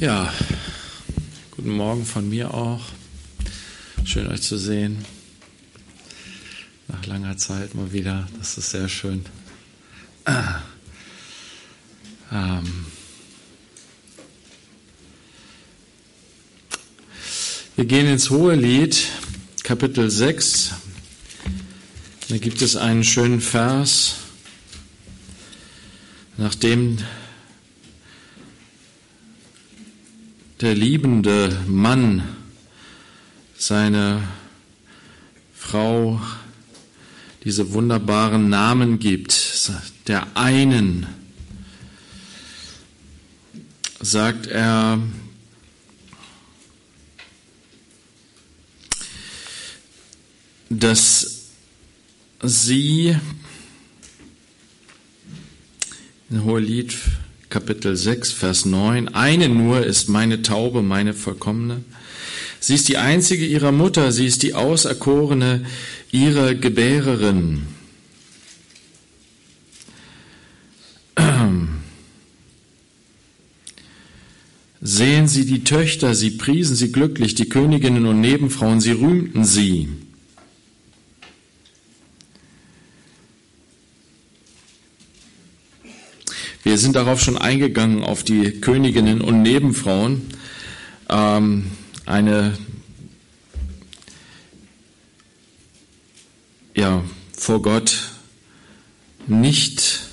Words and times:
Ja, 0.00 0.34
guten 1.52 1.70
Morgen 1.70 2.04
von 2.04 2.28
mir 2.28 2.52
auch. 2.52 2.80
Schön 4.04 4.26
euch 4.26 4.42
zu 4.42 4.58
sehen. 4.58 5.04
Nach 6.88 7.06
langer 7.06 7.36
Zeit 7.36 7.76
mal 7.76 7.92
wieder. 7.92 8.26
Das 8.36 8.58
ist 8.58 8.70
sehr 8.70 8.88
schön. 8.88 9.24
Ähm. 12.32 12.86
Wir 17.76 17.84
gehen 17.84 18.08
ins 18.08 18.30
Hohe 18.30 18.56
Lied, 18.56 19.00
Kapitel 19.62 20.10
6. 20.10 20.72
Da 22.30 22.38
gibt 22.38 22.62
es 22.62 22.74
einen 22.74 23.04
schönen 23.04 23.40
Vers, 23.40 24.16
nachdem 26.36 26.98
der 30.64 30.74
liebende 30.74 31.60
Mann 31.66 32.22
seine 33.54 34.26
Frau 35.54 36.18
diese 37.42 37.74
wunderbaren 37.74 38.48
Namen 38.48 38.98
gibt, 38.98 39.70
der 40.08 40.26
einen, 40.38 41.06
sagt 44.00 44.46
er, 44.46 45.02
dass 50.70 51.50
sie 52.42 53.18
in 56.30 56.42
Hohelied 56.44 56.96
Kapitel 57.54 57.94
6, 57.94 58.32
Vers 58.32 58.64
9. 58.64 59.14
Eine 59.14 59.48
nur 59.48 59.86
ist 59.86 60.08
meine 60.08 60.42
Taube, 60.42 60.82
meine 60.82 61.14
Vollkommene. 61.14 61.84
Sie 62.58 62.74
ist 62.74 62.88
die 62.88 62.96
einzige 62.96 63.46
ihrer 63.46 63.70
Mutter, 63.70 64.10
sie 64.10 64.26
ist 64.26 64.42
die 64.42 64.54
Auserkorene 64.54 65.64
ihrer 66.10 66.56
Gebärerin. 66.56 67.68
Sehen 74.80 75.28
Sie 75.28 75.46
die 75.46 75.62
Töchter, 75.62 76.16
sie 76.16 76.32
priesen 76.32 76.74
sie 76.74 76.90
glücklich, 76.90 77.36
die 77.36 77.48
Königinnen 77.48 78.06
und 78.06 78.20
Nebenfrauen, 78.20 78.80
sie 78.80 78.90
rühmten 78.90 79.44
sie. 79.44 79.90
Wir 86.64 86.78
sind 86.78 86.96
darauf 86.96 87.20
schon 87.20 87.36
eingegangen, 87.36 88.02
auf 88.02 88.24
die 88.24 88.52
Königinnen 88.52 89.20
und 89.20 89.42
Nebenfrauen. 89.42 90.22
Ähm, 91.10 91.70
eine 92.06 92.56
ja, 96.74 97.04
vor 97.36 97.60
Gott 97.60 98.12
nicht 99.26 100.08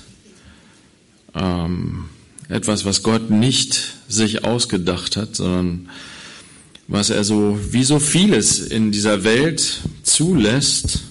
ähm, 1.34 2.10
etwas, 2.50 2.84
was 2.84 3.02
Gott 3.02 3.30
nicht 3.30 3.94
sich 4.08 4.44
ausgedacht 4.44 5.16
hat, 5.16 5.34
sondern 5.36 5.88
was 6.86 7.08
er 7.08 7.24
so 7.24 7.58
wie 7.70 7.84
so 7.84 7.98
vieles 7.98 8.58
in 8.58 8.92
dieser 8.92 9.24
Welt 9.24 9.80
zulässt, 10.02 11.04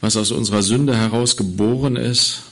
was 0.00 0.16
aus 0.16 0.30
unserer 0.30 0.62
Sünde 0.62 0.96
heraus 0.96 1.36
geboren 1.36 1.96
ist 1.96 2.42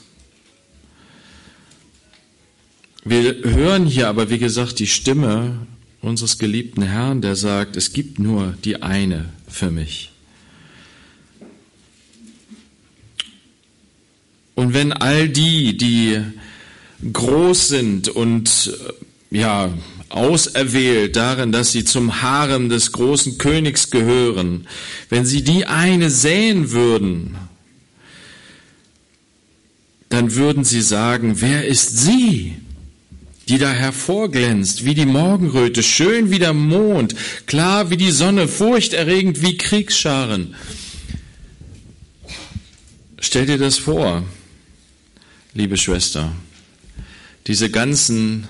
Wir 3.09 3.35
hören 3.43 3.85
hier 3.85 4.09
aber, 4.09 4.29
wie 4.29 4.37
gesagt, 4.37 4.79
die 4.79 4.87
Stimme 4.87 5.65
unseres 6.01 6.37
geliebten 6.39 6.81
Herrn, 6.81 7.21
der 7.21 7.37
sagt, 7.37 7.77
es 7.77 7.93
gibt 7.93 8.19
nur 8.19 8.57
die 8.65 8.81
eine 8.81 9.29
für 9.47 9.71
mich. 9.71 10.11
Und 14.55 14.73
wenn 14.73 14.91
all 14.91 15.29
die, 15.29 15.77
die 15.77 16.21
groß 17.13 17.69
sind 17.69 18.09
und 18.09 18.77
ja, 19.31 19.71
auserwählt 20.09 21.15
darin, 21.15 21.53
dass 21.53 21.71
sie 21.71 21.85
zum 21.85 22.21
Harem 22.21 22.67
des 22.67 22.91
großen 22.91 23.37
Königs 23.37 23.89
gehören, 23.89 24.67
wenn 25.07 25.25
sie 25.25 25.45
die 25.45 25.65
eine 25.65 26.09
sehen 26.09 26.71
würden, 26.71 27.37
dann 30.09 30.35
würden 30.35 30.65
sie 30.65 30.81
sagen, 30.81 31.39
wer 31.39 31.65
ist 31.65 31.97
sie? 31.99 32.57
Die 33.49 33.57
da 33.57 33.71
hervorglänzt, 33.71 34.83
wie 34.83 34.93
die 34.93 35.05
Morgenröte, 35.05 35.81
schön 35.81 36.31
wie 36.31 36.39
der 36.39 36.53
Mond, 36.53 37.15
klar 37.45 37.89
wie 37.89 37.97
die 37.97 38.11
Sonne, 38.11 38.47
furchterregend 38.47 39.41
wie 39.41 39.57
Kriegsscharen. 39.57 40.55
Stell 43.19 43.45
dir 43.45 43.57
das 43.57 43.77
vor, 43.77 44.23
liebe 45.53 45.77
Schwester, 45.77 46.31
diese 47.47 47.69
ganzen, 47.69 48.47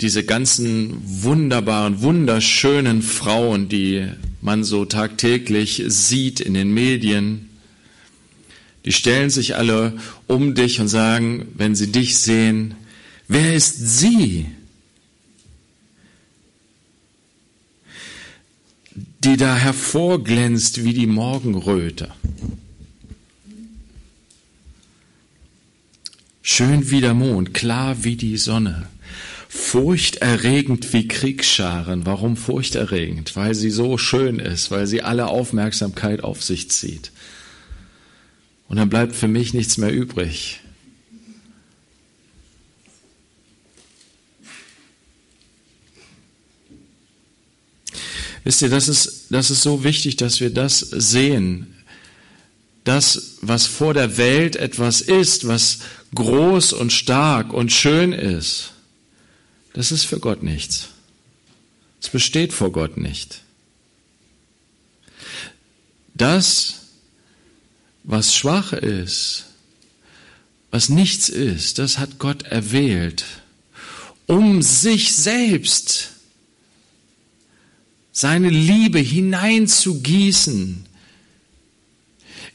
diese 0.00 0.24
ganzen 0.24 1.00
wunderbaren, 1.04 2.02
wunderschönen 2.02 3.02
Frauen, 3.02 3.68
die 3.68 4.06
man 4.40 4.64
so 4.64 4.84
tagtäglich 4.84 5.84
sieht 5.86 6.40
in 6.40 6.54
den 6.54 6.72
Medien, 6.72 7.48
die 8.84 8.92
stellen 8.92 9.30
sich 9.30 9.56
alle 9.56 9.98
um 10.26 10.54
dich 10.54 10.80
und 10.80 10.88
sagen, 10.88 11.48
wenn 11.54 11.74
sie 11.74 11.92
dich 11.92 12.18
sehen, 12.18 12.74
Wer 13.28 13.54
ist 13.54 13.76
sie, 13.98 14.46
die 19.22 19.36
da 19.36 19.54
hervorglänzt 19.54 20.82
wie 20.82 20.94
die 20.94 21.06
Morgenröte? 21.06 22.10
Schön 26.40 26.90
wie 26.90 27.02
der 27.02 27.12
Mond, 27.12 27.52
klar 27.52 28.02
wie 28.02 28.16
die 28.16 28.38
Sonne, 28.38 28.88
furchterregend 29.50 30.94
wie 30.94 31.06
Kriegsscharen. 31.06 32.06
Warum 32.06 32.38
furchterregend? 32.38 33.36
Weil 33.36 33.54
sie 33.54 33.70
so 33.70 33.98
schön 33.98 34.38
ist, 34.38 34.70
weil 34.70 34.86
sie 34.86 35.02
alle 35.02 35.26
Aufmerksamkeit 35.26 36.24
auf 36.24 36.42
sich 36.42 36.70
zieht. 36.70 37.12
Und 38.68 38.78
dann 38.78 38.88
bleibt 38.88 39.14
für 39.14 39.28
mich 39.28 39.52
nichts 39.52 39.76
mehr 39.76 39.92
übrig, 39.92 40.60
Wisst 48.48 48.62
ihr, 48.62 48.70
das 48.70 48.88
ist, 48.88 49.26
das 49.28 49.50
ist 49.50 49.60
so 49.60 49.84
wichtig, 49.84 50.16
dass 50.16 50.40
wir 50.40 50.48
das 50.48 50.78
sehen. 50.78 51.76
Das, 52.82 53.34
was 53.42 53.66
vor 53.66 53.92
der 53.92 54.16
Welt 54.16 54.56
etwas 54.56 55.02
ist, 55.02 55.46
was 55.46 55.80
groß 56.14 56.72
und 56.72 56.90
stark 56.90 57.52
und 57.52 57.70
schön 57.72 58.14
ist, 58.14 58.70
das 59.74 59.92
ist 59.92 60.04
für 60.04 60.18
Gott 60.18 60.42
nichts. 60.42 60.88
Es 62.00 62.08
besteht 62.08 62.54
vor 62.54 62.72
Gott 62.72 62.96
nicht. 62.96 63.42
Das, 66.14 66.86
was 68.02 68.34
schwach 68.34 68.72
ist, 68.72 69.44
was 70.70 70.88
nichts 70.88 71.28
ist, 71.28 71.78
das 71.78 71.98
hat 71.98 72.18
Gott 72.18 72.44
erwählt, 72.44 73.26
um 74.24 74.62
sich 74.62 75.14
selbst 75.14 76.12
seine 78.18 78.48
Liebe 78.48 78.98
hineinzugießen 78.98 80.84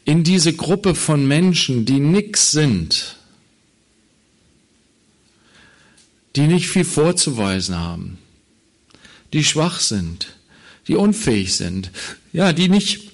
in 0.04 0.24
diese 0.26 0.52
Gruppe 0.52 0.94
von 0.94 1.26
Menschen, 1.26 1.86
die 1.86 2.02
nix 2.02 2.52
sind, 2.52 3.16
die 6.36 6.48
nicht 6.48 6.68
viel 6.68 6.84
vorzuweisen 6.84 7.78
haben, 7.78 8.18
die 9.32 9.46
schwach 9.46 9.80
sind, 9.80 10.36
die 10.90 10.96
unfähig 10.96 11.56
sind, 11.56 11.92
ja, 12.34 12.52
die 12.52 12.68
nicht 12.68 13.12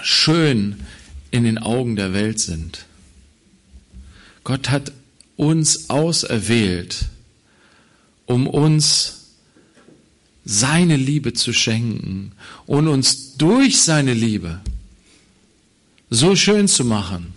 schön 0.00 0.84
in 1.32 1.42
den 1.42 1.58
Augen 1.58 1.96
der 1.96 2.12
Welt 2.12 2.38
sind. 2.38 2.86
Gott 4.44 4.70
hat 4.70 4.92
uns 5.34 5.90
auserwählt, 5.90 7.06
um 8.26 8.46
uns 8.46 9.19
seine 10.50 10.96
Liebe 10.96 11.32
zu 11.32 11.52
schenken 11.52 12.32
und 12.66 12.88
uns 12.88 13.36
durch 13.36 13.80
seine 13.80 14.14
Liebe 14.14 14.60
so 16.10 16.34
schön 16.34 16.66
zu 16.66 16.84
machen, 16.84 17.34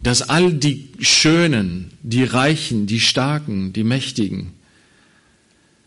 dass 0.00 0.22
all 0.22 0.52
die 0.52 0.88
Schönen, 1.00 1.90
die 2.04 2.22
Reichen, 2.22 2.86
die 2.86 3.00
Starken, 3.00 3.72
die 3.72 3.82
Mächtigen 3.82 4.52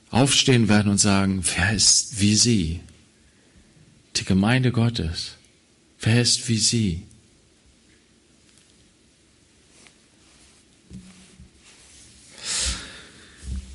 aufstehen 0.09 0.67
werden 0.67 0.91
und 0.91 0.97
sagen, 0.97 1.41
wer 1.55 1.71
ist 1.71 2.19
wie 2.19 2.35
sie? 2.35 2.81
Die 4.17 4.25
Gemeinde 4.25 4.73
Gottes, 4.73 5.37
wer 6.01 6.21
ist 6.21 6.49
wie 6.49 6.57
sie? 6.57 7.03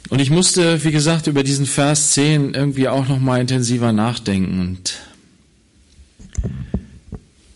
Und 0.08 0.20
ich 0.20 0.30
musste, 0.30 0.84
wie 0.84 0.92
gesagt, 0.92 1.26
über 1.26 1.42
diesen 1.42 1.66
Vers 1.66 2.12
10 2.12 2.54
irgendwie 2.54 2.88
auch 2.88 3.08
noch 3.08 3.18
mal 3.18 3.40
intensiver 3.40 3.92
nachdenken. 3.92 4.60
Und 4.60 4.94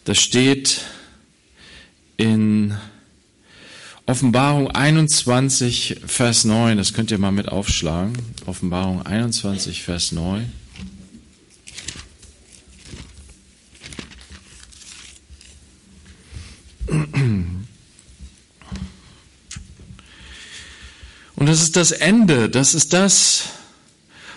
das 0.05 0.19
steht 0.19 0.83
in 2.17 2.75
Offenbarung 4.07 4.69
21, 4.69 6.01
Vers 6.05 6.45
9. 6.45 6.77
Das 6.77 6.93
könnt 6.93 7.13
ihr 7.13 7.19
mal 7.19 7.31
mit 7.31 7.49
aufschlagen. 7.49 8.15
Offenbarung 8.47 9.07
21, 9.07 9.83
Vers 9.83 10.11
9. 10.11 10.53
das 21.51 21.63
ist 21.63 21.75
das 21.75 21.91
Ende, 21.91 22.49
das 22.49 22.75
ist 22.75 22.93
das, 22.93 23.47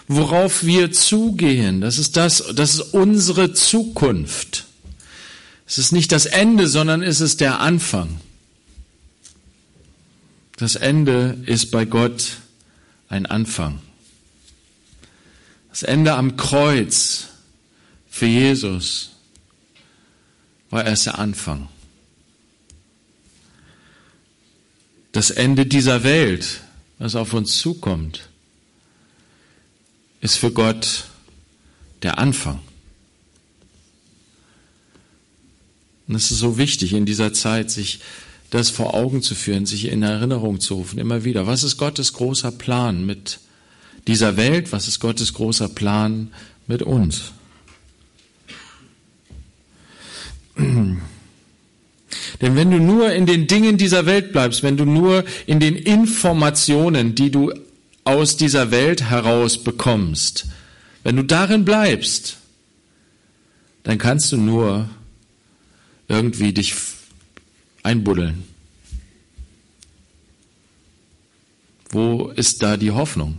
worauf 0.07 0.63
wir 0.63 0.92
zugehen, 0.92 1.80
das 1.80 2.00
ist 2.00 2.18
das, 2.18 2.44
das 2.56 2.74
ist 2.74 2.81
unsere 2.95 3.54
Zukunft. 3.54 4.65
Es 5.68 5.77
ist 5.77 5.92
nicht 5.92 6.12
das 6.12 6.25
Ende, 6.25 6.68
sondern 6.68 7.04
es 7.04 7.21
ist 7.21 7.39
der 7.39 7.60
Anfang. 7.60 8.19
Das 10.57 10.75
Ende 10.75 11.38
ist 11.45 11.69
bei 11.69 11.86
Gott 11.86 12.38
ein 13.10 13.27
Anfang. 13.27 13.80
Das 15.69 15.83
Ende 15.83 16.15
am 16.15 16.36
Kreuz 16.36 17.27
für 18.10 18.25
Jesus 18.25 19.12
war 20.71 20.83
erst 20.83 21.06
der 21.06 21.19
Anfang. 21.19 21.69
Das 25.12 25.30
Ende 25.30 25.68
dieser 25.68 26.04
Welt 26.04 26.63
was 27.04 27.16
auf 27.16 27.34
uns 27.34 27.58
zukommt, 27.58 28.30
ist 30.22 30.38
für 30.38 30.54
Gott 30.54 31.04
der 32.02 32.18
Anfang. 32.18 32.62
Und 36.08 36.16
es 36.16 36.32
ist 36.32 36.40
so 36.40 36.58
wichtig 36.58 36.94
in 36.94 37.06
dieser 37.06 37.34
Zeit, 37.34 37.70
sich 37.70 38.00
das 38.52 38.70
vor 38.70 38.94
Augen 38.94 39.22
zu 39.22 39.36
führen, 39.36 39.66
sich 39.66 39.90
in 39.90 40.02
Erinnerung 40.02 40.62
zu 40.62 40.76
rufen, 40.76 40.98
immer 40.98 41.26
wieder. 41.26 41.46
Was 41.46 41.64
ist 41.64 41.76
Gottes 41.76 42.14
großer 42.14 42.54
Plan 42.54 43.06
mit 43.06 43.42
dieser 44.08 44.38
Welt? 44.38 44.72
Was 44.72 44.88
ist 44.88 45.02
Gottes 45.02 45.34
großer 45.34 45.68
Plan 45.68 46.32
mit 46.68 46.84
uns? 46.84 47.34
Denn 52.42 52.56
wenn 52.56 52.71
du 52.71 52.80
nur 52.80 53.12
in 53.12 53.25
den 53.25 53.48
Dingen 53.48 53.77
dieser 53.77 54.06
Welt 54.06 54.31
bleibst, 54.31 54.63
wenn 54.63 54.77
du 54.77 54.86
nur 54.86 55.24
in 55.45 55.60
den 55.60 55.75
Informationen, 55.75 57.15
die 57.15 57.31
du 57.31 57.54
aus 58.04 58.38
dieser 58.38 58.71
Welt 58.71 59.10
heraus 59.10 59.63
bekommst, 59.63 60.48
wenn 61.04 61.15
du 61.15 61.24
darin 61.24 61.65
bleibst, 61.65 62.38
dann 63.83 63.98
kannst 63.98 64.31
du 64.31 64.38
nur 64.38 64.89
irgendwie 66.07 66.54
dich 66.54 66.74
einbuddeln. 67.83 68.44
Wo 71.89 72.30
ist 72.30 72.63
da 72.63 72.77
die 72.77 72.92
Hoffnung? 72.92 73.38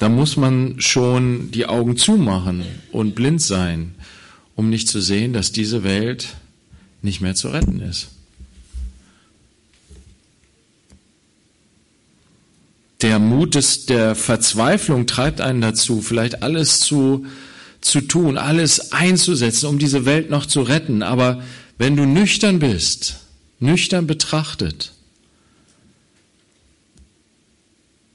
Da 0.00 0.08
muss 0.08 0.38
man 0.38 0.80
schon 0.80 1.50
die 1.50 1.66
Augen 1.66 1.98
zumachen 1.98 2.64
und 2.90 3.14
blind 3.14 3.42
sein, 3.42 3.94
um 4.56 4.70
nicht 4.70 4.88
zu 4.88 4.98
sehen, 4.98 5.34
dass 5.34 5.52
diese 5.52 5.84
Welt 5.84 6.36
nicht 7.02 7.20
mehr 7.20 7.34
zu 7.34 7.48
retten 7.48 7.82
ist. 7.82 8.08
Der 13.02 13.18
Mut 13.18 13.54
des, 13.54 13.84
der 13.84 14.14
Verzweiflung 14.14 15.06
treibt 15.06 15.42
einen 15.42 15.60
dazu, 15.60 16.00
vielleicht 16.00 16.42
alles 16.42 16.80
zu, 16.80 17.26
zu 17.82 18.00
tun, 18.00 18.38
alles 18.38 18.92
einzusetzen, 18.92 19.66
um 19.66 19.78
diese 19.78 20.06
Welt 20.06 20.30
noch 20.30 20.46
zu 20.46 20.62
retten. 20.62 21.02
Aber 21.02 21.42
wenn 21.76 21.94
du 21.96 22.06
nüchtern 22.06 22.58
bist, 22.58 23.16
nüchtern 23.58 24.06
betrachtet, 24.06 24.92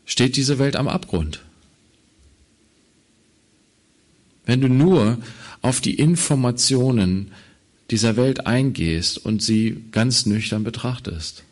steht 0.08 0.36
diese 0.36 0.58
Welt 0.58 0.76
am 0.76 0.88
Abgrund. 0.88 1.45
Wenn 4.46 4.62
du 4.62 4.68
nur 4.68 5.18
auf 5.62 5.82
die 5.82 5.96
Informationen 5.96 7.32
dieser 7.92 8.18
Welt 8.18 8.48
eingehst 8.48 9.18
und 9.18 9.42
sie 9.42 9.84
ganz 9.92 10.26
nüchtern 10.26 10.64
betrachtest. 10.64 11.44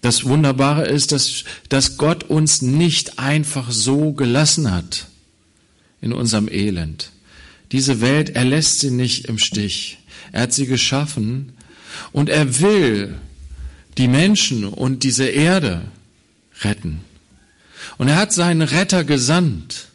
Das 0.00 0.24
Wunderbare 0.24 0.86
ist, 0.86 1.12
dass, 1.12 1.44
dass 1.68 1.98
Gott 1.98 2.24
uns 2.24 2.62
nicht 2.62 3.18
einfach 3.18 3.70
so 3.70 4.12
gelassen 4.12 4.70
hat 4.70 5.06
in 6.00 6.12
unserem 6.12 6.48
Elend. 6.48 7.12
Diese 7.70 8.00
Welt, 8.00 8.30
er 8.30 8.44
lässt 8.44 8.80
sie 8.80 8.90
nicht 8.90 9.26
im 9.26 9.38
Stich. 9.38 9.98
Er 10.32 10.42
hat 10.42 10.52
sie 10.52 10.66
geschaffen 10.66 11.52
und 12.12 12.28
er 12.28 12.60
will 12.60 13.16
die 13.98 14.08
Menschen 14.08 14.64
und 14.64 15.02
diese 15.02 15.26
Erde 15.26 15.82
retten. 16.62 17.00
Und 18.00 18.08
er 18.08 18.16
hat 18.16 18.32
seinen 18.32 18.62
Retter 18.62 19.04
gesandt. 19.04 19.88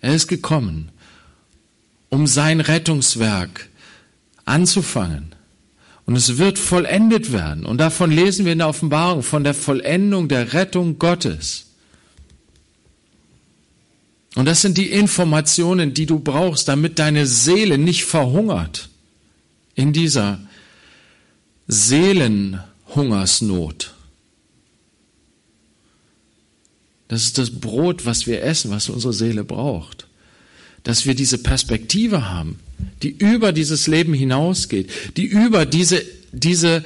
Er 0.00 0.16
ist 0.16 0.26
gekommen, 0.26 0.90
um 2.08 2.26
sein 2.26 2.60
Rettungswerk 2.60 3.68
anzufangen. 4.44 5.36
Und 6.04 6.16
es 6.16 6.38
wird 6.38 6.58
vollendet 6.58 7.30
werden. 7.30 7.64
Und 7.64 7.78
davon 7.78 8.10
lesen 8.10 8.46
wir 8.46 8.52
in 8.52 8.58
der 8.58 8.68
Offenbarung, 8.68 9.22
von 9.22 9.44
der 9.44 9.54
Vollendung 9.54 10.26
der 10.26 10.54
Rettung 10.54 10.98
Gottes. 10.98 11.66
Und 14.34 14.46
das 14.46 14.60
sind 14.60 14.76
die 14.76 14.90
Informationen, 14.90 15.94
die 15.94 16.06
du 16.06 16.18
brauchst, 16.18 16.66
damit 16.66 16.98
deine 16.98 17.28
Seele 17.28 17.78
nicht 17.78 18.04
verhungert 18.04 18.88
in 19.76 19.92
dieser 19.92 20.40
Seelenhungersnot. 21.68 23.94
Das 27.12 27.24
ist 27.24 27.36
das 27.36 27.50
Brot, 27.50 28.06
was 28.06 28.26
wir 28.26 28.42
essen, 28.42 28.70
was 28.70 28.88
unsere 28.88 29.12
Seele 29.12 29.44
braucht. 29.44 30.06
Dass 30.82 31.04
wir 31.04 31.14
diese 31.14 31.36
Perspektive 31.36 32.30
haben, 32.30 32.58
die 33.02 33.10
über 33.10 33.52
dieses 33.52 33.86
Leben 33.86 34.14
hinausgeht, 34.14 34.88
die 35.18 35.26
über 35.26 35.66
diese, 35.66 36.02
diese, 36.32 36.82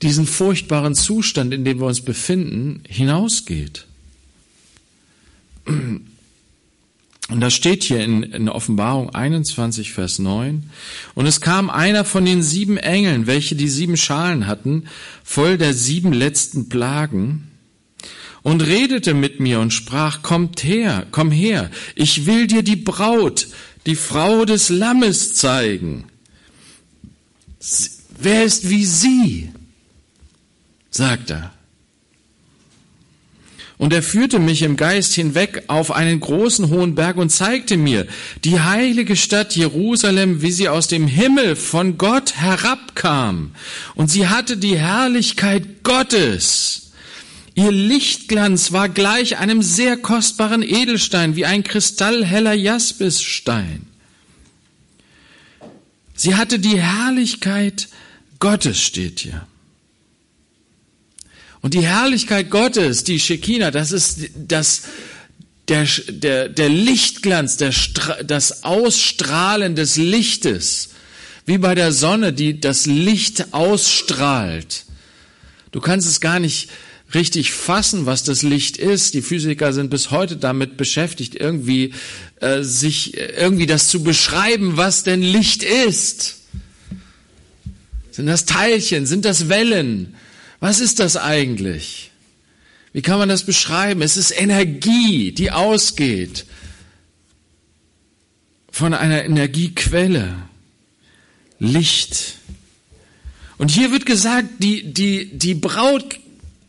diesen 0.00 0.28
furchtbaren 0.28 0.94
Zustand, 0.94 1.52
in 1.52 1.64
dem 1.64 1.80
wir 1.80 1.86
uns 1.86 2.02
befinden, 2.02 2.84
hinausgeht. 2.86 3.86
Und 5.66 7.40
das 7.40 7.52
steht 7.52 7.82
hier 7.82 7.98
in, 7.98 8.22
in 8.22 8.48
Offenbarung 8.48 9.10
21, 9.12 9.92
Vers 9.92 10.20
9. 10.20 10.70
Und 11.16 11.26
es 11.26 11.40
kam 11.40 11.68
einer 11.68 12.04
von 12.04 12.24
den 12.24 12.44
sieben 12.44 12.76
Engeln, 12.76 13.26
welche 13.26 13.56
die 13.56 13.68
sieben 13.68 13.96
Schalen 13.96 14.46
hatten, 14.46 14.84
voll 15.24 15.58
der 15.58 15.74
sieben 15.74 16.12
letzten 16.12 16.68
Plagen 16.68 17.50
und 18.44 18.60
redete 18.60 19.14
mit 19.14 19.40
mir 19.40 19.58
und 19.58 19.72
sprach, 19.72 20.22
kommt 20.22 20.62
her, 20.62 21.06
komm 21.10 21.32
her, 21.32 21.70
ich 21.96 22.26
will 22.26 22.46
dir 22.46 22.62
die 22.62 22.76
Braut, 22.76 23.48
die 23.86 23.96
Frau 23.96 24.44
des 24.44 24.68
Lammes 24.68 25.34
zeigen. 25.34 26.04
Wer 28.18 28.44
ist 28.44 28.68
wie 28.68 28.84
sie? 28.84 29.50
sagt 30.90 31.30
er. 31.30 31.52
Und 33.78 33.92
er 33.92 34.02
führte 34.02 34.38
mich 34.38 34.62
im 34.62 34.76
Geist 34.76 35.14
hinweg 35.14 35.64
auf 35.66 35.90
einen 35.90 36.20
großen 36.20 36.68
hohen 36.68 36.94
Berg 36.94 37.16
und 37.16 37.30
zeigte 37.30 37.76
mir 37.76 38.06
die 38.44 38.60
heilige 38.60 39.16
Stadt 39.16 39.56
Jerusalem, 39.56 40.42
wie 40.42 40.52
sie 40.52 40.68
aus 40.68 40.86
dem 40.86 41.08
Himmel 41.08 41.56
von 41.56 41.98
Gott 41.98 42.36
herabkam. 42.36 43.52
Und 43.94 44.10
sie 44.10 44.28
hatte 44.28 44.58
die 44.58 44.78
Herrlichkeit 44.78 45.82
Gottes 45.82 46.83
Ihr 47.54 47.70
Lichtglanz 47.70 48.72
war 48.72 48.88
gleich 48.88 49.38
einem 49.38 49.62
sehr 49.62 49.96
kostbaren 49.96 50.62
Edelstein, 50.62 51.36
wie 51.36 51.46
ein 51.46 51.62
kristallheller 51.62 52.54
Jaspisstein. 52.54 53.86
Sie 56.16 56.34
hatte 56.34 56.58
die 56.58 56.80
Herrlichkeit 56.80 57.88
Gottes, 58.40 58.80
steht 58.80 59.20
hier. 59.20 59.46
Und 61.60 61.74
die 61.74 61.86
Herrlichkeit 61.86 62.50
Gottes, 62.50 63.04
die 63.04 63.20
Shekinah, 63.20 63.70
das 63.70 63.92
ist 63.92 64.30
das, 64.34 64.82
der, 65.68 65.86
der, 66.08 66.48
der 66.48 66.68
Lichtglanz, 66.68 67.56
der, 67.56 67.72
das 68.24 68.64
Ausstrahlen 68.64 69.76
des 69.76 69.96
Lichtes, 69.96 70.90
wie 71.46 71.58
bei 71.58 71.74
der 71.74 71.92
Sonne, 71.92 72.32
die 72.32 72.60
das 72.60 72.86
Licht 72.86 73.54
ausstrahlt. 73.54 74.84
Du 75.70 75.80
kannst 75.80 76.08
es 76.08 76.20
gar 76.20 76.38
nicht 76.38 76.68
richtig 77.14 77.52
fassen, 77.52 78.06
was 78.06 78.24
das 78.24 78.42
Licht 78.42 78.76
ist. 78.76 79.14
Die 79.14 79.22
Physiker 79.22 79.72
sind 79.72 79.90
bis 79.90 80.10
heute 80.10 80.36
damit 80.36 80.76
beschäftigt, 80.76 81.34
irgendwie 81.34 81.94
äh, 82.40 82.62
sich 82.62 83.16
irgendwie 83.16 83.66
das 83.66 83.88
zu 83.88 84.02
beschreiben, 84.02 84.76
was 84.76 85.04
denn 85.04 85.22
Licht 85.22 85.62
ist. 85.62 86.36
Sind 88.10 88.26
das 88.26 88.44
Teilchen? 88.44 89.06
Sind 89.06 89.24
das 89.24 89.48
Wellen? 89.48 90.14
Was 90.60 90.80
ist 90.80 91.00
das 91.00 91.16
eigentlich? 91.16 92.10
Wie 92.92 93.02
kann 93.02 93.18
man 93.18 93.28
das 93.28 93.44
beschreiben? 93.44 94.02
Es 94.02 94.16
ist 94.16 94.30
Energie, 94.30 95.32
die 95.32 95.50
ausgeht 95.50 96.46
von 98.70 98.94
einer 98.94 99.24
Energiequelle. 99.24 100.34
Licht. 101.58 102.34
Und 103.58 103.70
hier 103.70 103.92
wird 103.92 104.06
gesagt, 104.06 104.48
die, 104.58 104.92
die, 104.92 105.36
die 105.36 105.54
Braut 105.54 106.18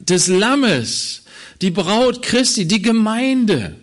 des 0.10 0.28
Lammes, 0.28 1.24
die 1.62 1.72
Braut 1.72 2.22
Christi, 2.22 2.68
die 2.68 2.82
Gemeinde. 2.82 3.76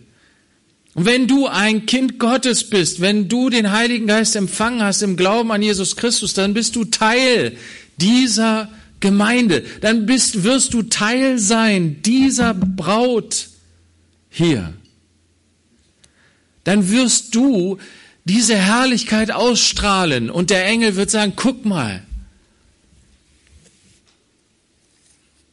Und 0.95 1.07
wenn 1.07 1.27
du 1.27 1.47
ein 1.47 1.87
Kind 1.87 2.19
Gottes 2.19 2.69
bist, 2.69 3.01
wenn 3.01 3.29
du 3.29 3.49
den 3.49 3.73
Heiligen 3.73 4.07
Geist 4.07 4.37
empfangen 4.37 4.83
hast 4.83 5.03
im 5.03 5.17
Glauben 5.17 5.51
an 5.51 5.63
Jesus 5.63 5.97
Christus, 5.97 6.35
dann 6.35 6.55
bist 6.55 6.77
du 6.77 6.85
Teil 6.85 7.57
dieser 7.97 8.69
Gemeinde. 9.01 9.65
Dann 9.81 10.07
bist, 10.07 10.45
wirst 10.45 10.75
du 10.75 10.83
Teil 10.83 11.39
sein 11.39 12.03
dieser 12.03 12.55
Braut 12.55 13.49
hier. 14.29 14.75
Dann 16.65 16.91
wirst 16.91 17.35
du 17.35 17.79
diese 18.25 18.55
Herrlichkeit 18.55 19.33
ausstrahlen 19.33 20.31
und 20.31 20.51
der 20.51 20.65
Engel 20.67 20.97
wird 20.97 21.11
sagen, 21.11 21.33
guck 21.35 21.65
mal, 21.65 22.03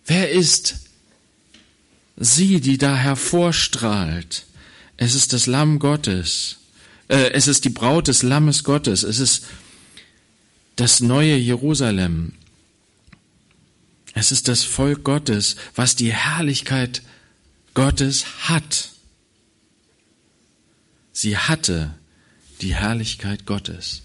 wer 0.10 0.30
ist 0.30 0.76
sie, 2.18 2.60
die 2.60 2.78
da 2.78 2.96
hervorstrahlt? 2.96 4.46
Es 4.98 5.16
ist 5.16 5.32
das 5.32 5.46
Lamm 5.46 5.80
Gottes. 5.80 6.58
Äh, 7.08 7.32
es 7.32 7.48
ist 7.48 7.64
die 7.64 7.70
Braut 7.70 8.08
des 8.08 8.24
Lammes 8.24 8.64
Gottes. 8.64 9.04
Es 9.04 9.20
ist 9.20 9.46
das 10.76 11.00
neue 11.00 11.36
Jerusalem. 11.36 12.34
Es 14.14 14.32
ist 14.32 14.48
das 14.48 14.64
Volk 14.64 15.04
Gottes, 15.04 15.56
was 15.76 15.96
die 15.96 16.12
Herrlichkeit 16.12 17.02
Gottes 17.74 18.50
hat. 18.50 18.92
Sie 21.14 21.38
hatte 21.38 21.96
die 22.62 22.76
Herrlichkeit 22.76 23.46
Gottes. 23.46 24.02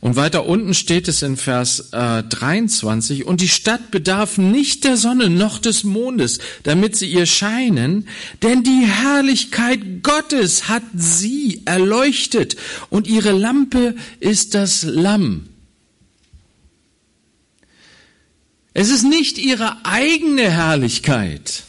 Und 0.00 0.16
weiter 0.16 0.46
unten 0.46 0.72
steht 0.72 1.08
es 1.08 1.20
in 1.20 1.36
Vers 1.36 1.90
äh, 1.92 2.22
23, 2.22 3.26
und 3.26 3.42
die 3.42 3.48
Stadt 3.48 3.90
bedarf 3.90 4.38
nicht 4.38 4.84
der 4.84 4.96
Sonne 4.96 5.28
noch 5.28 5.58
des 5.58 5.84
Mondes, 5.84 6.38
damit 6.62 6.96
sie 6.96 7.10
ihr 7.10 7.26
scheinen, 7.26 8.08
denn 8.42 8.62
die 8.62 8.86
Herrlichkeit 8.86 10.02
Gottes 10.02 10.68
hat 10.68 10.82
sie 10.94 11.60
erleuchtet, 11.66 12.56
und 12.88 13.08
ihre 13.08 13.32
Lampe 13.32 13.94
ist 14.20 14.54
das 14.54 14.84
Lamm. 14.84 15.48
Es 18.72 18.88
ist 18.88 19.02
nicht 19.02 19.36
ihre 19.36 19.84
eigene 19.84 20.50
Herrlichkeit, 20.50 21.64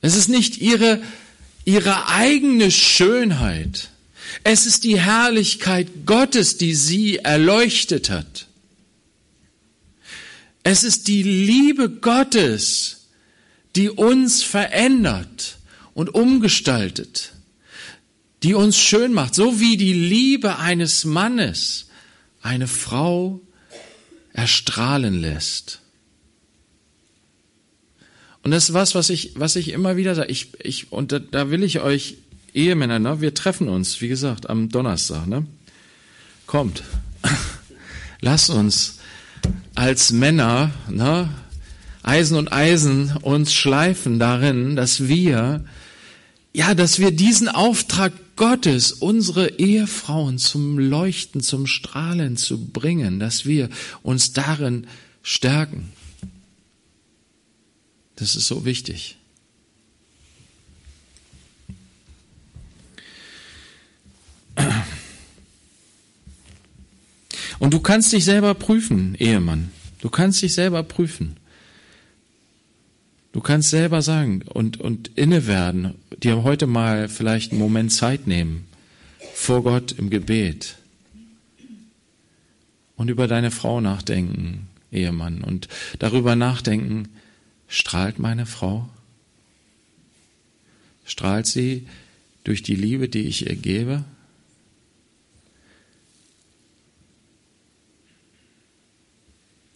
es 0.00 0.16
ist 0.16 0.28
nicht 0.28 0.58
ihre, 0.58 1.00
ihre 1.64 2.08
eigene 2.08 2.72
Schönheit. 2.72 3.90
Es 4.44 4.66
ist 4.66 4.84
die 4.84 5.00
Herrlichkeit 5.00 6.06
Gottes, 6.06 6.56
die 6.56 6.74
sie 6.74 7.18
erleuchtet 7.18 8.10
hat. 8.10 8.46
Es 10.62 10.82
ist 10.82 11.08
die 11.08 11.22
Liebe 11.22 11.88
Gottes, 11.88 13.06
die 13.76 13.90
uns 13.90 14.42
verändert 14.42 15.58
und 15.94 16.14
umgestaltet, 16.14 17.32
die 18.42 18.54
uns 18.54 18.76
schön 18.76 19.12
macht, 19.12 19.34
so 19.34 19.60
wie 19.60 19.76
die 19.76 19.92
Liebe 19.92 20.58
eines 20.58 21.04
Mannes 21.04 21.86
eine 22.42 22.66
Frau 22.66 23.40
erstrahlen 24.32 25.20
lässt. 25.20 25.80
Und 28.42 28.52
das 28.52 28.68
ist 28.68 28.74
was, 28.74 28.94
was 28.94 29.10
ich, 29.10 29.32
was 29.34 29.56
ich 29.56 29.70
immer 29.70 29.96
wieder 29.96 30.14
sage. 30.14 30.30
Ich, 30.30 30.48
ich, 30.60 30.92
und 30.92 31.10
da, 31.12 31.18
da 31.18 31.50
will 31.50 31.64
ich 31.64 31.80
euch 31.80 32.18
Ehemänner, 32.56 32.98
ne? 32.98 33.20
wir 33.20 33.34
treffen 33.34 33.68
uns, 33.68 34.00
wie 34.00 34.08
gesagt, 34.08 34.48
am 34.48 34.70
Donnerstag. 34.70 35.26
Ne? 35.26 35.46
Kommt, 36.46 36.82
lasst 38.20 38.50
uns 38.50 38.98
als 39.74 40.10
Männer, 40.10 40.70
ne? 40.88 41.28
Eisen 42.02 42.36
und 42.36 42.52
Eisen 42.52 43.16
uns 43.22 43.52
schleifen 43.52 44.20
darin, 44.20 44.76
dass 44.76 45.08
wir, 45.08 45.64
ja, 46.54 46.74
dass 46.74 47.00
wir 47.00 47.10
diesen 47.10 47.48
Auftrag 47.48 48.12
Gottes, 48.36 48.92
unsere 48.92 49.58
Ehefrauen 49.58 50.38
zum 50.38 50.78
Leuchten, 50.78 51.40
zum 51.40 51.66
Strahlen 51.66 52.36
zu 52.36 52.66
bringen, 52.66 53.18
dass 53.18 53.44
wir 53.44 53.70
uns 54.02 54.32
darin 54.32 54.86
stärken. 55.22 55.90
Das 58.14 58.36
ist 58.36 58.46
so 58.46 58.64
wichtig. 58.64 59.16
Und 67.58 67.72
du 67.72 67.80
kannst 67.80 68.12
dich 68.12 68.24
selber 68.24 68.54
prüfen, 68.54 69.14
Ehemann. 69.18 69.70
Du 70.00 70.10
kannst 70.10 70.42
dich 70.42 70.54
selber 70.54 70.82
prüfen. 70.82 71.36
Du 73.32 73.40
kannst 73.40 73.70
selber 73.70 74.02
sagen 74.02 74.42
und, 74.48 74.80
und 74.80 75.10
inne 75.16 75.46
werden, 75.46 75.94
dir 76.22 76.42
heute 76.42 76.66
mal 76.66 77.08
vielleicht 77.08 77.52
einen 77.52 77.60
Moment 77.60 77.92
Zeit 77.92 78.26
nehmen 78.26 78.66
vor 79.34 79.62
Gott 79.62 79.92
im 79.92 80.08
Gebet 80.08 80.76
und 82.96 83.10
über 83.10 83.28
deine 83.28 83.50
Frau 83.50 83.82
nachdenken, 83.82 84.68
Ehemann, 84.90 85.42
und 85.42 85.68
darüber 85.98 86.34
nachdenken, 86.34 87.08
Strahlt 87.68 88.18
meine 88.18 88.46
Frau? 88.46 88.88
Strahlt 91.04 91.46
sie 91.46 91.86
durch 92.44 92.62
die 92.62 92.76
Liebe, 92.76 93.08
die 93.08 93.22
ich 93.22 93.46
ihr 93.46 93.56
gebe? 93.56 94.04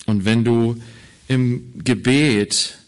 Und 0.06 0.24
wenn 0.24 0.44
du 0.44 0.80
im 1.28 1.72
Gebet, 1.90 2.78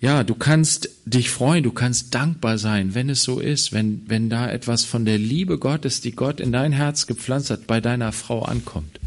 ja, 0.00 0.24
du 0.24 0.34
kannst 0.34 0.88
dich 1.04 1.30
freuen, 1.30 1.62
du 1.62 1.70
kannst 1.70 2.16
dankbar 2.16 2.58
sein, 2.58 2.92
wenn 2.92 3.08
es 3.08 3.22
so 3.22 3.38
ist, 3.38 3.72
wenn, 3.72 4.02
wenn 4.08 4.28
da 4.28 4.50
etwas 4.50 4.84
von 4.84 5.04
der 5.04 5.18
Liebe 5.18 5.56
Gottes, 5.56 6.00
die 6.00 6.10
Gott 6.10 6.40
in 6.40 6.50
dein 6.50 6.72
Herz 6.72 7.06
gepflanzt 7.06 7.50
hat, 7.50 7.68
bei 7.68 7.80
deiner 7.80 8.10
Frau 8.10 8.42
ankommt. 8.42 8.98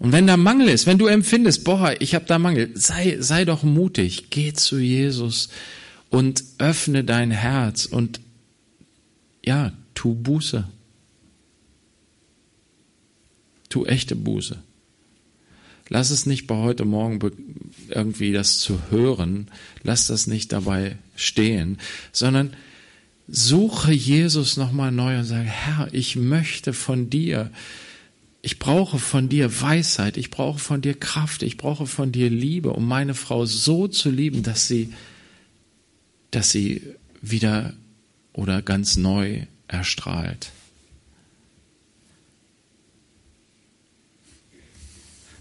Und 0.00 0.10
wenn 0.10 0.26
da 0.26 0.36
Mangel 0.36 0.70
ist, 0.70 0.88
wenn 0.88 0.98
du 0.98 1.06
empfindest, 1.06 1.62
boah, 1.62 1.94
ich 2.00 2.16
habe 2.16 2.24
da 2.24 2.40
Mangel, 2.40 2.72
sei, 2.74 3.18
sei 3.20 3.44
doch 3.44 3.62
mutig, 3.62 4.28
geh 4.30 4.52
zu 4.52 4.80
Jesus 4.80 5.50
und 6.10 6.42
öffne 6.58 7.04
dein 7.04 7.30
Herz 7.30 7.86
und 7.86 8.18
ja, 9.44 9.72
tu 9.94 10.16
Buße. 10.16 10.66
Tu 13.68 13.84
echte 13.84 14.16
Buße. 14.16 14.63
Lass 15.88 16.10
es 16.10 16.26
nicht 16.26 16.46
bei 16.46 16.56
heute 16.56 16.84
Morgen 16.84 17.18
irgendwie 17.88 18.32
das 18.32 18.58
zu 18.58 18.78
hören, 18.90 19.48
lass 19.82 20.06
das 20.06 20.26
nicht 20.26 20.52
dabei 20.52 20.96
stehen, 21.14 21.78
sondern 22.12 22.54
suche 23.28 23.92
Jesus 23.92 24.56
nochmal 24.56 24.92
neu 24.92 25.18
und 25.18 25.24
sage, 25.24 25.44
Herr, 25.44 25.88
ich 25.92 26.16
möchte 26.16 26.72
von 26.72 27.10
dir 27.10 27.50
ich 28.44 28.58
brauche 28.58 28.98
von 28.98 29.30
dir 29.30 29.62
Weisheit, 29.62 30.18
ich 30.18 30.30
brauche 30.30 30.58
von 30.58 30.82
dir 30.82 30.92
Kraft, 30.92 31.42
ich 31.42 31.56
brauche 31.56 31.86
von 31.86 32.12
dir 32.12 32.28
Liebe, 32.28 32.74
um 32.74 32.86
meine 32.86 33.14
Frau 33.14 33.46
so 33.46 33.88
zu 33.88 34.10
lieben, 34.10 34.42
dass 34.42 34.68
sie, 34.68 34.92
dass 36.30 36.50
sie 36.50 36.82
wieder 37.22 37.72
oder 38.34 38.60
ganz 38.60 38.98
neu 38.98 39.46
erstrahlt. 39.66 40.50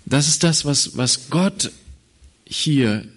Das 0.05 0.27
ist 0.27 0.43
das, 0.43 0.65
was, 0.65 0.97
was 0.97 1.29
Gott 1.29 1.71
hier 2.45 3.07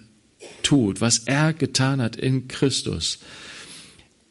tut, 0.63 1.01
was 1.01 1.19
er 1.19 1.53
getan 1.53 2.01
hat 2.01 2.15
in 2.15 2.47
Christus. 2.47 3.19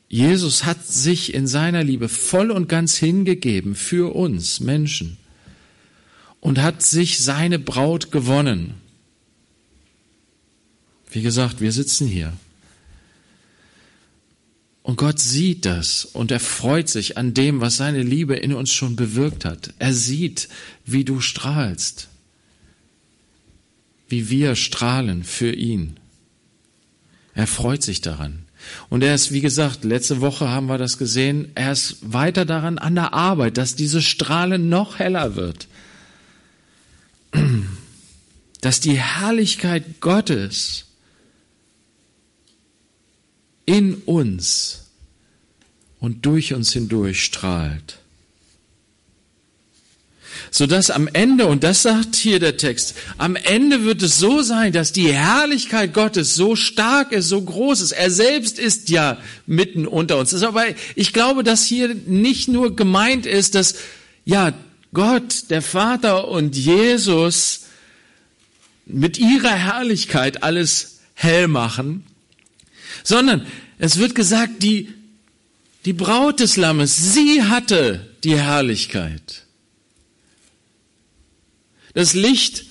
Jesus 0.09 0.65
hat 0.65 0.87
sich 0.87 1.35
in 1.35 1.47
seiner 1.47 1.83
Liebe 1.83 2.09
voll 2.09 2.51
und 2.51 2.69
ganz 2.69 2.97
hingegeben 2.97 3.75
für 3.75 4.15
uns 4.15 4.61
Menschen 4.61 5.17
und 6.41 6.61
hat 6.61 6.83
sich 6.83 7.19
seine 7.19 7.59
Braut 7.59 8.13
gewonnen. 8.13 8.75
Wie 11.11 11.23
gesagt, 11.23 11.61
wir 11.61 11.73
sitzen 11.73 12.07
hier. 12.07 12.33
Und 14.83 14.97
Gott 14.97 15.19
sieht 15.19 15.65
das 15.65 16.05
und 16.05 16.31
er 16.31 16.39
freut 16.39 16.89
sich 16.89 17.19
an 17.19 17.35
dem, 17.35 17.61
was 17.61 17.77
seine 17.77 18.03
Liebe 18.03 18.37
in 18.37 18.53
uns 18.53 18.73
schon 18.73 18.95
bewirkt 18.95 19.45
hat. 19.45 19.75
Er 19.81 19.93
sieht, 19.93 20.49
wie 20.85 21.05
du 21.05 21.21
strahlst, 21.21 22.09
wie 24.09 24.31
wir 24.31 24.57
strahlen 24.57 25.25
für 25.25 25.53
ihn. 25.53 25.97
Er 27.35 27.47
freut 27.47 27.83
sich 27.83 28.01
daran. 28.01 28.45
Und 28.89 29.03
er 29.03 29.15
ist, 29.15 29.33
wie 29.33 29.41
gesagt, 29.41 29.85
letzte 29.85 30.21
Woche 30.21 30.49
haben 30.49 30.67
wir 30.67 30.79
das 30.79 30.99
gesehen, 30.99 31.53
er 31.55 31.73
ist 31.73 31.99
weiter 32.01 32.45
daran 32.45 32.79
an 32.79 32.95
der 32.95 33.13
Arbeit, 33.13 33.59
dass 33.59 33.77
diese 33.77 34.03
Strahle 34.03 34.59
noch 34.59 34.99
heller 34.99 35.37
wird. 35.37 35.69
Dass 38.63 38.81
die 38.81 38.99
Herrlichkeit 38.99 40.01
Gottes 40.01 40.87
in 43.67 43.95
uns 43.95 44.87
und 46.01 46.25
durch 46.25 46.55
uns 46.55 46.73
hindurch 46.73 47.23
strahlt 47.23 48.01
sodass 50.57 50.91
am 50.91 51.07
Ende, 51.13 51.45
und 51.49 51.65
das 51.65 51.83
sagt 51.83 52.17
hier 52.17 52.41
der 52.41 52.57
Text, 52.57 52.97
am 53.19 53.37
Ende 53.37 53.85
wird 53.85 54.03
es 54.03 54.19
so 54.19 54.41
sein, 54.41 54.73
dass 54.73 54.91
die 54.91 55.13
Herrlichkeit 55.13 55.93
Gottes 55.93 56.35
so 56.35 56.57
stark 56.57 57.13
ist, 57.13 57.29
so 57.29 57.43
groß 57.43 57.83
ist. 57.83 57.93
Er 57.93 58.11
selbst 58.11 58.59
ist 58.59 58.89
ja 58.89 59.19
mitten 59.45 59.87
unter 59.87 60.17
uns. 60.17 60.33
Aber 60.43 60.65
ich 60.95 61.13
glaube, 61.13 61.45
dass 61.45 61.67
hier 61.67 61.95
nicht 61.95 62.49
nur 62.49 62.75
gemeint 62.75 63.27
ist, 63.27 63.55
dass, 63.55 63.75
ja, 64.25 64.55
Gott, 64.95 65.51
der 65.51 65.61
Vater 65.61 66.27
und 66.29 66.57
Jesus 66.57 67.67
mit 68.87 69.19
ihrer 69.19 69.53
Herrlichkeit 69.53 70.43
alles 70.43 71.01
hell 71.13 71.49
machen, 71.49 72.03
sondern 73.05 73.47
es 73.79 73.99
wird 73.99 74.15
gesagt, 74.15 74.63
die, 74.63 74.89
die 75.85 75.93
Braut 75.93 76.41
des 76.41 76.57
Lammes, 76.57 77.13
sie 77.13 77.43
hatte 77.43 78.09
die 78.25 78.39
Herrlichkeit. 78.41 79.46
Das 81.97 82.13
Licht 82.13 82.67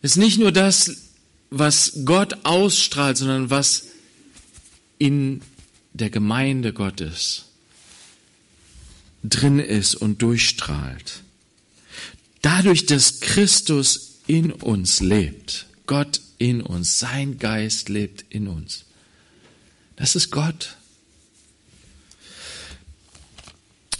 ist 0.00 0.16
nicht 0.16 0.38
nur 0.38 0.50
das, 0.50 1.10
was 1.50 1.92
Gott 2.06 2.46
ausstrahlt, 2.46 3.18
sondern 3.18 3.50
was 3.50 3.88
in 4.96 5.42
der 5.92 6.08
Gemeinde 6.08 6.72
Gottes 6.72 7.44
drin 9.24 9.58
ist 9.58 9.94
und 9.94 10.22
durchstrahlt. 10.22 11.20
Dadurch, 12.40 12.86
dass 12.86 13.20
Christus 13.20 14.20
in 14.26 14.52
uns 14.52 15.00
lebt, 15.00 15.66
Gott 15.84 16.22
in 16.38 16.62
uns, 16.62 16.98
sein 16.98 17.38
Geist 17.38 17.90
lebt 17.90 18.24
in 18.30 18.48
uns. 18.48 18.86
Das 19.96 20.16
ist 20.16 20.30
Gott. 20.30 20.78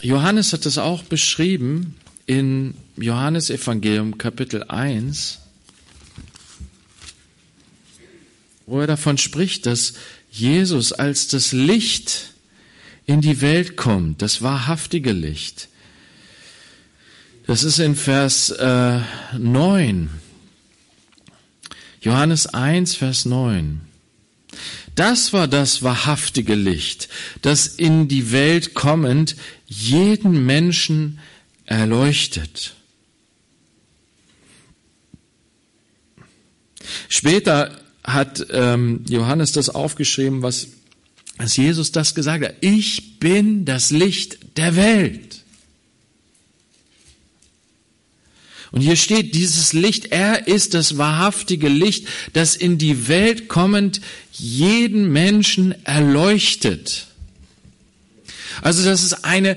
Johannes 0.01 0.55
hat 0.55 0.65
das 0.65 0.79
auch 0.79 1.03
beschrieben 1.03 1.97
in 2.25 2.73
Johannes 2.97 3.51
Evangelium 3.51 4.19
Kapitel 4.19 4.63
1, 4.63 5.41
wo 8.67 8.81
er 8.81 8.87
davon 8.87 9.19
spricht, 9.19 9.67
dass 9.67 9.95
Jesus 10.31 10.93
als 10.93 11.27
das 11.27 11.53
Licht 11.53 12.35
in 13.05 13.21
die 13.21 13.41
Welt 13.41 13.77
kommt, 13.77 14.23
das 14.23 14.43
wahrhaftige 14.43 15.13
Licht. 15.13 15.69
Das 17.47 17.65
ist 17.65 17.81
in 17.81 17.97
Vers 17.97 18.51
äh, 18.51 19.01
9. 19.37 20.09
Johannes 22.01 22.47
1, 22.47 22.95
Vers 22.95 23.25
9. 23.25 23.81
Das 24.95 25.33
war 25.33 25.49
das 25.49 25.83
wahrhaftige 25.83 26.55
Licht, 26.55 27.09
das 27.43 27.67
in 27.67 28.07
die 28.07 28.31
Welt 28.31 28.75
kommend 28.75 29.35
jeden 29.67 30.47
Menschen 30.47 31.19
erleuchtet. 31.67 32.77
Später 37.09 37.79
hat 38.03 38.47
ähm, 38.51 39.05
Johannes 39.09 39.53
das 39.53 39.71
aufgeschrieben, 39.71 40.43
was 40.43 40.69
als 41.39 41.57
Jesus 41.57 41.91
das 41.93 42.15
gesagt 42.15 42.45
hat. 42.45 42.55
Ich 42.61 43.19
bin 43.19 43.65
das 43.65 43.91
Licht 43.91 44.39
der 44.57 44.77
Welt. 44.77 45.43
Und 48.71 48.81
hier 48.81 48.97
steht 48.97 49.37
dieses 49.37 49.73
Licht, 49.73 50.07
er 50.07 50.49
ist 50.49 50.75
das 50.75 50.99
wahrhaftige 50.99 51.69
Licht, 51.69 52.09
das 52.33 52.57
in 52.57 52.77
die 52.77 53.07
Welt 53.07 53.49
kommend 53.49 54.01
jeden 54.33 55.13
Menschen 55.13 55.75
erleuchtet. 55.85 57.07
Also 58.63 58.85
das 58.85 59.05
ist 59.05 59.25
eine 59.25 59.57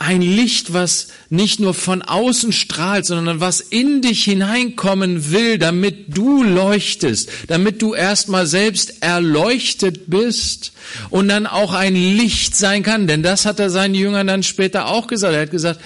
ein 0.00 0.22
Licht, 0.22 0.72
was 0.72 1.08
nicht 1.28 1.58
nur 1.58 1.74
von 1.74 2.02
außen 2.02 2.52
strahlt, 2.52 3.04
sondern 3.04 3.40
was 3.40 3.60
in 3.60 4.00
dich 4.00 4.22
hineinkommen 4.22 5.32
will, 5.32 5.58
damit 5.58 6.16
du 6.16 6.44
leuchtest, 6.44 7.28
damit 7.48 7.82
du 7.82 7.94
erstmal 7.94 8.46
selbst 8.46 9.02
erleuchtet 9.02 10.08
bist 10.08 10.72
und 11.10 11.26
dann 11.26 11.48
auch 11.48 11.72
ein 11.72 11.96
Licht 11.96 12.56
sein 12.56 12.84
kann. 12.84 13.08
Denn 13.08 13.24
das 13.24 13.44
hat 13.44 13.58
er 13.58 13.70
seinen 13.70 13.96
Jüngern 13.96 14.28
dann 14.28 14.44
später 14.44 14.86
auch 14.86 15.08
gesagt. 15.08 15.34
Er 15.34 15.42
hat 15.42 15.50
gesagt, 15.50 15.80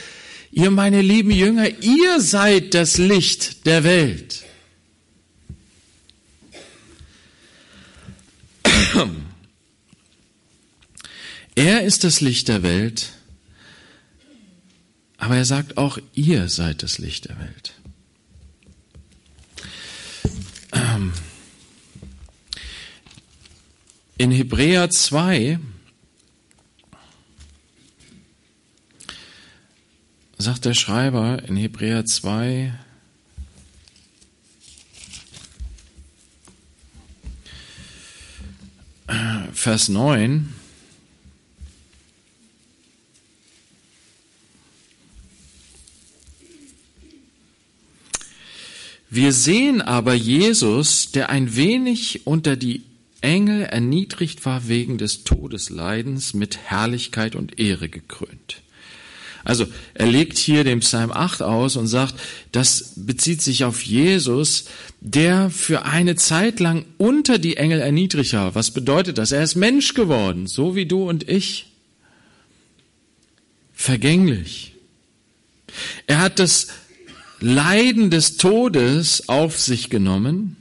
ihr 0.52 0.70
meine 0.70 1.00
lieben 1.00 1.30
Jünger, 1.30 1.68
ihr 1.80 2.20
seid 2.20 2.74
das 2.74 2.98
Licht 2.98 3.64
der 3.64 3.82
Welt. 3.82 4.42
Er 11.54 11.82
ist 11.82 12.04
das 12.04 12.20
Licht 12.20 12.48
der 12.48 12.62
Welt 12.62 13.06
aber 15.22 15.36
er 15.36 15.44
sagt 15.44 15.76
auch, 15.76 15.98
ihr 16.14 16.48
seid 16.48 16.82
das 16.82 16.98
Licht 16.98 17.28
der 17.28 17.38
Welt. 17.38 17.74
Ähm, 20.72 21.12
in 24.18 24.32
Hebräer 24.32 24.90
2 24.90 25.60
sagt 30.38 30.64
der 30.64 30.74
Schreiber 30.74 31.40
in 31.44 31.54
Hebräer 31.54 32.04
2, 32.04 32.76
Vers 39.52 39.88
9, 39.88 40.52
Wir 49.14 49.34
sehen 49.34 49.82
aber 49.82 50.14
Jesus, 50.14 51.12
der 51.12 51.28
ein 51.28 51.54
wenig 51.54 52.26
unter 52.26 52.56
die 52.56 52.80
Engel 53.20 53.60
erniedrigt 53.60 54.46
war 54.46 54.68
wegen 54.68 54.96
des 54.96 55.22
Todesleidens, 55.22 56.32
mit 56.32 56.56
Herrlichkeit 56.56 57.36
und 57.36 57.60
Ehre 57.60 57.90
gekrönt. 57.90 58.62
Also 59.44 59.66
er 59.92 60.06
legt 60.06 60.38
hier 60.38 60.64
den 60.64 60.80
Psalm 60.80 61.12
8 61.12 61.42
aus 61.42 61.76
und 61.76 61.88
sagt, 61.88 62.14
das 62.52 62.94
bezieht 62.96 63.42
sich 63.42 63.64
auf 63.64 63.82
Jesus, 63.82 64.64
der 65.02 65.50
für 65.50 65.84
eine 65.84 66.16
Zeit 66.16 66.58
lang 66.58 66.86
unter 66.96 67.38
die 67.38 67.58
Engel 67.58 67.80
erniedrigt 67.80 68.32
war. 68.32 68.54
Was 68.54 68.70
bedeutet 68.70 69.18
das? 69.18 69.30
Er 69.30 69.42
ist 69.42 69.56
Mensch 69.56 69.92
geworden, 69.92 70.46
so 70.46 70.74
wie 70.74 70.86
du 70.86 71.06
und 71.06 71.28
ich. 71.28 71.66
Vergänglich. 73.74 74.72
Er 76.06 76.20
hat 76.20 76.38
das 76.38 76.68
Leiden 77.42 78.10
des 78.10 78.36
Todes 78.36 79.28
auf 79.28 79.60
sich 79.60 79.90
genommen. 79.90 80.56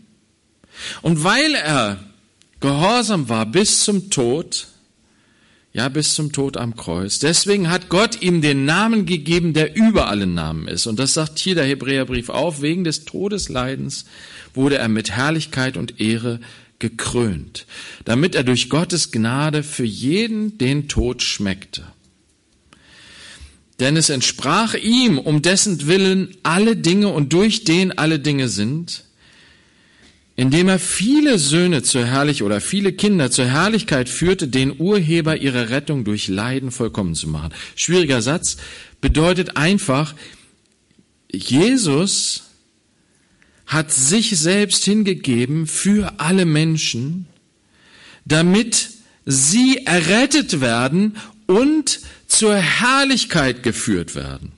Und 1.02 1.24
weil 1.24 1.54
er 1.54 2.04
gehorsam 2.60 3.30
war 3.30 3.46
bis 3.46 3.84
zum 3.84 4.10
Tod, 4.10 4.68
ja, 5.74 5.88
bis 5.90 6.16
zum 6.16 6.32
Tod 6.32 6.58
am 6.58 6.76
Kreuz. 6.76 7.20
Deswegen 7.20 7.70
hat 7.70 7.88
Gott 7.88 8.22
ihm 8.22 8.42
den 8.42 8.66
Namen 8.66 9.06
gegeben, 9.06 9.54
der 9.54 9.76
über 9.76 10.08
allen 10.08 10.34
Namen 10.34 10.68
ist. 10.68 10.88
Und 10.88 11.00
das 11.00 11.14
sagt 11.14 11.40
hier 11.40 11.56
der 11.56 11.66
Hebräerbrief 11.66 12.30
auf. 12.30 12.62
Wegen 12.62 12.84
des 12.84 13.06
Todesleidens 13.06 14.06
wurde 14.54 14.78
er 14.78 14.90
mit 14.90 15.12
Herrlichkeit 15.12 15.78
und 15.78 16.02
Ehre 16.02 16.40
gekrönt, 16.80 17.68
damit 18.06 18.34
er 18.34 18.44
durch 18.44 18.70
Gottes 18.70 19.12
Gnade 19.12 19.62
für 19.62 19.86
jeden 19.86 20.58
den 20.58 20.88
Tod 20.88 21.22
schmeckte 21.22 21.84
denn 23.82 23.98
es 23.98 24.10
entsprach 24.10 24.76
ihm, 24.76 25.18
um 25.18 25.42
dessen 25.42 25.88
Willen 25.88 26.38
alle 26.44 26.78
Dinge 26.78 27.08
und 27.08 27.34
durch 27.34 27.64
den 27.64 27.98
alle 27.98 28.20
Dinge 28.20 28.48
sind, 28.48 29.06
indem 30.36 30.70
er 30.70 30.78
viele 30.78 31.40
Söhne 31.40 31.82
zur 31.82 32.06
Herrlichkeit 32.06 32.46
oder 32.46 32.62
viele 32.62 32.94
Kinder 32.94 33.32
zur 33.32 33.46
Herrlichkeit 33.46 34.08
führte, 34.08 34.48
den 34.48 34.80
Urheber 34.80 35.38
ihrer 35.38 35.70
Rettung 35.70 36.04
durch 36.04 36.28
Leiden 36.28 36.70
vollkommen 36.70 37.16
zu 37.16 37.28
machen. 37.28 37.54
Schwieriger 37.76 38.22
Satz, 38.22 38.58
bedeutet 39.02 39.58
einfach, 39.58 40.14
Jesus 41.32 42.44
hat 43.66 43.92
sich 43.92 44.38
selbst 44.38 44.86
hingegeben 44.86 45.66
für 45.66 46.20
alle 46.20 46.46
Menschen, 46.46 47.26
damit 48.26 48.90
sie 49.26 49.86
errettet 49.86 50.62
werden 50.62 51.18
und 51.52 52.00
zur 52.28 52.56
Herrlichkeit 52.56 53.62
geführt 53.62 54.16
werden. 54.16 54.54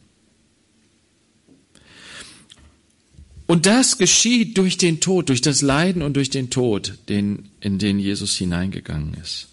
Und 3.47 3.65
das 3.65 3.97
geschieht 3.97 4.57
durch 4.57 4.77
den 4.77 4.99
Tod, 4.99 5.29
durch 5.29 5.41
das 5.41 5.61
Leiden 5.61 6.01
und 6.01 6.13
durch 6.13 6.29
den 6.29 6.49
Tod, 6.49 6.93
den, 7.09 7.49
in 7.59 7.77
den 7.77 7.99
Jesus 7.99 8.35
hineingegangen 8.35 9.15
ist. 9.21 9.47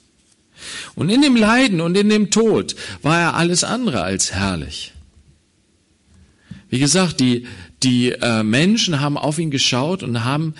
Und 0.94 1.08
in 1.08 1.22
dem 1.22 1.34
Leiden 1.34 1.80
und 1.80 1.96
in 1.96 2.08
dem 2.08 2.30
Tod 2.30 2.76
war 3.02 3.18
er 3.18 3.34
alles 3.34 3.64
andere 3.64 4.02
als 4.02 4.32
herrlich. 4.32 4.92
Wie 6.68 6.78
gesagt, 6.78 7.20
die, 7.20 7.46
die 7.82 8.12
äh, 8.12 8.42
Menschen 8.42 9.00
haben 9.00 9.16
auf 9.16 9.38
ihn 9.38 9.50
geschaut 9.50 10.02
und 10.02 10.24
haben 10.24 10.54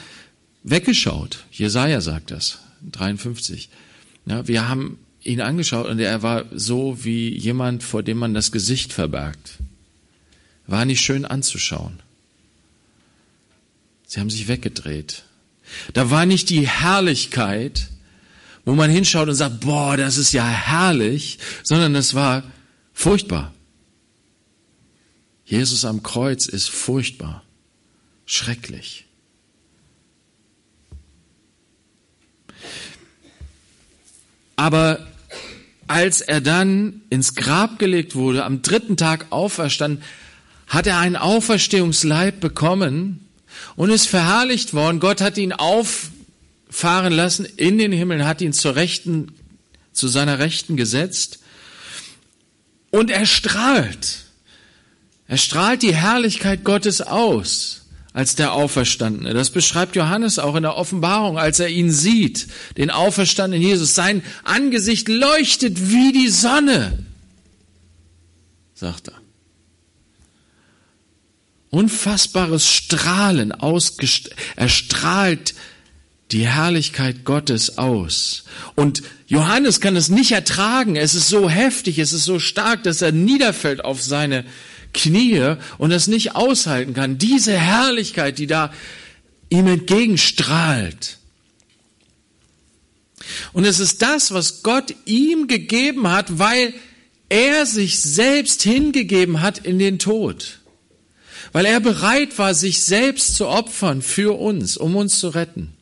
weggeschaut. 0.64 1.44
Jesaja 1.52 2.00
sagt 2.00 2.30
das, 2.30 2.58
53. 2.90 3.68
Ja, 4.26 4.48
wir 4.48 4.68
haben 4.68 4.98
ihn 5.22 5.40
angeschaut 5.40 5.86
und 5.86 5.98
er 5.98 6.22
war 6.22 6.44
so 6.52 7.04
wie 7.04 7.36
jemand, 7.36 7.82
vor 7.82 8.02
dem 8.02 8.18
man 8.18 8.34
das 8.34 8.52
Gesicht 8.52 8.92
verbergt. 8.92 9.58
War 10.66 10.84
nicht 10.84 11.00
schön 11.00 11.24
anzuschauen. 11.24 12.00
Sie 14.06 14.20
haben 14.20 14.30
sich 14.30 14.48
weggedreht. 14.48 15.24
Da 15.92 16.10
war 16.10 16.26
nicht 16.26 16.50
die 16.50 16.66
Herrlichkeit, 16.66 17.88
wo 18.64 18.74
man 18.74 18.90
hinschaut 18.90 19.28
und 19.28 19.34
sagt, 19.34 19.60
boah, 19.60 19.96
das 19.96 20.16
ist 20.16 20.32
ja 20.32 20.46
herrlich, 20.46 21.38
sondern 21.62 21.94
es 21.94 22.14
war 22.14 22.42
furchtbar. 22.92 23.52
Jesus 25.44 25.84
am 25.84 26.02
Kreuz 26.02 26.46
ist 26.46 26.70
furchtbar, 26.70 27.42
schrecklich. 28.26 29.06
Aber 34.54 35.09
als 35.90 36.20
er 36.20 36.40
dann 36.40 37.02
ins 37.10 37.34
Grab 37.34 37.80
gelegt 37.80 38.14
wurde, 38.14 38.44
am 38.44 38.62
dritten 38.62 38.96
Tag 38.96 39.26
auferstand, 39.30 40.00
hat 40.68 40.86
er 40.86 40.98
einen 40.98 41.16
Auferstehungsleib 41.16 42.38
bekommen 42.38 43.26
und 43.74 43.90
ist 43.90 44.06
verherrlicht 44.06 44.72
worden. 44.72 45.00
Gott 45.00 45.20
hat 45.20 45.36
ihn 45.36 45.52
auffahren 45.52 47.12
lassen 47.12 47.44
in 47.44 47.76
den 47.76 47.90
Himmel, 47.90 48.24
hat 48.24 48.40
ihn 48.40 48.52
zur 48.52 48.76
Rechten, 48.76 49.32
zu 49.92 50.06
seiner 50.06 50.38
Rechten 50.38 50.76
gesetzt 50.76 51.40
und 52.90 53.10
er 53.10 53.26
strahlt. 53.26 54.26
Er 55.26 55.38
strahlt 55.38 55.82
die 55.82 55.96
Herrlichkeit 55.96 56.62
Gottes 56.62 57.00
aus 57.00 57.79
als 58.12 58.34
der 58.34 58.52
Auferstandene. 58.52 59.34
Das 59.34 59.50
beschreibt 59.50 59.94
Johannes 59.94 60.38
auch 60.38 60.56
in 60.56 60.62
der 60.62 60.76
Offenbarung, 60.76 61.38
als 61.38 61.60
er 61.60 61.68
ihn 61.68 61.90
sieht, 61.90 62.48
den 62.76 62.90
auferstandenen 62.90 63.66
Jesus. 63.66 63.94
Sein 63.94 64.22
Angesicht 64.42 65.08
leuchtet 65.08 65.90
wie 65.90 66.12
die 66.12 66.28
Sonne, 66.28 67.04
sagt 68.74 69.08
er. 69.08 69.14
Unfassbares 71.70 72.66
Strahlen, 72.68 73.52
er 73.52 74.68
strahlt 74.68 75.54
die 76.32 76.46
Herrlichkeit 76.46 77.24
Gottes 77.24 77.78
aus. 77.78 78.44
Und 78.74 79.02
Johannes 79.28 79.80
kann 79.80 79.94
es 79.94 80.08
nicht 80.08 80.32
ertragen. 80.32 80.96
Es 80.96 81.14
ist 81.14 81.28
so 81.28 81.48
heftig, 81.48 82.00
es 82.00 82.12
ist 82.12 82.24
so 82.24 82.40
stark, 82.40 82.82
dass 82.82 83.02
er 83.02 83.12
niederfällt 83.12 83.84
auf 83.84 84.02
seine 84.02 84.44
Knie 84.92 85.56
und 85.78 85.92
es 85.92 86.06
nicht 86.06 86.34
aushalten 86.34 86.94
kann. 86.94 87.18
Diese 87.18 87.56
Herrlichkeit, 87.58 88.38
die 88.38 88.46
da 88.46 88.72
ihm 89.48 89.66
entgegenstrahlt. 89.66 91.18
Und 93.52 93.64
es 93.64 93.80
ist 93.80 94.02
das, 94.02 94.32
was 94.32 94.62
Gott 94.62 94.94
ihm 95.04 95.46
gegeben 95.46 96.08
hat, 96.10 96.38
weil 96.38 96.74
er 97.28 97.66
sich 97.66 98.00
selbst 98.00 98.62
hingegeben 98.62 99.40
hat 99.40 99.58
in 99.58 99.78
den 99.78 99.98
Tod. 99.98 100.60
Weil 101.52 101.64
er 101.64 101.80
bereit 101.80 102.38
war, 102.38 102.54
sich 102.54 102.82
selbst 102.82 103.36
zu 103.36 103.48
opfern 103.48 104.02
für 104.02 104.38
uns, 104.38 104.76
um 104.76 104.96
uns 104.96 105.18
zu 105.18 105.28
retten. 105.28 105.72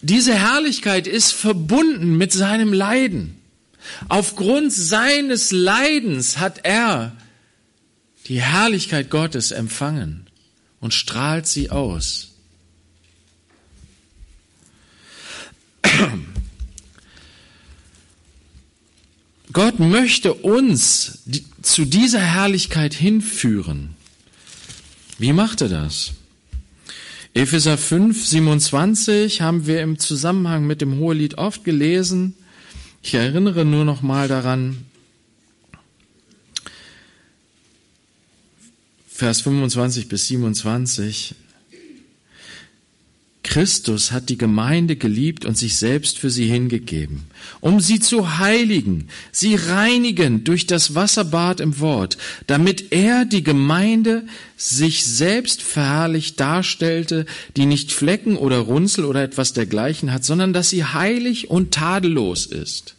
Diese 0.00 0.34
Herrlichkeit 0.34 1.06
ist 1.06 1.32
verbunden 1.32 2.16
mit 2.16 2.32
seinem 2.32 2.72
Leiden. 2.72 3.36
Aufgrund 4.08 4.72
seines 4.72 5.52
Leidens 5.52 6.38
hat 6.38 6.60
er 6.64 7.16
die 8.28 8.40
Herrlichkeit 8.40 9.10
Gottes 9.10 9.50
empfangen 9.50 10.26
und 10.80 10.94
strahlt 10.94 11.46
sie 11.46 11.70
aus. 11.70 12.28
Gott 19.52 19.78
möchte 19.80 20.32
uns 20.34 21.24
zu 21.60 21.84
dieser 21.84 22.20
Herrlichkeit 22.20 22.94
hinführen. 22.94 23.90
Wie 25.18 25.32
macht 25.32 25.60
er 25.60 25.68
das? 25.68 26.12
Epheser 27.34 27.78
5, 27.78 28.26
27 28.26 29.40
haben 29.40 29.66
wir 29.66 29.82
im 29.82 29.98
Zusammenhang 29.98 30.66
mit 30.66 30.80
dem 30.80 30.98
Hohelied 30.98 31.38
oft 31.38 31.64
gelesen. 31.64 32.34
Ich 33.02 33.14
erinnere 33.14 33.64
nur 33.64 33.84
noch 33.84 34.02
mal 34.02 34.28
daran, 34.28 34.84
Vers 39.22 39.42
25 39.42 40.08
bis 40.08 40.26
27. 40.26 41.36
Christus 43.44 44.10
hat 44.10 44.30
die 44.30 44.36
Gemeinde 44.36 44.96
geliebt 44.96 45.44
und 45.44 45.56
sich 45.56 45.76
selbst 45.76 46.18
für 46.18 46.28
sie 46.28 46.46
hingegeben, 46.46 47.22
um 47.60 47.78
sie 47.78 48.00
zu 48.00 48.38
heiligen, 48.38 49.06
sie 49.30 49.54
reinigen 49.54 50.42
durch 50.42 50.66
das 50.66 50.96
Wasserbad 50.96 51.60
im 51.60 51.78
Wort, 51.78 52.18
damit 52.48 52.90
er 52.90 53.24
die 53.24 53.44
Gemeinde 53.44 54.24
sich 54.56 55.04
selbst 55.04 55.62
verherrlicht 55.62 56.40
darstellte, 56.40 57.24
die 57.56 57.66
nicht 57.66 57.92
Flecken 57.92 58.36
oder 58.36 58.58
Runzel 58.58 59.04
oder 59.04 59.22
etwas 59.22 59.52
dergleichen 59.52 60.12
hat, 60.12 60.24
sondern 60.24 60.52
dass 60.52 60.70
sie 60.70 60.84
heilig 60.84 61.48
und 61.48 61.72
tadellos 61.72 62.46
ist. 62.46 62.96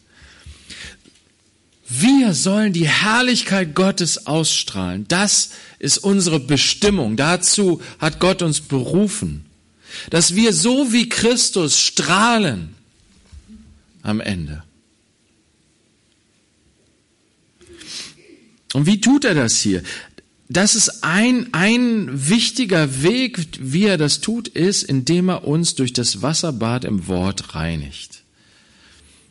Wir 1.86 2.32
sollen 2.32 2.72
die 2.72 2.88
Herrlichkeit 2.88 3.74
Gottes 3.74 4.26
ausstrahlen. 4.26 5.06
Das 5.08 5.50
ist 5.78 5.98
unsere 5.98 6.40
Bestimmung. 6.40 7.16
Dazu 7.16 7.82
hat 7.98 8.20
Gott 8.20 8.40
uns 8.42 8.60
berufen, 8.60 9.44
dass 10.10 10.34
wir 10.34 10.52
so 10.52 10.92
wie 10.92 11.08
Christus 11.08 11.78
strahlen 11.78 12.74
am 14.02 14.20
Ende. 14.20 14.62
Und 18.72 18.86
wie 18.86 19.00
tut 19.00 19.24
er 19.24 19.34
das 19.34 19.60
hier? 19.60 19.82
Das 20.48 20.74
ist 20.74 21.04
ein, 21.04 21.48
ein 21.52 22.28
wichtiger 22.28 23.02
Weg, 23.02 23.46
wie 23.60 23.84
er 23.84 23.98
das 23.98 24.20
tut, 24.20 24.48
ist, 24.48 24.82
indem 24.82 25.28
er 25.28 25.44
uns 25.44 25.74
durch 25.74 25.92
das 25.92 26.22
Wasserbad 26.22 26.84
im 26.84 27.06
Wort 27.06 27.54
reinigt. 27.54 28.23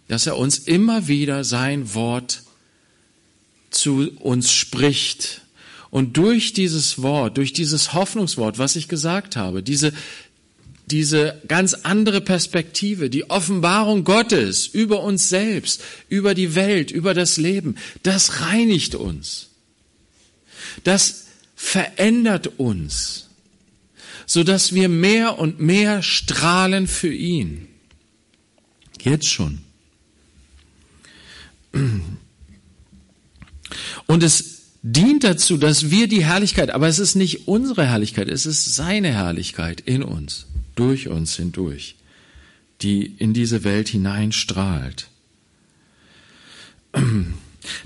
Dass 0.07 0.27
er 0.27 0.37
uns 0.37 0.59
immer 0.59 1.07
wieder 1.07 1.43
sein 1.43 1.93
Wort 1.93 2.43
zu 3.69 4.11
uns 4.19 4.51
spricht. 4.51 5.41
Und 5.89 6.17
durch 6.17 6.53
dieses 6.53 7.01
Wort, 7.01 7.37
durch 7.37 7.53
dieses 7.53 7.93
Hoffnungswort, 7.93 8.57
was 8.57 8.75
ich 8.75 8.87
gesagt 8.87 9.35
habe, 9.35 9.61
diese, 9.61 9.93
diese 10.87 11.39
ganz 11.47 11.73
andere 11.73 12.21
Perspektive, 12.21 13.09
die 13.09 13.29
Offenbarung 13.29 14.03
Gottes 14.03 14.67
über 14.67 15.03
uns 15.03 15.29
selbst, 15.29 15.81
über 16.09 16.33
die 16.33 16.55
Welt, 16.55 16.91
über 16.91 17.13
das 17.13 17.37
Leben, 17.37 17.75
das 18.01 18.41
reinigt 18.41 18.95
uns. 18.95 19.49
Das 20.83 21.25
verändert 21.55 22.59
uns, 22.59 23.29
so 24.25 24.43
dass 24.43 24.73
wir 24.73 24.89
mehr 24.89 25.37
und 25.39 25.59
mehr 25.59 26.01
strahlen 26.01 26.87
für 26.87 27.13
ihn. 27.13 27.67
Jetzt 29.01 29.29
schon. 29.29 29.59
Und 34.05 34.23
es 34.23 34.61
dient 34.83 35.23
dazu, 35.23 35.57
dass 35.57 35.89
wir 35.89 36.07
die 36.07 36.23
Herrlichkeit, 36.23 36.69
aber 36.69 36.87
es 36.87 36.99
ist 36.99 37.15
nicht 37.15 37.47
unsere 37.47 37.85
Herrlichkeit, 37.87 38.29
es 38.29 38.45
ist 38.45 38.75
seine 38.75 39.11
Herrlichkeit 39.11 39.81
in 39.81 40.03
uns, 40.03 40.45
durch 40.75 41.07
uns 41.07 41.35
hindurch, 41.35 41.95
die 42.81 43.05
in 43.05 43.33
diese 43.33 43.63
Welt 43.63 43.87
hineinstrahlt. 43.87 45.07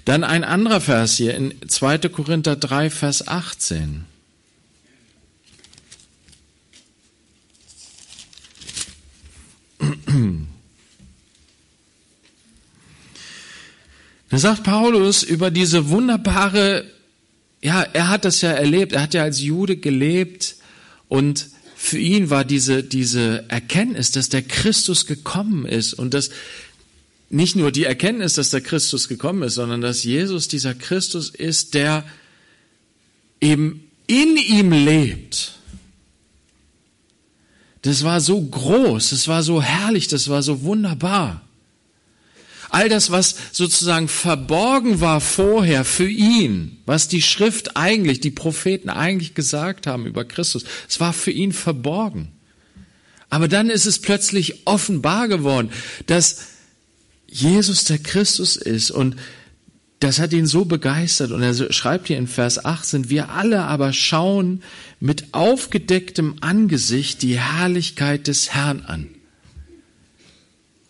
Dann 0.05 0.23
ein 0.23 0.43
anderer 0.43 0.81
Vers 0.81 1.15
hier 1.15 1.35
in 1.35 1.53
2. 1.67 2.09
Korinther 2.09 2.55
3, 2.55 2.89
Vers 2.89 3.27
18. 3.27 4.05
Da 14.29 14.37
sagt 14.37 14.63
Paulus 14.63 15.23
über 15.23 15.51
diese 15.51 15.89
wunderbare, 15.89 16.85
ja, 17.61 17.81
er 17.81 18.09
hat 18.09 18.25
das 18.25 18.41
ja 18.41 18.51
erlebt, 18.51 18.93
er 18.93 19.03
hat 19.03 19.13
ja 19.13 19.23
als 19.23 19.41
Jude 19.41 19.77
gelebt 19.77 20.55
und 21.07 21.47
für 21.75 21.97
ihn 21.97 22.29
war 22.29 22.43
diese, 22.43 22.83
diese 22.83 23.45
Erkenntnis, 23.49 24.11
dass 24.11 24.29
der 24.29 24.41
Christus 24.41 25.05
gekommen 25.05 25.65
ist 25.65 25.93
und 25.93 26.13
dass 26.13 26.31
nicht 27.29 27.55
nur 27.55 27.71
die 27.71 27.83
Erkenntnis, 27.83 28.33
dass 28.33 28.49
der 28.49 28.61
Christus 28.61 29.07
gekommen 29.07 29.43
ist, 29.43 29.55
sondern 29.55 29.81
dass 29.81 30.03
Jesus 30.03 30.47
dieser 30.47 30.73
Christus 30.73 31.29
ist, 31.29 31.73
der 31.73 32.03
eben 33.41 33.83
in 34.07 34.37
ihm 34.37 34.71
lebt. 34.71 35.53
Das 37.81 38.03
war 38.03 38.21
so 38.21 38.41
groß, 38.41 39.11
das 39.11 39.27
war 39.27 39.43
so 39.43 39.61
herrlich, 39.61 40.07
das 40.07 40.29
war 40.29 40.41
so 40.41 40.63
wunderbar. 40.63 41.46
All 42.69 42.89
das, 42.89 43.11
was 43.11 43.35
sozusagen 43.51 44.07
verborgen 44.07 44.99
war 44.99 45.21
vorher 45.21 45.85
für 45.85 46.09
ihn, 46.09 46.77
was 46.85 47.07
die 47.07 47.21
Schrift 47.21 47.77
eigentlich, 47.77 48.19
die 48.19 48.31
Propheten 48.31 48.89
eigentlich 48.89 49.33
gesagt 49.33 49.87
haben 49.87 50.05
über 50.05 50.25
Christus, 50.25 50.65
es 50.87 50.99
war 50.99 51.13
für 51.13 51.31
ihn 51.31 51.53
verborgen. 51.53 52.33
Aber 53.29 53.47
dann 53.47 53.69
ist 53.69 53.85
es 53.85 53.99
plötzlich 53.99 54.65
offenbar 54.65 55.27
geworden, 55.27 55.69
dass 56.05 56.39
Jesus 57.27 57.83
der 57.85 57.97
Christus 57.97 58.55
ist 58.55 58.91
und 58.91 59.15
das 59.99 60.19
hat 60.19 60.31
ihn 60.31 60.45
so 60.45 60.65
begeistert 60.65 61.31
und 61.31 61.41
er 61.41 61.73
schreibt 61.73 62.07
hier 62.07 62.17
in 62.17 62.27
Vers 62.27 62.63
18, 62.63 63.09
wir 63.09 63.31
alle 63.31 63.63
aber 63.63 63.93
schauen 63.93 64.61
mit 64.99 65.33
aufgedecktem 65.33 66.35
Angesicht 66.41 67.23
die 67.23 67.39
Herrlichkeit 67.39 68.27
des 68.27 68.53
Herrn 68.53 68.81
an. 68.81 69.09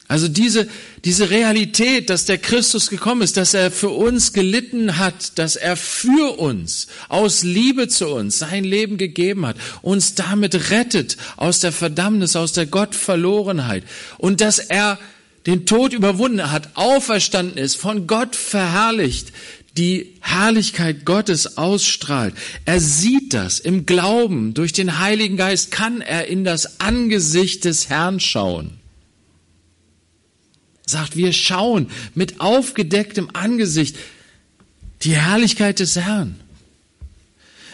Also 0.09 0.29
diese, 0.29 0.69
diese 1.03 1.29
Realität, 1.29 2.09
dass 2.09 2.23
der 2.23 2.37
Christus 2.37 2.89
gekommen 2.89 3.23
ist, 3.23 3.35
dass 3.35 3.53
er 3.53 3.71
für 3.71 3.89
uns 3.89 4.31
gelitten 4.31 4.97
hat, 4.97 5.37
dass 5.37 5.57
er 5.57 5.75
für 5.75 6.39
uns 6.39 6.87
aus 7.09 7.43
Liebe 7.43 7.89
zu 7.89 8.07
uns 8.07 8.39
sein 8.39 8.63
Leben 8.63 8.97
gegeben 8.97 9.45
hat, 9.45 9.57
uns 9.81 10.15
damit 10.15 10.71
rettet 10.71 11.17
aus 11.35 11.59
der 11.59 11.73
Verdammnis, 11.73 12.37
aus 12.37 12.53
der 12.53 12.67
Gottverlorenheit 12.67 13.83
und 14.17 14.39
dass 14.39 14.59
er 14.59 14.97
den 15.45 15.65
Tod 15.65 15.91
überwunden 15.91 16.51
hat, 16.51 16.69
auferstanden 16.75 17.57
ist, 17.57 17.75
von 17.75 18.07
Gott 18.07 18.37
verherrlicht, 18.37 19.33
die 19.75 20.13
Herrlichkeit 20.21 21.05
Gottes 21.05 21.57
ausstrahlt. 21.57 22.33
Er 22.65 22.79
sieht 22.79 23.33
das 23.33 23.59
im 23.59 23.85
Glauben, 23.85 24.53
durch 24.53 24.71
den 24.71 24.99
Heiligen 24.99 25.35
Geist 25.35 25.69
kann 25.69 25.99
er 25.99 26.27
in 26.27 26.45
das 26.45 26.79
Angesicht 26.79 27.65
des 27.65 27.89
Herrn 27.89 28.21
schauen 28.21 28.76
sagt, 30.89 31.15
wir 31.15 31.33
schauen 31.33 31.89
mit 32.15 32.39
aufgedecktem 32.39 33.29
Angesicht 33.33 33.95
die 35.03 35.15
Herrlichkeit 35.15 35.79
des 35.79 35.95
Herrn. 35.95 36.39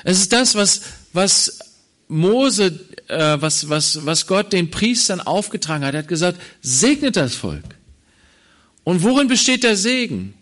Es 0.04 0.20
ist 0.20 0.34
das, 0.34 0.56
was, 0.56 0.82
was 1.14 1.60
Mose, 2.08 2.80
äh, 3.08 3.38
was, 3.40 3.70
was, 3.70 4.06
was 4.06 4.28
Gott 4.28 4.52
den 4.52 4.70
Priestern 4.70 5.22
aufgetragen 5.22 5.86
hat. 5.86 5.94
Er 5.94 6.00
hat 6.00 6.08
gesagt, 6.08 6.42
segnet 6.62 7.16
das 7.16 7.36
Volk. 7.36 7.64
Und 8.84 9.04
worin 9.04 9.28
besteht 9.28 9.64
der 9.64 9.78
Segen? 9.78 10.34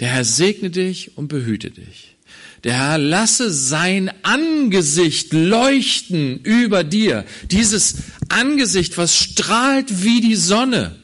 Der 0.00 0.08
Herr 0.08 0.24
segne 0.24 0.70
dich 0.70 1.18
und 1.18 1.28
behüte 1.28 1.70
dich. 1.70 2.16
Der 2.64 2.74
Herr 2.74 2.98
lasse 2.98 3.50
sein 3.52 4.10
Angesicht 4.22 5.32
leuchten 5.32 6.40
über 6.40 6.84
dir. 6.84 7.24
Dieses 7.50 7.96
Angesicht, 8.28 8.96
was 8.96 9.16
strahlt 9.16 10.02
wie 10.02 10.20
die 10.20 10.36
Sonne. 10.36 10.99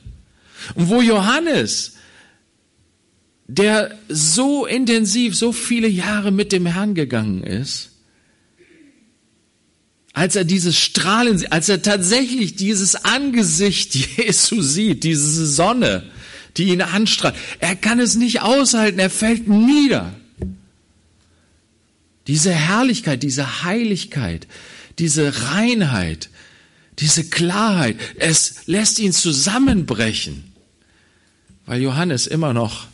Und 0.74 0.88
wo 0.88 1.00
Johannes, 1.00 1.92
der 3.48 3.96
so 4.09 4.66
intensiv, 4.66 5.37
so 5.37 5.52
viele 5.52 5.88
Jahre 5.88 6.33
mit 6.33 6.52
dem 6.52 6.66
Herrn 6.66 6.94
gegangen 6.94 7.42
ist, 7.42 7.90
als 10.12 10.35
er 10.35 10.44
dieses 10.44 10.79
Strahlen, 10.79 11.44
als 11.52 11.68
er 11.68 11.83
tatsächlich 11.83 12.57
dieses 12.57 12.96
Angesicht 12.96 13.94
Jesu 14.16 14.62
sieht, 14.62 15.05
diese 15.05 15.46
Sonne, 15.46 16.11
die 16.57 16.68
ihn 16.68 16.81
anstrahlt, 16.81 17.37
er 17.61 17.76
kann 17.76 18.00
es 18.00 18.16
nicht 18.16 18.40
aushalten, 18.40 18.98
er 18.98 19.11
fällt 19.11 19.46
nieder. 19.46 20.14
Diese 22.26 22.50
Herrlichkeit, 22.50 23.22
diese 23.22 23.62
Heiligkeit, 23.62 24.48
diese 24.98 25.50
Reinheit, 25.50 26.31
diese 26.98 27.24
Klarheit, 27.24 27.96
es 28.18 28.66
lässt 28.66 28.98
ihn 28.98 29.12
zusammenbrechen 29.12 30.56
weil 31.66 31.83
Johannes 31.83 32.26
immer 32.26 32.55
noch 32.55 32.87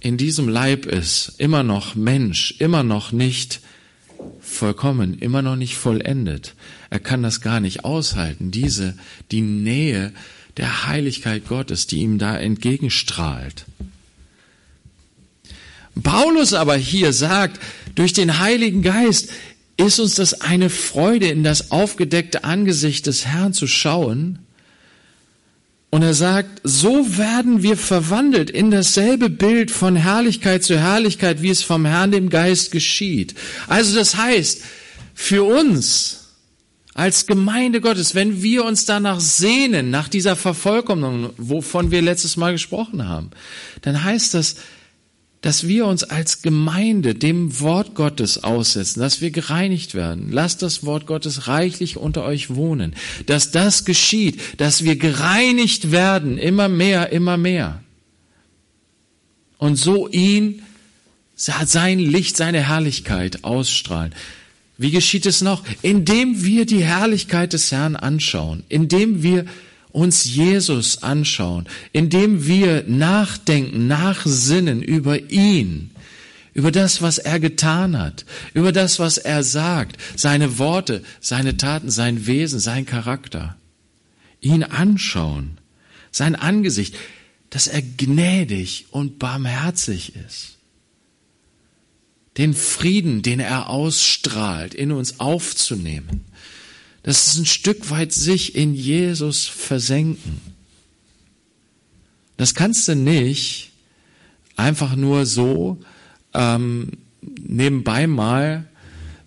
in 0.00 0.16
diesem 0.16 0.48
Leib 0.48 0.86
ist, 0.86 1.34
immer 1.38 1.62
noch 1.62 1.94
Mensch, 1.94 2.54
immer 2.58 2.82
noch 2.82 3.12
nicht 3.12 3.60
vollkommen, 4.40 5.18
immer 5.18 5.42
noch 5.42 5.56
nicht 5.56 5.76
vollendet. 5.76 6.54
Er 6.90 7.00
kann 7.00 7.22
das 7.22 7.40
gar 7.40 7.60
nicht 7.60 7.84
aushalten, 7.84 8.50
diese, 8.50 8.94
die 9.32 9.40
Nähe 9.40 10.12
der 10.56 10.86
Heiligkeit 10.86 11.48
Gottes, 11.48 11.86
die 11.86 11.98
ihm 11.98 12.18
da 12.18 12.38
entgegenstrahlt. 12.38 13.66
Paulus 16.02 16.52
aber 16.52 16.76
hier 16.76 17.12
sagt, 17.12 17.60
durch 17.94 18.12
den 18.12 18.38
Heiligen 18.38 18.82
Geist 18.82 19.30
ist 19.76 19.98
uns 19.98 20.14
das 20.14 20.40
eine 20.40 20.70
Freude, 20.70 21.28
in 21.28 21.42
das 21.42 21.70
aufgedeckte 21.70 22.44
Angesicht 22.44 23.06
des 23.06 23.26
Herrn 23.26 23.52
zu 23.52 23.66
schauen, 23.66 24.38
und 25.96 26.02
er 26.02 26.12
sagt, 26.12 26.60
so 26.62 27.16
werden 27.16 27.62
wir 27.62 27.74
verwandelt 27.74 28.50
in 28.50 28.70
dasselbe 28.70 29.30
Bild 29.30 29.70
von 29.70 29.96
Herrlichkeit 29.96 30.62
zu 30.62 30.78
Herrlichkeit, 30.78 31.40
wie 31.40 31.48
es 31.48 31.62
vom 31.62 31.86
Herrn 31.86 32.10
dem 32.10 32.28
Geist 32.28 32.70
geschieht. 32.70 33.34
Also 33.66 33.96
das 33.96 34.14
heißt, 34.14 34.60
für 35.14 35.44
uns 35.44 36.34
als 36.92 37.26
Gemeinde 37.26 37.80
Gottes, 37.80 38.14
wenn 38.14 38.42
wir 38.42 38.66
uns 38.66 38.84
danach 38.84 39.20
sehnen, 39.20 39.88
nach 39.88 40.08
dieser 40.08 40.36
Vervollkommnung, 40.36 41.30
wovon 41.38 41.90
wir 41.90 42.02
letztes 42.02 42.36
Mal 42.36 42.52
gesprochen 42.52 43.08
haben, 43.08 43.30
dann 43.80 44.04
heißt 44.04 44.34
das, 44.34 44.56
dass 45.42 45.68
wir 45.68 45.86
uns 45.86 46.02
als 46.02 46.42
Gemeinde 46.42 47.14
dem 47.14 47.60
Wort 47.60 47.94
Gottes 47.94 48.42
aussetzen, 48.42 49.00
dass 49.00 49.20
wir 49.20 49.30
gereinigt 49.30 49.94
werden. 49.94 50.32
Lasst 50.32 50.62
das 50.62 50.84
Wort 50.84 51.06
Gottes 51.06 51.46
reichlich 51.46 51.96
unter 51.96 52.24
euch 52.24 52.54
wohnen, 52.54 52.94
dass 53.26 53.50
das 53.50 53.84
geschieht, 53.84 54.40
dass 54.56 54.84
wir 54.84 54.96
gereinigt 54.96 55.92
werden, 55.92 56.38
immer 56.38 56.68
mehr, 56.68 57.12
immer 57.12 57.36
mehr. 57.36 57.82
Und 59.58 59.76
so 59.76 60.08
ihn, 60.08 60.62
sein 61.34 61.98
Licht, 61.98 62.36
seine 62.36 62.66
Herrlichkeit 62.66 63.44
ausstrahlen. 63.44 64.14
Wie 64.78 64.90
geschieht 64.90 65.26
es 65.26 65.40
noch? 65.40 65.64
Indem 65.82 66.44
wir 66.44 66.66
die 66.66 66.84
Herrlichkeit 66.84 67.52
des 67.52 67.72
Herrn 67.72 67.96
anschauen, 67.96 68.62
indem 68.68 69.22
wir 69.22 69.46
uns 69.96 70.24
Jesus 70.24 71.02
anschauen, 71.02 71.66
indem 71.92 72.46
wir 72.46 72.84
nachdenken, 72.86 73.86
nachsinnen 73.86 74.82
über 74.82 75.30
ihn, 75.30 75.90
über 76.52 76.70
das, 76.70 77.00
was 77.00 77.16
er 77.16 77.40
getan 77.40 77.98
hat, 77.98 78.26
über 78.52 78.72
das, 78.72 78.98
was 78.98 79.16
er 79.16 79.42
sagt, 79.42 79.96
seine 80.14 80.58
Worte, 80.58 81.02
seine 81.20 81.56
Taten, 81.56 81.90
sein 81.90 82.26
Wesen, 82.26 82.60
sein 82.60 82.84
Charakter. 82.84 83.56
Ihn 84.42 84.64
anschauen, 84.64 85.58
sein 86.10 86.34
Angesicht, 86.34 86.94
dass 87.48 87.66
er 87.66 87.80
gnädig 87.80 88.88
und 88.90 89.18
barmherzig 89.18 90.14
ist. 90.14 90.58
Den 92.36 92.52
Frieden, 92.52 93.22
den 93.22 93.40
er 93.40 93.70
ausstrahlt, 93.70 94.74
in 94.74 94.92
uns 94.92 95.20
aufzunehmen 95.20 96.26
das 97.06 97.28
ist 97.28 97.38
ein 97.38 97.46
Stück 97.46 97.88
weit 97.90 98.10
sich 98.10 98.56
in 98.56 98.74
Jesus 98.74 99.46
versenken. 99.46 100.40
Das 102.36 102.56
kannst 102.56 102.88
du 102.88 102.96
nicht 102.96 103.70
einfach 104.56 104.96
nur 104.96 105.24
so 105.24 105.78
ähm, 106.34 106.94
nebenbei 107.20 108.08
mal, 108.08 108.66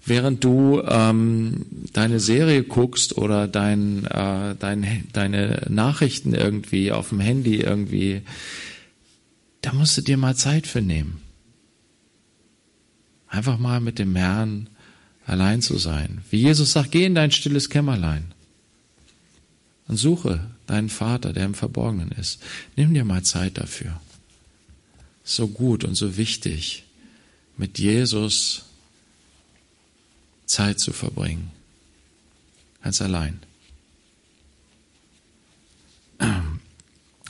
während 0.06 0.44
du 0.44 0.82
ähm, 0.82 1.68
deine 1.94 2.20
Serie 2.20 2.63
guckst 2.63 3.18
oder 3.18 3.48
dein, 3.48 4.04
äh, 4.08 4.56
dein, 4.60 5.08
deine 5.13 5.65
Nachrichten 5.70 6.34
irgendwie 6.34 6.92
auf 6.92 7.10
dem 7.10 7.22
Handy 7.22 7.62
irgendwie, 7.62 8.24
da 9.62 9.72
musst 9.72 9.98
du 9.98 10.02
dir 10.02 10.18
mal 10.18 10.36
Zeit 10.36 10.68
für 10.68 10.82
nehmen. 10.82 11.22
Einfach 13.30 13.58
mal 13.58 13.80
mit 13.80 14.00
dem 14.00 14.18
Herrn 14.18 14.68
allein 15.30 15.62
zu 15.62 15.78
sein. 15.78 16.24
Wie 16.30 16.42
Jesus 16.42 16.74
sagt, 16.74 16.92
geh 16.92 17.06
in 17.06 17.15
dein 17.15 17.32
stilles 17.32 17.70
Kämmerlein 17.70 18.34
und 19.88 19.98
suche 19.98 20.50
deinen 20.68 20.89
Vater, 20.89 21.34
der 21.34 21.46
im 21.46 21.54
Verborgenen 21.54 22.12
ist. 22.12 22.42
Nimm 22.76 22.94
dir 22.94 23.06
mal 23.06 23.24
Zeit 23.24 23.58
dafür. 23.58 24.00
So 25.24 25.48
gut 25.48 25.84
und 25.84 25.96
so 25.96 26.18
wichtig, 26.18 26.84
mit 27.58 27.78
Jesus 27.78 28.65
Zeit 30.46 30.80
zu 30.80 30.94
verbringen. 30.94 31.52
Ganz 32.82 33.02
allein. 33.02 33.39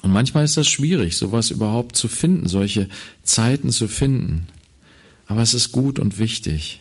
Und 0.02 0.12
manchmal 0.12 0.46
ist 0.46 0.58
das 0.58 0.68
schwierig, 0.68 1.18
sowas 1.18 1.52
überhaupt 1.52 1.96
zu 1.96 2.08
finden, 2.08 2.48
solche 2.48 2.88
Zeiten 3.24 3.72
zu 3.72 3.88
finden. 3.88 4.48
Aber 5.28 5.42
es 5.42 5.54
ist 5.54 5.72
gut 5.72 6.00
und 6.00 6.18
wichtig. 6.18 6.80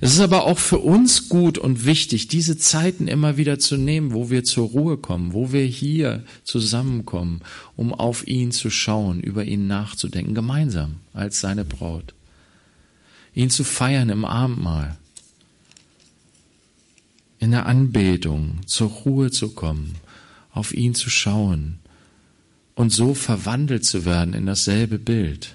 Es 0.00 0.12
ist 0.12 0.20
aber 0.20 0.44
auch 0.44 0.58
für 0.58 0.78
uns 0.78 1.28
gut 1.28 1.58
und 1.58 1.84
wichtig, 1.84 2.28
diese 2.28 2.58
Zeiten 2.58 3.08
immer 3.08 3.36
wieder 3.36 3.58
zu 3.58 3.76
nehmen, 3.76 4.12
wo 4.12 4.30
wir 4.30 4.44
zur 4.44 4.68
Ruhe 4.68 4.96
kommen, 4.96 5.32
wo 5.32 5.52
wir 5.52 5.64
hier 5.64 6.24
zusammenkommen, 6.44 7.40
um 7.76 7.92
auf 7.92 8.26
ihn 8.26 8.52
zu 8.52 8.70
schauen, 8.70 9.20
über 9.20 9.44
ihn 9.44 9.66
nachzudenken, 9.66 10.34
gemeinsam 10.34 10.96
als 11.12 11.40
seine 11.40 11.64
Braut. 11.64 12.14
Ihn 13.34 13.50
zu 13.50 13.64
feiern 13.64 14.08
im 14.08 14.24
Abendmahl, 14.24 14.96
in 17.38 17.50
der 17.52 17.66
Anbetung, 17.66 18.60
zur 18.66 18.88
Ruhe 18.88 19.30
zu 19.30 19.50
kommen, 19.50 19.94
auf 20.52 20.74
ihn 20.74 20.94
zu 20.94 21.08
schauen 21.10 21.78
und 22.74 22.90
so 22.90 23.14
verwandelt 23.14 23.84
zu 23.84 24.04
werden 24.04 24.34
in 24.34 24.46
dasselbe 24.46 24.98
Bild. 24.98 25.54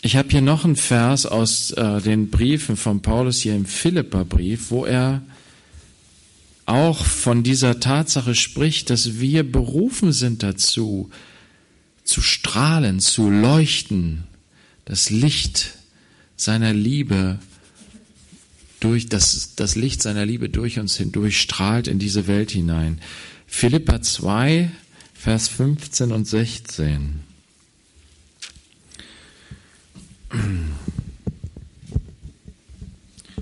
Ich 0.00 0.16
habe 0.16 0.28
hier 0.30 0.40
noch 0.40 0.64
einen 0.64 0.76
Vers 0.76 1.26
aus 1.26 1.72
äh, 1.72 2.00
den 2.00 2.30
Briefen 2.30 2.76
von 2.76 3.02
Paulus 3.02 3.40
hier 3.40 3.54
im 3.54 3.66
Philipperbrief, 3.66 4.70
wo 4.70 4.86
er 4.86 5.22
auch 6.66 7.04
von 7.04 7.42
dieser 7.42 7.80
Tatsache 7.80 8.34
spricht, 8.34 8.90
dass 8.90 9.20
wir 9.20 9.50
berufen 9.50 10.12
sind 10.12 10.42
dazu, 10.42 11.10
zu 12.04 12.22
strahlen, 12.22 13.00
zu 13.00 13.30
leuchten, 13.30 14.24
das 14.84 15.10
Licht 15.10 15.74
seiner 16.36 16.72
Liebe 16.72 17.38
durch 18.80 19.08
das, 19.08 19.54
das 19.56 19.76
Licht 19.76 20.02
seiner 20.02 20.24
Liebe 20.24 20.48
durch 20.48 20.78
uns 20.78 20.96
hindurch 20.96 21.40
strahlt 21.40 21.88
in 21.88 21.98
diese 21.98 22.26
Welt 22.26 22.50
hinein. 22.50 23.00
Philippa 23.48 24.00
2, 24.00 24.70
Vers 25.14 25.48
15 25.48 26.12
und 26.12 26.28
16. 26.28 27.20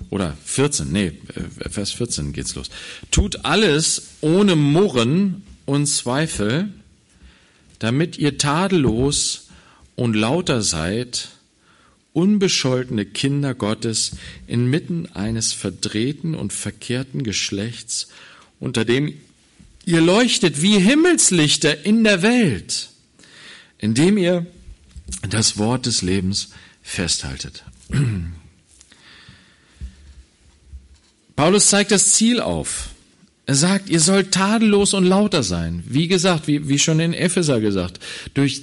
Oder 0.08 0.34
14, 0.42 0.90
nee, 0.90 1.12
äh, 1.34 1.68
Vers 1.68 1.92
14 1.92 2.32
geht's 2.32 2.54
los. 2.54 2.70
Tut 3.10 3.44
alles 3.44 4.12
ohne 4.22 4.56
Murren 4.56 5.42
und 5.66 5.86
Zweifel, 5.86 6.70
damit 7.80 8.16
ihr 8.16 8.38
tadellos 8.38 9.48
und 9.96 10.14
lauter 10.14 10.62
seid, 10.62 11.28
unbescholtene 12.14 13.04
Kinder 13.04 13.54
Gottes 13.54 14.12
inmitten 14.46 15.06
eines 15.12 15.52
verdrehten 15.52 16.34
und 16.34 16.54
verkehrten 16.54 17.24
Geschlechts, 17.24 18.08
unter 18.58 18.86
dem 18.86 19.12
ihr 19.86 20.02
leuchtet 20.02 20.60
wie 20.60 20.78
Himmelslichter 20.78 21.86
in 21.86 22.04
der 22.04 22.20
Welt, 22.20 22.90
indem 23.78 24.18
ihr 24.18 24.44
das 25.30 25.56
Wort 25.56 25.86
des 25.86 26.02
Lebens 26.02 26.50
festhaltet. 26.82 27.64
Paulus 31.36 31.68
zeigt 31.68 31.92
das 31.92 32.12
Ziel 32.12 32.40
auf. 32.40 32.90
Er 33.46 33.54
sagt, 33.54 33.88
ihr 33.88 34.00
sollt 34.00 34.32
tadellos 34.32 34.92
und 34.92 35.04
lauter 35.04 35.44
sein. 35.44 35.84
Wie 35.86 36.08
gesagt, 36.08 36.48
wie, 36.48 36.68
wie 36.68 36.80
schon 36.80 36.98
in 36.98 37.14
Epheser 37.14 37.60
gesagt, 37.60 38.00
durch 38.34 38.62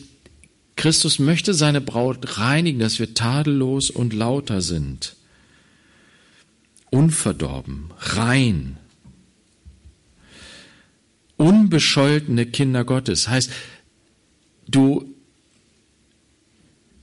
Christus 0.76 1.20
möchte 1.20 1.54
seine 1.54 1.80
Braut 1.80 2.38
reinigen, 2.38 2.80
dass 2.80 3.00
wir 3.00 3.14
tadellos 3.14 3.90
und 3.90 4.12
lauter 4.12 4.60
sind. 4.60 5.16
Unverdorben, 6.90 7.92
rein. 7.98 8.78
Unbescholtene 11.38 12.46
Kinder 12.46 12.84
Gottes. 12.84 13.28
Heißt, 13.28 13.52
du 14.67 15.13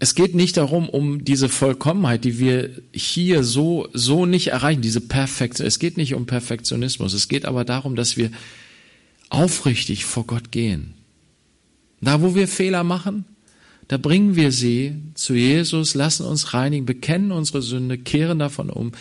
es 0.02 0.14
geht 0.14 0.34
nicht 0.34 0.56
darum, 0.56 0.88
um 0.88 1.24
diese 1.24 1.50
Vollkommenheit, 1.50 2.24
die 2.24 2.38
wir 2.38 2.70
hier 2.90 3.44
so, 3.44 3.86
so 3.92 4.24
nicht 4.24 4.46
erreichen, 4.48 4.80
diese 4.80 5.02
Perfektion. 5.02 5.68
Es 5.68 5.78
geht 5.78 5.98
nicht 5.98 6.14
um 6.14 6.24
Perfektionismus. 6.24 7.12
Es 7.12 7.28
geht 7.28 7.44
aber 7.44 7.66
darum, 7.66 7.96
dass 7.96 8.16
wir 8.16 8.30
aufrichtig 9.28 10.06
vor 10.06 10.26
Gott 10.26 10.50
gehen. 10.52 10.94
Da, 12.00 12.22
wo 12.22 12.34
wir 12.34 12.48
Fehler 12.48 12.82
machen, 12.82 13.26
da 13.88 13.98
bringen 13.98 14.36
wir 14.36 14.52
sie 14.52 14.94
zu 15.14 15.34
Jesus, 15.34 15.92
lassen 15.92 16.24
uns 16.24 16.54
reinigen, 16.54 16.86
bekennen 16.86 17.30
unsere 17.30 17.60
Sünde, 17.60 17.98
kehren 17.98 18.38
davon 18.38 18.70
um, 18.70 18.92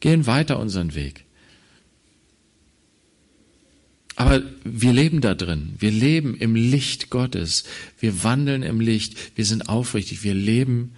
gehen 0.00 0.26
weiter 0.26 0.58
unseren 0.58 0.94
Weg. 0.94 1.25
Aber 4.16 4.42
wir 4.64 4.94
leben 4.94 5.20
da 5.20 5.34
drin. 5.34 5.74
Wir 5.78 5.90
leben 5.90 6.34
im 6.34 6.54
Licht 6.54 7.10
Gottes. 7.10 7.64
Wir 8.00 8.24
wandeln 8.24 8.62
im 8.62 8.80
Licht. 8.80 9.14
Wir 9.36 9.44
sind 9.44 9.68
aufrichtig. 9.68 10.24
Wir 10.24 10.34
leben 10.34 10.92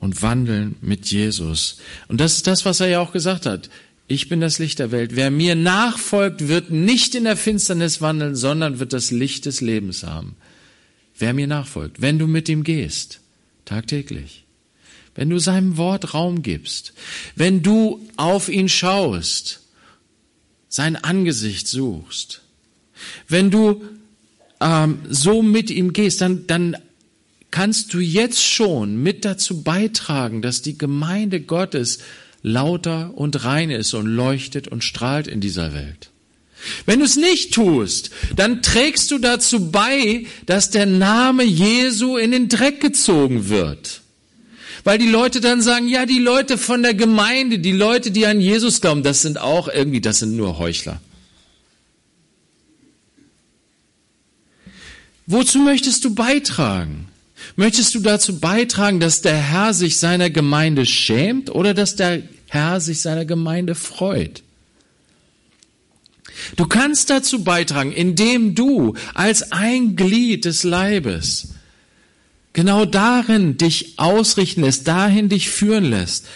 und 0.00 0.22
wandeln 0.22 0.76
mit 0.80 1.06
Jesus. 1.06 1.78
Und 2.08 2.20
das 2.20 2.36
ist 2.36 2.46
das, 2.46 2.64
was 2.64 2.80
er 2.80 2.88
ja 2.88 3.00
auch 3.00 3.12
gesagt 3.12 3.44
hat. 3.44 3.68
Ich 4.08 4.28
bin 4.28 4.40
das 4.40 4.58
Licht 4.58 4.78
der 4.78 4.92
Welt. 4.92 5.14
Wer 5.14 5.30
mir 5.30 5.56
nachfolgt, 5.56 6.48
wird 6.48 6.70
nicht 6.70 7.14
in 7.14 7.24
der 7.24 7.36
Finsternis 7.36 8.00
wandeln, 8.00 8.34
sondern 8.34 8.78
wird 8.78 8.92
das 8.92 9.10
Licht 9.10 9.46
des 9.46 9.60
Lebens 9.60 10.02
haben. 10.04 10.36
Wer 11.18 11.34
mir 11.34 11.46
nachfolgt, 11.46 12.00
wenn 12.00 12.18
du 12.18 12.26
mit 12.26 12.48
ihm 12.48 12.62
gehst, 12.62 13.20
tagtäglich, 13.64 14.44
wenn 15.14 15.30
du 15.30 15.38
seinem 15.38 15.76
Wort 15.76 16.14
Raum 16.14 16.42
gibst, 16.42 16.92
wenn 17.34 17.62
du 17.62 18.06
auf 18.16 18.48
ihn 18.48 18.68
schaust, 18.68 19.65
sein 20.76 20.96
Angesicht 20.96 21.66
suchst, 21.66 22.42
wenn 23.28 23.50
du 23.50 23.82
ähm, 24.60 24.98
so 25.08 25.42
mit 25.42 25.70
ihm 25.70 25.92
gehst, 25.92 26.20
dann, 26.20 26.46
dann 26.46 26.76
kannst 27.50 27.94
du 27.94 27.98
jetzt 27.98 28.42
schon 28.42 29.02
mit 29.02 29.24
dazu 29.24 29.62
beitragen, 29.62 30.42
dass 30.42 30.62
die 30.62 30.78
Gemeinde 30.78 31.40
Gottes 31.40 31.98
lauter 32.42 33.16
und 33.16 33.44
rein 33.44 33.70
ist 33.70 33.94
und 33.94 34.06
leuchtet 34.06 34.68
und 34.68 34.84
strahlt 34.84 35.26
in 35.26 35.40
dieser 35.40 35.74
Welt. 35.74 36.10
Wenn 36.84 37.00
du 37.00 37.04
es 37.04 37.16
nicht 37.16 37.54
tust, 37.54 38.10
dann 38.34 38.62
trägst 38.62 39.10
du 39.10 39.18
dazu 39.18 39.70
bei, 39.70 40.26
dass 40.46 40.70
der 40.70 40.86
Name 40.86 41.44
Jesu 41.44 42.16
in 42.16 42.30
den 42.30 42.48
Dreck 42.48 42.80
gezogen 42.80 43.48
wird. 43.48 44.02
Weil 44.86 44.98
die 44.98 45.08
Leute 45.08 45.40
dann 45.40 45.62
sagen, 45.62 45.88
ja, 45.88 46.06
die 46.06 46.20
Leute 46.20 46.56
von 46.56 46.80
der 46.80 46.94
Gemeinde, 46.94 47.58
die 47.58 47.72
Leute, 47.72 48.12
die 48.12 48.24
an 48.24 48.40
Jesus 48.40 48.80
glauben, 48.80 49.02
das 49.02 49.20
sind 49.20 49.36
auch 49.36 49.66
irgendwie, 49.66 50.00
das 50.00 50.20
sind 50.20 50.36
nur 50.36 50.60
Heuchler. 50.60 51.00
Wozu 55.26 55.58
möchtest 55.58 56.04
du 56.04 56.14
beitragen? 56.14 57.08
Möchtest 57.56 57.96
du 57.96 57.98
dazu 57.98 58.38
beitragen, 58.38 59.00
dass 59.00 59.22
der 59.22 59.36
Herr 59.36 59.74
sich 59.74 59.98
seiner 59.98 60.30
Gemeinde 60.30 60.86
schämt 60.86 61.50
oder 61.50 61.74
dass 61.74 61.96
der 61.96 62.22
Herr 62.46 62.80
sich 62.80 63.00
seiner 63.00 63.24
Gemeinde 63.24 63.74
freut? 63.74 64.44
Du 66.54 66.64
kannst 66.66 67.10
dazu 67.10 67.42
beitragen, 67.42 67.90
indem 67.90 68.54
du 68.54 68.94
als 69.14 69.50
ein 69.50 69.96
Glied 69.96 70.44
des 70.44 70.62
Leibes 70.62 71.55
genau 72.56 72.86
darin 72.86 73.58
dich 73.58 73.98
ausrichten 73.98 74.62
lässt, 74.62 74.88
dahin 74.88 75.28
dich 75.28 75.50
führen 75.50 75.84
lässt. 75.84 76.26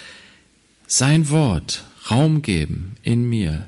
Sein 0.86 1.30
Wort 1.30 1.82
Raum 2.10 2.42
geben 2.42 2.96
in 3.02 3.26
mir. 3.26 3.66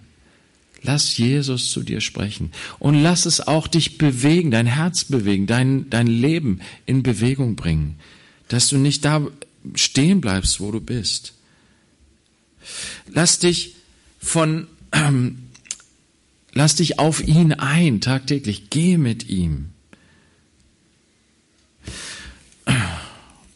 Lass 0.82 1.16
Jesus 1.16 1.70
zu 1.70 1.82
dir 1.82 2.02
sprechen 2.02 2.52
und 2.78 3.02
lass 3.02 3.24
es 3.24 3.40
auch 3.40 3.68
dich 3.68 3.96
bewegen, 3.96 4.50
dein 4.50 4.66
Herz 4.66 5.04
bewegen, 5.04 5.46
dein, 5.46 5.88
dein 5.88 6.06
Leben 6.06 6.60
in 6.84 7.02
Bewegung 7.02 7.56
bringen, 7.56 7.98
dass 8.48 8.68
du 8.68 8.76
nicht 8.76 9.02
da 9.06 9.26
stehen 9.74 10.20
bleibst, 10.20 10.60
wo 10.60 10.70
du 10.72 10.80
bist. 10.80 11.32
Lass 13.08 13.38
dich 13.38 13.76
von, 14.18 14.66
ähm, 14.92 15.38
lass 16.52 16.74
dich 16.74 16.98
auf 16.98 17.26
ihn 17.26 17.54
ein, 17.54 18.02
tagtäglich, 18.02 18.68
geh 18.68 18.98
mit 18.98 19.30
ihm. 19.30 19.70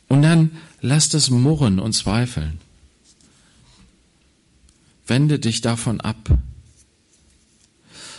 Und 0.08 0.22
dann 0.22 0.52
lass 0.80 1.08
das 1.08 1.30
Murren 1.30 1.78
und 1.78 1.92
Zweifeln. 1.92 2.60
Wende 5.06 5.38
dich 5.38 5.60
davon 5.60 6.00
ab, 6.00 6.30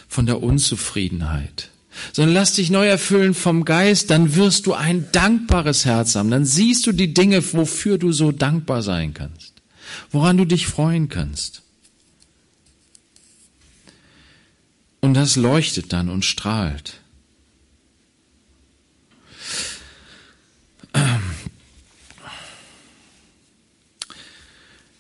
von 0.08 0.26
der 0.26 0.42
Unzufriedenheit, 0.42 1.70
sondern 2.14 2.34
lass 2.34 2.54
dich 2.54 2.70
neu 2.70 2.88
erfüllen 2.88 3.34
vom 3.34 3.66
Geist, 3.66 4.10
dann 4.10 4.36
wirst 4.36 4.66
du 4.66 4.74
ein 4.74 5.12
dankbares 5.12 5.86
Herz 5.86 6.16
haben, 6.16 6.32
dann 6.32 6.46
siehst 6.46 6.88
du 6.88 6.94
die 6.94 7.14
Dinge, 7.14 7.44
wofür 7.54 7.98
du 7.98 8.12
so 8.12 8.32
dankbar 8.32 8.84
sein 8.84 9.14
kannst, 9.14 9.54
woran 10.12 10.38
du 10.38 10.46
dich 10.46 10.68
freuen 10.68 11.10
kannst. 11.10 11.62
Und 15.02 15.14
das 15.14 15.36
leuchtet 15.36 15.94
dann 15.94 16.10
und 16.10 16.26
strahlt. 16.26 17.02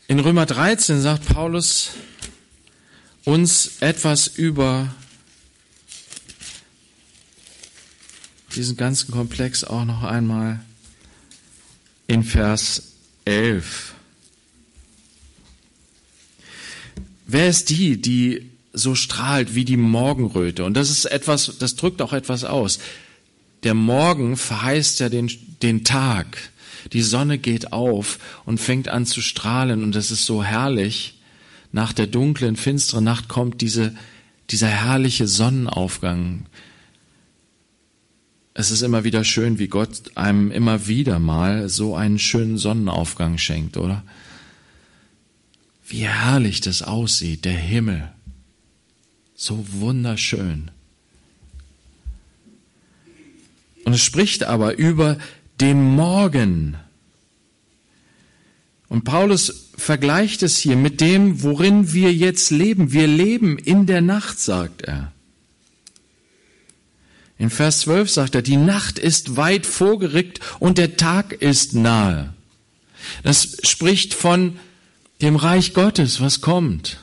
In 0.10 0.22
Römer 0.22 0.45
13 0.45 1.01
sagt 1.01 1.28
Paulus 1.28 1.89
uns 3.26 3.82
etwas 3.82 4.28
über 4.28 4.95
diesen 8.55 8.78
ganzen 8.78 9.12
Komplex 9.12 9.66
auch 9.66 9.84
noch 9.84 10.03
einmal 10.03 10.64
in 12.08 12.24
Vers 12.24 12.93
11. 13.26 13.95
Wer 17.26 17.49
ist 17.49 17.70
die, 17.70 18.01
die 18.01 18.49
so 18.72 18.95
strahlt 18.95 19.55
wie 19.55 19.66
die 19.66 19.76
Morgenröte? 19.76 20.64
Und 20.64 20.76
das 20.76 20.89
ist 20.89 21.03
etwas, 21.03 21.58
das 21.60 21.76
drückt 21.76 22.01
auch 22.01 22.14
etwas 22.14 22.45
aus. 22.45 22.80
Der 23.64 23.74
Morgen 23.74 24.38
verheißt 24.38 25.01
ja 25.01 25.10
den, 25.10 25.30
den 25.62 25.84
Tag. 25.84 26.38
Die 26.93 27.01
Sonne 27.01 27.38
geht 27.38 27.73
auf 27.73 28.19
und 28.45 28.59
fängt 28.59 28.88
an 28.88 29.05
zu 29.05 29.21
strahlen 29.21 29.84
und 29.84 29.95
das 29.95 30.11
ist 30.11 30.25
so 30.25 30.43
herrlich. 30.43 31.19
Nach 31.71 31.93
der 31.93 32.07
dunklen, 32.07 32.55
finsteren 32.55 33.03
Nacht 33.03 33.28
kommt 33.28 33.61
diese, 33.61 33.95
dieser 34.49 34.67
herrliche 34.67 35.28
Sonnenaufgang. 35.28 36.45
Es 38.53 38.71
ist 38.71 38.82
immer 38.82 39.03
wieder 39.03 39.23
schön, 39.23 39.59
wie 39.59 39.67
Gott 39.67 40.15
einem 40.15 40.49
immer 40.51 40.88
wieder 40.88 41.19
mal 41.19 41.69
so 41.69 41.95
einen 41.95 42.17
schönen 42.17 42.57
Sonnenaufgang 42.57 43.38
schenkt, 43.38 43.78
oder? 43.78 44.03
Wie 45.88 46.07
herrlich 46.07 46.61
das 46.61 46.82
aussieht, 46.82 47.45
der 47.45 47.53
Himmel. 47.53 48.11
So 49.36 49.63
wunderschön. 49.73 50.71
Und 53.86 53.93
es 53.93 54.01
spricht 54.01 54.43
aber 54.43 54.78
über 54.78 55.17
den 55.60 55.84
Morgen. 55.84 56.78
Und 58.89 59.03
Paulus 59.03 59.72
vergleicht 59.78 60.43
es 60.43 60.58
hier 60.58 60.76
mit 60.76 61.01
dem, 61.01 61.43
worin 61.43 61.93
wir 61.93 62.14
jetzt 62.14 62.51
leben. 62.51 62.93
Wir 62.93 63.08
leben 63.08 63.58
in 63.58 63.86
der 63.86 64.01
Nacht, 64.01 64.39
sagt 64.39 64.84
er. 64.84 65.12
In 67.38 67.49
Vers 67.49 67.82
12 67.82 68.10
sagt 68.10 68.36
er, 68.36 68.41
die 68.41 68.58
Nacht 68.58 68.97
ist 68.97 69.36
weit 69.36 69.66
vorgerückt 69.66 70.39
und 70.60 70.78
der 70.78 70.97
Tag 70.97 71.34
ist 71.34 71.76
nahe. 71.76 72.34
Das 73.24 73.58
spricht 73.64 74.14
von 74.14 74.58
dem 75.22 75.36
Reich 75.36 75.74
Gottes, 75.74 76.20
was 76.20 76.41
kommt. 76.41 76.97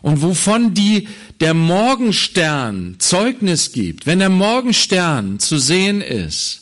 Und 0.00 0.22
wovon 0.22 0.74
die 0.74 1.08
der 1.40 1.54
Morgenstern 1.54 2.96
Zeugnis 2.98 3.72
gibt, 3.72 4.06
wenn 4.06 4.20
der 4.20 4.30
Morgenstern 4.30 5.38
zu 5.38 5.58
sehen 5.58 6.00
ist, 6.00 6.61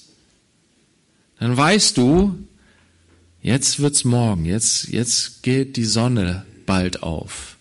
dann 1.40 1.56
weißt 1.56 1.96
du, 1.96 2.38
jetzt 3.42 3.80
wird's 3.80 4.04
morgen, 4.04 4.44
jetzt, 4.44 4.88
jetzt 4.88 5.42
geht 5.42 5.76
die 5.76 5.84
Sonne 5.84 6.44
bald 6.66 7.02
auf. 7.02 7.56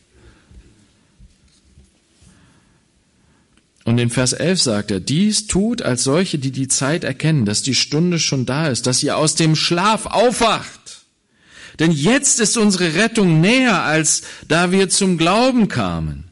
Und 3.85 3.97
in 3.97 4.11
Vers 4.11 4.33
11 4.33 4.61
sagt 4.61 4.91
er, 4.91 4.99
dies 4.99 5.47
tut 5.47 5.81
als 5.81 6.03
solche, 6.03 6.37
die 6.37 6.51
die 6.51 6.67
Zeit 6.67 7.03
erkennen, 7.03 7.45
dass 7.45 7.63
die 7.63 7.73
Stunde 7.73 8.19
schon 8.19 8.45
da 8.45 8.67
ist, 8.67 8.85
dass 8.85 9.01
ihr 9.01 9.17
aus 9.17 9.33
dem 9.33 9.55
Schlaf 9.55 10.05
aufwacht. 10.05 11.05
Denn 11.79 11.91
jetzt 11.91 12.41
ist 12.41 12.57
unsere 12.57 12.95
Rettung 12.95 13.39
näher, 13.39 13.83
als 13.83 14.23
da 14.47 14.71
wir 14.71 14.89
zum 14.89 15.17
Glauben 15.17 15.69
kamen. 15.69 16.28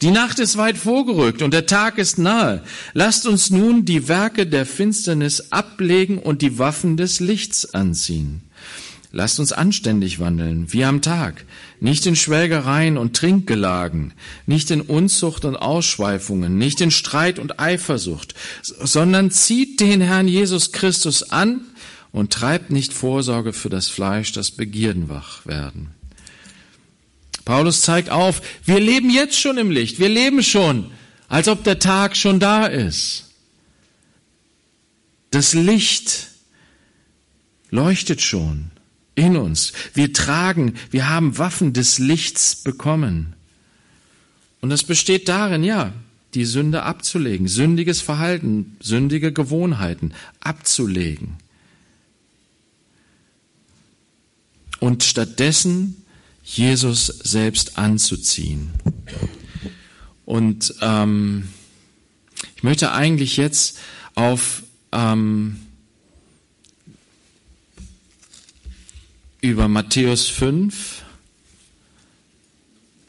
Die 0.00 0.12
Nacht 0.12 0.38
ist 0.38 0.56
weit 0.56 0.78
vorgerückt 0.78 1.42
und 1.42 1.52
der 1.52 1.66
Tag 1.66 1.98
ist 1.98 2.18
nahe. 2.18 2.62
Lasst 2.94 3.26
uns 3.26 3.50
nun 3.50 3.84
die 3.84 4.06
Werke 4.06 4.46
der 4.46 4.64
Finsternis 4.64 5.50
ablegen 5.50 6.18
und 6.18 6.40
die 6.40 6.58
Waffen 6.58 6.96
des 6.96 7.18
Lichts 7.18 7.74
anziehen. 7.74 8.42
Lasst 9.10 9.40
uns 9.40 9.52
anständig 9.52 10.20
wandeln, 10.20 10.72
wie 10.72 10.84
am 10.84 11.02
Tag, 11.02 11.46
nicht 11.80 12.06
in 12.06 12.14
Schwelgereien 12.14 12.98
und 12.98 13.16
Trinkgelagen, 13.16 14.12
nicht 14.46 14.70
in 14.70 14.82
Unzucht 14.82 15.44
und 15.44 15.56
Ausschweifungen, 15.56 16.58
nicht 16.58 16.80
in 16.80 16.90
Streit 16.90 17.38
und 17.38 17.58
Eifersucht, 17.58 18.34
sondern 18.62 19.30
zieht 19.30 19.80
den 19.80 20.00
Herrn 20.00 20.28
Jesus 20.28 20.72
Christus 20.72 21.30
an 21.30 21.62
und 22.12 22.32
treibt 22.32 22.70
nicht 22.70 22.92
Vorsorge 22.92 23.52
für 23.52 23.70
das 23.70 23.88
Fleisch, 23.88 24.32
das 24.32 24.50
Begierden 24.50 25.08
wach 25.08 25.46
werden. 25.46 25.97
Paulus 27.48 27.80
zeigt 27.80 28.10
auf, 28.10 28.42
wir 28.66 28.78
leben 28.78 29.08
jetzt 29.08 29.40
schon 29.40 29.56
im 29.56 29.70
Licht, 29.70 29.98
wir 29.98 30.10
leben 30.10 30.42
schon, 30.42 30.90
als 31.28 31.48
ob 31.48 31.64
der 31.64 31.78
Tag 31.78 32.14
schon 32.14 32.40
da 32.40 32.66
ist. 32.66 33.30
Das 35.30 35.54
Licht 35.54 36.28
leuchtet 37.70 38.20
schon 38.20 38.70
in 39.14 39.38
uns. 39.38 39.72
Wir 39.94 40.12
tragen, 40.12 40.74
wir 40.90 41.08
haben 41.08 41.38
Waffen 41.38 41.72
des 41.72 41.98
Lichts 41.98 42.54
bekommen. 42.54 43.32
Und 44.60 44.68
das 44.68 44.84
besteht 44.84 45.30
darin, 45.30 45.64
ja, 45.64 45.94
die 46.34 46.44
Sünde 46.44 46.82
abzulegen, 46.82 47.48
sündiges 47.48 48.02
Verhalten, 48.02 48.76
sündige 48.78 49.32
Gewohnheiten 49.32 50.12
abzulegen. 50.40 51.38
Und 54.80 55.02
stattdessen 55.02 56.04
Jesus 56.56 57.06
selbst 57.06 57.78
anzuziehen. 57.78 58.72
Und 60.24 60.74
ähm, 60.80 61.48
ich 62.56 62.62
möchte 62.62 62.92
eigentlich 62.92 63.36
jetzt 63.36 63.78
auf 64.14 64.62
ähm, 64.92 65.60
über 69.40 69.68
Matthäus 69.68 70.28
5, 70.28 71.02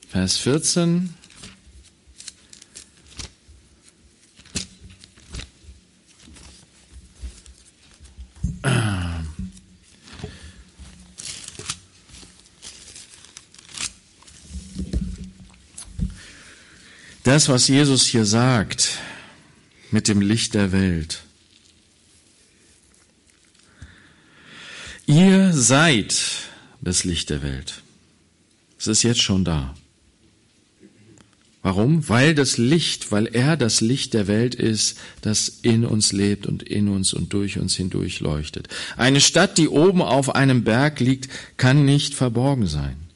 Vers 0.10 0.38
14. 0.38 1.14
Das, 17.30 17.48
was 17.48 17.68
Jesus 17.68 18.08
hier 18.08 18.26
sagt 18.26 18.98
mit 19.92 20.08
dem 20.08 20.20
Licht 20.20 20.56
der 20.56 20.72
Welt. 20.72 21.22
Ihr 25.06 25.54
seid 25.54 26.16
das 26.82 27.04
Licht 27.04 27.30
der 27.30 27.44
Welt. 27.44 27.84
Es 28.80 28.88
ist 28.88 29.04
jetzt 29.04 29.22
schon 29.22 29.46
da. 29.46 29.76
Warum? 31.62 32.10
Weil 32.10 32.34
das 32.34 32.58
Licht, 32.58 33.12
weil 33.12 33.28
er 33.28 33.58
das 33.58 33.80
Licht 33.80 34.16
der 34.16 34.26
Welt 34.26 34.56
ist, 34.56 34.98
das 35.22 35.50
in 35.62 35.86
uns 35.86 36.12
lebt 36.12 36.48
und 36.48 36.64
in 36.64 36.88
uns 36.88 37.14
und 37.14 37.32
durch 37.32 37.60
uns 37.60 37.76
hindurch 37.76 38.22
leuchtet. 38.22 38.70
Eine 38.98 39.22
Stadt, 39.22 39.60
die 39.60 39.68
oben 39.68 40.02
auf 40.02 40.34
einem 40.34 40.64
Berg 40.64 41.00
liegt, 41.00 41.30
kann 41.58 41.86
nicht 41.86 42.16
verborgen 42.16 42.66
sein. 42.66 43.09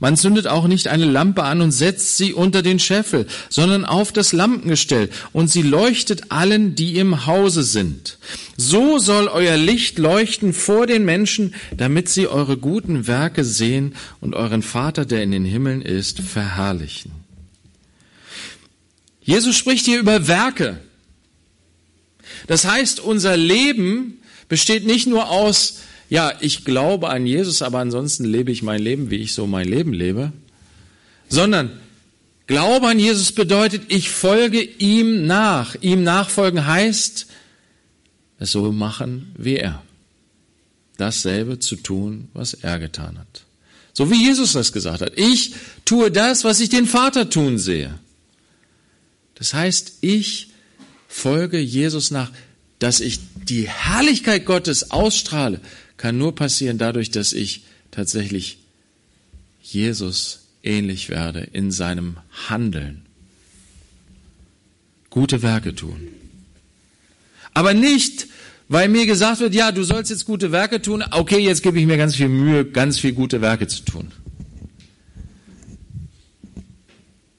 Man 0.00 0.16
zündet 0.16 0.46
auch 0.46 0.68
nicht 0.68 0.88
eine 0.88 1.04
Lampe 1.04 1.42
an 1.42 1.60
und 1.60 1.72
setzt 1.72 2.16
sie 2.16 2.32
unter 2.32 2.62
den 2.62 2.78
Scheffel, 2.78 3.26
sondern 3.48 3.84
auf 3.84 4.12
das 4.12 4.32
Lampengestell, 4.32 5.10
und 5.32 5.48
sie 5.50 5.62
leuchtet 5.62 6.30
allen, 6.30 6.74
die 6.74 6.98
im 6.98 7.26
Hause 7.26 7.62
sind. 7.62 8.18
So 8.56 8.98
soll 8.98 9.28
euer 9.28 9.56
Licht 9.56 9.98
leuchten 9.98 10.52
vor 10.52 10.86
den 10.86 11.04
Menschen, 11.04 11.54
damit 11.76 12.08
sie 12.08 12.28
eure 12.28 12.56
guten 12.56 13.06
Werke 13.06 13.44
sehen 13.44 13.94
und 14.20 14.34
euren 14.34 14.62
Vater, 14.62 15.04
der 15.04 15.22
in 15.22 15.32
den 15.32 15.44
Himmeln 15.44 15.82
ist, 15.82 16.20
verherrlichen. 16.20 17.10
Jesus 19.20 19.56
spricht 19.56 19.84
hier 19.84 19.98
über 19.98 20.26
Werke. 20.26 20.80
Das 22.46 22.64
heißt, 22.64 23.00
unser 23.00 23.36
Leben 23.36 24.22
besteht 24.48 24.86
nicht 24.86 25.06
nur 25.06 25.28
aus 25.28 25.80
ja, 26.08 26.32
ich 26.40 26.64
glaube 26.64 27.10
an 27.10 27.26
Jesus, 27.26 27.62
aber 27.62 27.78
ansonsten 27.78 28.24
lebe 28.24 28.50
ich 28.50 28.62
mein 28.62 28.80
Leben, 28.80 29.10
wie 29.10 29.16
ich 29.16 29.34
so 29.34 29.46
mein 29.46 29.68
Leben 29.68 29.92
lebe, 29.92 30.32
sondern 31.28 31.70
Glaube 32.48 32.88
an 32.88 32.98
Jesus 32.98 33.32
bedeutet, 33.32 33.82
ich 33.88 34.08
folge 34.08 34.62
ihm 34.62 35.26
nach. 35.26 35.76
Ihm 35.82 36.02
nachfolgen 36.02 36.66
heißt, 36.66 37.26
es 38.38 38.50
so 38.50 38.72
machen 38.72 39.34
wie 39.36 39.56
er. 39.56 39.82
Dasselbe 40.96 41.58
zu 41.58 41.76
tun, 41.76 42.28
was 42.32 42.54
er 42.54 42.78
getan 42.78 43.18
hat. 43.18 43.44
So 43.92 44.10
wie 44.10 44.24
Jesus 44.24 44.54
das 44.54 44.72
gesagt 44.72 45.02
hat. 45.02 45.12
Ich 45.16 45.54
tue 45.84 46.10
das, 46.10 46.42
was 46.42 46.60
ich 46.60 46.70
den 46.70 46.86
Vater 46.86 47.28
tun 47.28 47.58
sehe. 47.58 47.98
Das 49.34 49.52
heißt, 49.52 49.98
ich 50.00 50.48
folge 51.06 51.58
Jesus 51.58 52.10
nach, 52.10 52.32
dass 52.78 53.00
ich 53.00 53.20
die 53.34 53.68
Herrlichkeit 53.68 54.46
Gottes 54.46 54.90
ausstrahle, 54.90 55.60
kann 55.98 56.16
nur 56.16 56.34
passieren 56.34 56.78
dadurch, 56.78 57.10
dass 57.10 57.32
ich 57.34 57.64
tatsächlich 57.90 58.58
Jesus 59.60 60.46
ähnlich 60.62 61.10
werde 61.10 61.40
in 61.40 61.70
seinem 61.70 62.16
Handeln. 62.48 63.02
Gute 65.10 65.42
Werke 65.42 65.74
tun. 65.74 66.08
Aber 67.52 67.74
nicht, 67.74 68.28
weil 68.68 68.88
mir 68.88 69.06
gesagt 69.06 69.40
wird, 69.40 69.54
ja, 69.54 69.72
du 69.72 69.82
sollst 69.82 70.10
jetzt 70.10 70.24
gute 70.24 70.52
Werke 70.52 70.80
tun. 70.80 71.04
Okay, 71.10 71.38
jetzt 71.38 71.62
gebe 71.62 71.78
ich 71.80 71.86
mir 71.86 71.96
ganz 71.96 72.14
viel 72.14 72.28
Mühe, 72.28 72.64
ganz 72.64 72.98
viel 72.98 73.12
gute 73.12 73.40
Werke 73.40 73.66
zu 73.66 73.82
tun. 73.84 74.12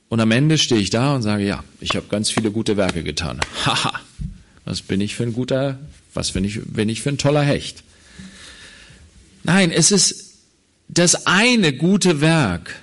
Und 0.10 0.20
am 0.20 0.32
Ende 0.32 0.58
stehe 0.58 0.82
ich 0.82 0.90
da 0.90 1.16
und 1.16 1.22
sage, 1.22 1.46
ja, 1.46 1.64
ich 1.80 1.96
habe 1.96 2.08
ganz 2.10 2.32
viele 2.32 2.52
gute 2.52 2.78
Werke 2.78 3.04
getan. 3.04 3.40
Haha, 3.66 4.00
was 4.66 4.82
bin 4.82 5.02
ich 5.02 5.16
für 5.16 5.24
ein 5.24 5.34
guter, 5.34 5.80
was 6.16 6.32
bin 6.32 6.44
ich, 6.44 6.60
bin 6.64 6.90
ich 6.90 7.02
für 7.02 7.10
ein 7.10 7.20
toller 7.20 7.44
Hecht. 7.44 7.84
Nein, 9.44 9.72
es 9.72 9.92
ist 9.92 10.38
das 10.88 11.28
eine 11.28 11.74
gute 11.74 12.22
Werk, 12.22 12.76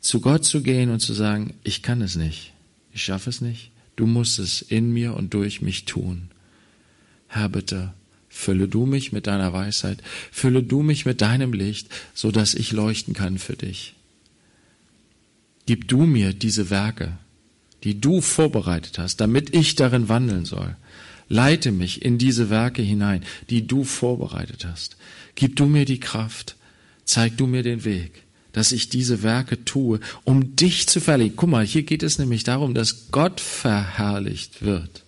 zu 0.00 0.20
Gott 0.20 0.44
zu 0.44 0.62
gehen 0.62 0.90
und 0.90 1.00
zu 1.00 1.14
sagen, 1.14 1.54
ich 1.62 1.82
kann 1.82 2.02
es 2.02 2.16
nicht, 2.16 2.52
ich 2.92 3.04
schaffe 3.04 3.30
es 3.30 3.40
nicht, 3.40 3.70
du 3.96 4.06
musst 4.06 4.38
es 4.38 4.62
in 4.62 4.92
mir 4.92 5.14
und 5.14 5.32
durch 5.34 5.62
mich 5.62 5.84
tun. 5.84 6.28
Herr, 7.28 7.48
bitte, 7.48 7.92
Fülle 8.34 8.66
du 8.66 8.86
mich 8.86 9.12
mit 9.12 9.26
deiner 9.26 9.52
Weisheit, 9.52 9.98
fülle 10.32 10.62
du 10.62 10.82
mich 10.82 11.04
mit 11.04 11.20
deinem 11.20 11.52
Licht, 11.52 11.88
so 12.14 12.30
dass 12.30 12.54
ich 12.54 12.72
leuchten 12.72 13.12
kann 13.12 13.36
für 13.36 13.56
dich. 13.56 13.94
Gib 15.66 15.86
du 15.86 16.06
mir 16.06 16.32
diese 16.32 16.70
Werke, 16.70 17.12
die 17.84 18.00
du 18.00 18.22
vorbereitet 18.22 18.98
hast, 18.98 19.20
damit 19.20 19.54
ich 19.54 19.74
darin 19.74 20.08
wandeln 20.08 20.46
soll. 20.46 20.76
Leite 21.28 21.72
mich 21.72 22.02
in 22.02 22.16
diese 22.16 22.48
Werke 22.48 22.80
hinein, 22.80 23.22
die 23.50 23.66
du 23.66 23.84
vorbereitet 23.84 24.64
hast. 24.64 24.96
Gib 25.34 25.56
du 25.56 25.66
mir 25.66 25.84
die 25.84 26.00
Kraft, 26.00 26.56
zeig 27.04 27.36
du 27.36 27.46
mir 27.46 27.62
den 27.62 27.84
Weg, 27.84 28.22
dass 28.52 28.72
ich 28.72 28.88
diese 28.88 29.22
Werke 29.22 29.64
tue, 29.64 30.00
um 30.24 30.56
dich 30.56 30.88
zu 30.88 31.00
verherrlichen. 31.00 31.36
Guck 31.36 31.50
mal, 31.50 31.64
hier 31.64 31.82
geht 31.82 32.02
es 32.02 32.18
nämlich 32.18 32.44
darum, 32.44 32.74
dass 32.74 33.10
Gott 33.10 33.40
verherrlicht 33.40 34.62
wird. 34.62 35.04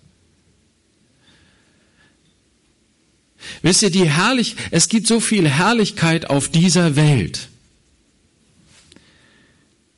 Wisst 3.61 3.83
ihr, 3.83 3.91
die 3.91 4.09
herrlich, 4.09 4.55
es 4.71 4.89
gibt 4.89 5.07
so 5.07 5.19
viel 5.19 5.47
Herrlichkeit 5.47 6.29
auf 6.29 6.49
dieser 6.49 6.95
Welt. 6.95 7.49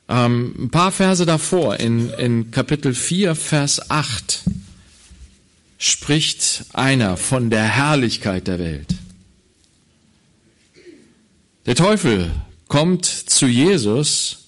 Ähm, 0.08 0.54
ein 0.58 0.70
paar 0.70 0.92
Verse 0.92 1.24
davor, 1.26 1.78
in, 1.78 2.10
in 2.10 2.50
Kapitel 2.50 2.94
4, 2.94 3.34
Vers 3.34 3.90
8, 3.90 4.42
spricht 5.78 6.64
einer 6.72 7.16
von 7.16 7.50
der 7.50 7.64
Herrlichkeit 7.64 8.46
der 8.46 8.58
Welt. 8.58 8.94
Der 11.68 11.74
Teufel 11.74 12.30
kommt 12.68 13.04
zu 13.04 13.46
Jesus, 13.46 14.46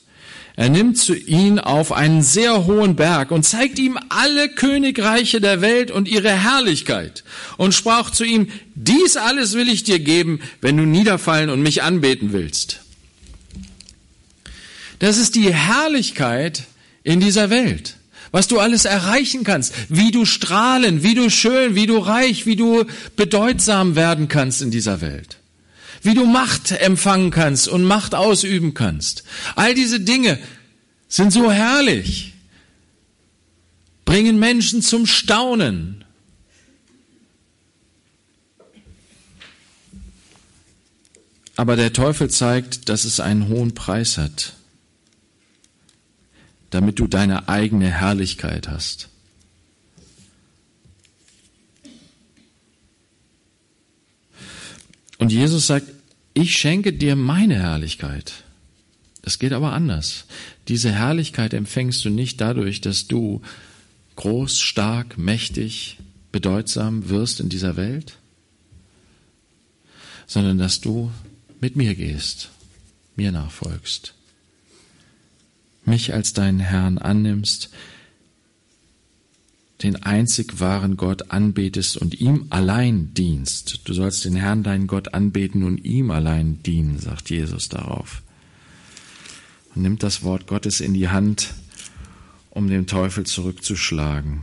er 0.57 0.71
nimmt 0.71 0.97
zu 0.97 1.15
ihn 1.15 1.59
auf 1.59 1.93
einen 1.93 2.23
sehr 2.23 2.65
hohen 2.65 2.97
Berg 2.97 3.31
und 3.31 3.43
zeigt 3.43 3.79
ihm 3.79 3.99
alle 4.09 4.49
Königreiche 4.49 5.39
der 5.43 5.61
Welt 5.61 5.91
und 5.91 6.09
ihre 6.09 6.31
Herrlichkeit 6.31 7.23
und 7.59 7.75
sprach 7.75 8.09
zu 8.09 8.25
ihm, 8.25 8.49
dies 8.75 9.19
alles 9.19 9.53
will 9.53 9.69
ich 9.69 9.85
dir 9.85 9.99
geben, 9.99 10.41
wenn 10.63 10.79
du 10.79 10.85
niederfallen 10.87 11.51
und 11.51 11.61
mich 11.61 11.83
anbeten 11.83 12.33
willst. 12.33 12.81
Das 14.99 15.19
ist 15.19 15.35
die 15.35 15.53
Herrlichkeit 15.53 16.63
in 17.03 17.21
dieser 17.21 17.51
Welt. 17.51 17.97
Was 18.31 18.49
du 18.49 18.61
alles 18.61 18.87
erreichen 18.87 19.45
kannst, 19.45 19.75
wie 19.91 20.11
du 20.11 20.25
strahlen, 20.25 21.03
wie 21.03 21.15
du 21.15 21.29
schön, 21.29 21.75
wie 21.75 21.87
du 21.87 21.99
reich, 21.99 22.47
wie 22.47 22.57
du 22.57 22.87
bedeutsam 23.15 23.95
werden 23.95 24.29
kannst 24.29 24.63
in 24.63 24.71
dieser 24.71 25.03
Welt 25.03 25.40
wie 26.03 26.15
du 26.15 26.25
Macht 26.25 26.73
empfangen 26.73 27.31
kannst 27.31 27.69
und 27.69 27.85
Macht 27.85 28.15
ausüben 28.15 28.75
kannst. 28.75 29.25
All 29.57 29.75
diese 29.75 30.01
Dinge 30.01 30.39
sind 31.09 31.33
so 31.33 31.51
herrlich, 31.51 32.35
bringen 34.05 34.39
Menschen 34.39 34.83
zum 34.83 35.07
Staunen. 35.07 36.05
Aber 41.57 41.77
der 41.77 41.93
Teufel 41.93 42.31
zeigt, 42.31 42.89
dass 42.89 43.05
es 43.05 43.21
einen 43.21 43.49
hohen 43.49 43.75
Preis 43.75 44.17
hat, 44.17 44.55
damit 46.71 46.99
du 46.99 47.07
deine 47.07 47.49
eigene 47.51 47.91
Herrlichkeit 47.91 48.69
hast. 48.69 49.11
Und 55.21 55.31
Jesus 55.31 55.67
sagt, 55.67 55.87
ich 56.33 56.57
schenke 56.57 56.95
dir 56.95 57.15
meine 57.15 57.57
Herrlichkeit. 57.57 58.43
Es 59.23 59.39
geht 59.39 59.53
aber 59.53 59.73
anders. 59.73 60.25
Diese 60.67 60.91
Herrlichkeit 60.91 61.53
empfängst 61.53 62.03
du 62.05 62.09
nicht 62.09 62.41
dadurch, 62.41 62.81
dass 62.81 63.07
du 63.07 63.43
groß, 64.17 64.59
stark, 64.59 65.19
mächtig, 65.19 65.99
bedeutsam 66.33 67.11
wirst 67.11 67.41
in 67.41 67.51
dieser 67.51 67.77
Welt, 67.77 68.17
sondern 70.27 70.57
dass 70.57 70.81
du 70.81 71.11
mit 71.61 71.77
mir 71.77 71.95
gehst, 71.95 72.49
mir 73.15 73.31
nachfolgst, 73.31 74.15
mich 75.85 76.15
als 76.15 76.33
deinen 76.33 76.61
Herrn 76.61 76.97
annimmst, 76.97 77.69
den 79.83 80.03
einzig 80.03 80.61
wahren 80.61 80.97
Gott 80.97 81.31
anbetest 81.31 81.97
und 81.97 82.21
ihm 82.21 82.47
allein 82.51 83.15
dienst. 83.15 83.81
Du 83.85 83.95
sollst 83.95 84.25
den 84.25 84.37
Herrn, 84.37 84.63
deinen 84.63 84.87
Gott, 84.87 85.15
anbeten 85.15 85.63
und 85.63 85.85
ihm 85.85 86.11
allein 86.11 86.63
dienen, 86.63 86.99
sagt 86.99 87.31
Jesus 87.31 87.69
darauf. 87.69 88.23
Und 89.75 89.83
nimmt 89.83 90.03
das 90.03 90.23
Wort 90.23 90.47
Gottes 90.47 90.81
in 90.81 90.93
die 90.93 91.09
Hand, 91.09 91.55
um 92.51 92.69
den 92.69 92.87
Teufel 92.87 93.25
zurückzuschlagen. 93.25 94.43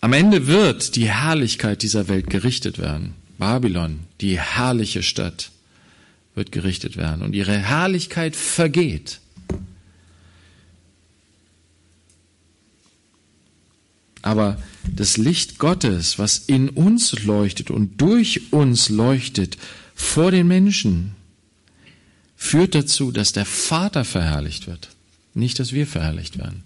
Am 0.00 0.12
Ende 0.12 0.46
wird 0.46 0.96
die 0.96 1.08
Herrlichkeit 1.08 1.82
dieser 1.82 2.08
Welt 2.08 2.28
gerichtet 2.28 2.78
werden. 2.78 3.14
Babylon, 3.38 4.00
die 4.20 4.38
herrliche 4.38 5.02
Stadt, 5.02 5.50
wird 6.34 6.52
gerichtet 6.52 6.96
werden. 6.96 7.22
Und 7.22 7.34
ihre 7.34 7.56
Herrlichkeit 7.56 8.36
vergeht. 8.36 9.20
Aber 14.24 14.56
das 14.90 15.18
Licht 15.18 15.58
Gottes, 15.58 16.18
was 16.18 16.38
in 16.38 16.70
uns 16.70 17.24
leuchtet 17.24 17.70
und 17.70 18.00
durch 18.00 18.54
uns 18.54 18.88
leuchtet 18.88 19.58
vor 19.94 20.30
den 20.30 20.46
Menschen, 20.48 21.14
führt 22.34 22.74
dazu, 22.74 23.12
dass 23.12 23.32
der 23.32 23.44
Vater 23.44 24.02
verherrlicht 24.02 24.66
wird, 24.66 24.88
nicht 25.34 25.58
dass 25.58 25.74
wir 25.74 25.86
verherrlicht 25.86 26.38
werden. 26.38 26.64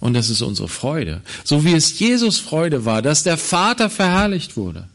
Und 0.00 0.14
das 0.14 0.30
ist 0.30 0.42
unsere 0.42 0.66
Freude. 0.66 1.22
So 1.44 1.64
wie 1.64 1.74
es 1.74 2.00
Jesus 2.00 2.40
Freude 2.40 2.84
war, 2.84 3.02
dass 3.02 3.22
der 3.22 3.36
Vater 3.36 3.88
verherrlicht 3.88 4.56
wurde. 4.56 4.88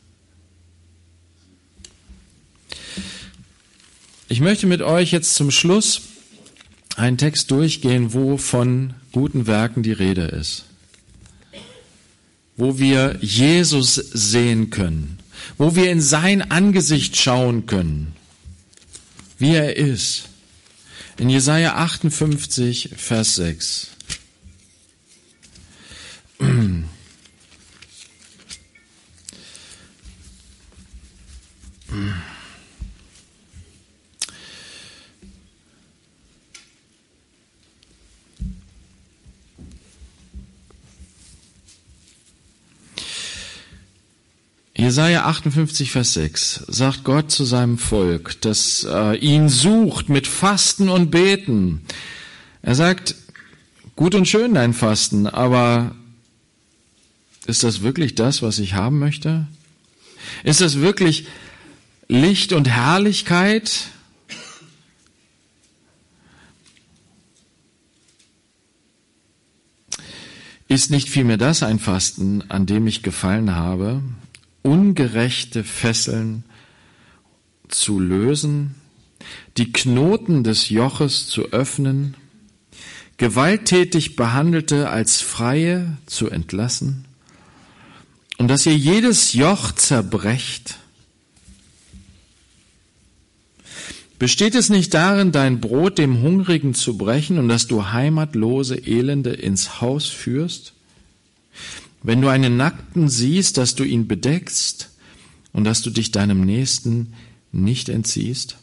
Ich 4.28 4.42
möchte 4.42 4.68
mit 4.68 4.82
euch 4.82 5.14
jetzt 5.14 5.36
zum 5.36 5.50
Schluss 5.50 6.02
einen 6.98 7.18
Text 7.18 7.52
durchgehen, 7.52 8.12
wo 8.12 8.36
von 8.36 8.96
guten 9.14 9.48
Werken 9.48 9.82
die 9.82 9.94
Rede 9.94 10.24
ist 10.24 10.66
wo 12.58 12.80
wir 12.80 13.18
Jesus 13.22 13.96
sehen 13.96 14.70
können, 14.70 15.20
wo 15.58 15.76
wir 15.76 15.92
in 15.92 16.00
sein 16.02 16.52
Angesicht 16.52 17.18
schauen 17.18 17.66
können, 17.66 18.16
wie 19.38 19.56
er 19.56 19.76
ist. 19.76 20.30
In 21.18 21.30
Jesaja 21.30 21.76
58, 21.76 22.92
Vers 22.96 23.36
6. 23.36 23.92
Jesaja 44.78 45.24
58, 45.24 45.90
Vers 45.90 46.14
6 46.16 46.66
sagt 46.68 47.06
Gott 47.06 47.32
zu 47.32 47.46
seinem 47.46 47.78
Volk, 47.78 48.42
das 48.42 48.86
äh, 48.90 49.16
ihn 49.18 49.48
sucht 49.48 50.10
mit 50.10 50.28
Fasten 50.28 50.90
und 50.90 51.12
Beten. 51.12 51.86
Er 52.62 52.76
sagt, 52.76 53.16
gut 53.96 54.16
und 54.16 54.28
schön 54.28 54.54
dein 54.54 54.74
Fasten, 54.74 55.28
aber 55.28 55.96
ist 57.46 57.64
das 57.64 57.84
wirklich 57.84 58.16
das, 58.16 58.42
was 58.42 58.60
ich 58.60 58.74
haben 58.74 59.00
möchte? 59.00 59.48
Ist 60.44 60.60
das 60.60 60.80
wirklich 60.80 61.28
Licht 62.10 62.52
und 62.52 62.68
Herrlichkeit? 62.68 63.88
Ist 70.68 70.92
nicht 70.92 71.08
vielmehr 71.08 71.38
das 71.38 71.64
ein 71.64 71.80
Fasten, 71.80 72.44
an 72.50 72.66
dem 72.66 72.88
ich 72.88 73.04
gefallen 73.04 73.56
habe? 73.56 74.02
Ungerechte 74.66 75.64
Fesseln 75.64 76.44
zu 77.68 78.00
lösen, 78.00 78.76
die 79.58 79.72
Knoten 79.72 80.44
des 80.44 80.70
Joches 80.70 81.28
zu 81.28 81.52
öffnen, 81.52 82.16
gewalttätig 83.18 84.16
Behandelte 84.16 84.90
als 84.90 85.22
Freie 85.22 85.98
zu 86.08 86.30
entlassen 86.30 87.06
und 88.38 88.48
dass 88.48 88.66
ihr 88.66 88.76
jedes 88.76 89.34
Joch 89.34 89.72
zerbrecht. 89.72 90.80
Besteht 94.18 94.56
es 94.56 94.70
nicht 94.70 94.94
darin, 94.94 95.32
dein 95.32 95.62
Brot 95.62 95.98
dem 95.98 96.22
Hungrigen 96.22 96.74
zu 96.74 96.98
brechen 96.98 97.38
und 97.38 97.50
dass 97.50 97.68
du 97.68 97.92
heimatlose 97.92 98.76
Elende 98.76 99.32
ins 99.32 99.80
Haus 99.82 100.08
führst? 100.08 100.74
Wenn 102.06 102.22
du 102.22 102.28
einen 102.28 102.56
Nackten 102.56 103.10
siehst, 103.10 103.58
dass 103.58 103.74
du 103.74 103.84
ihn 103.84 104.08
bedeckst 104.08 104.92
und 105.54 105.64
dass 105.64 105.82
du 105.82 105.90
dich 105.90 106.12
deinem 106.12 106.42
Nächsten 106.42 107.14
nicht 107.52 107.90
entziehst? 107.90 108.58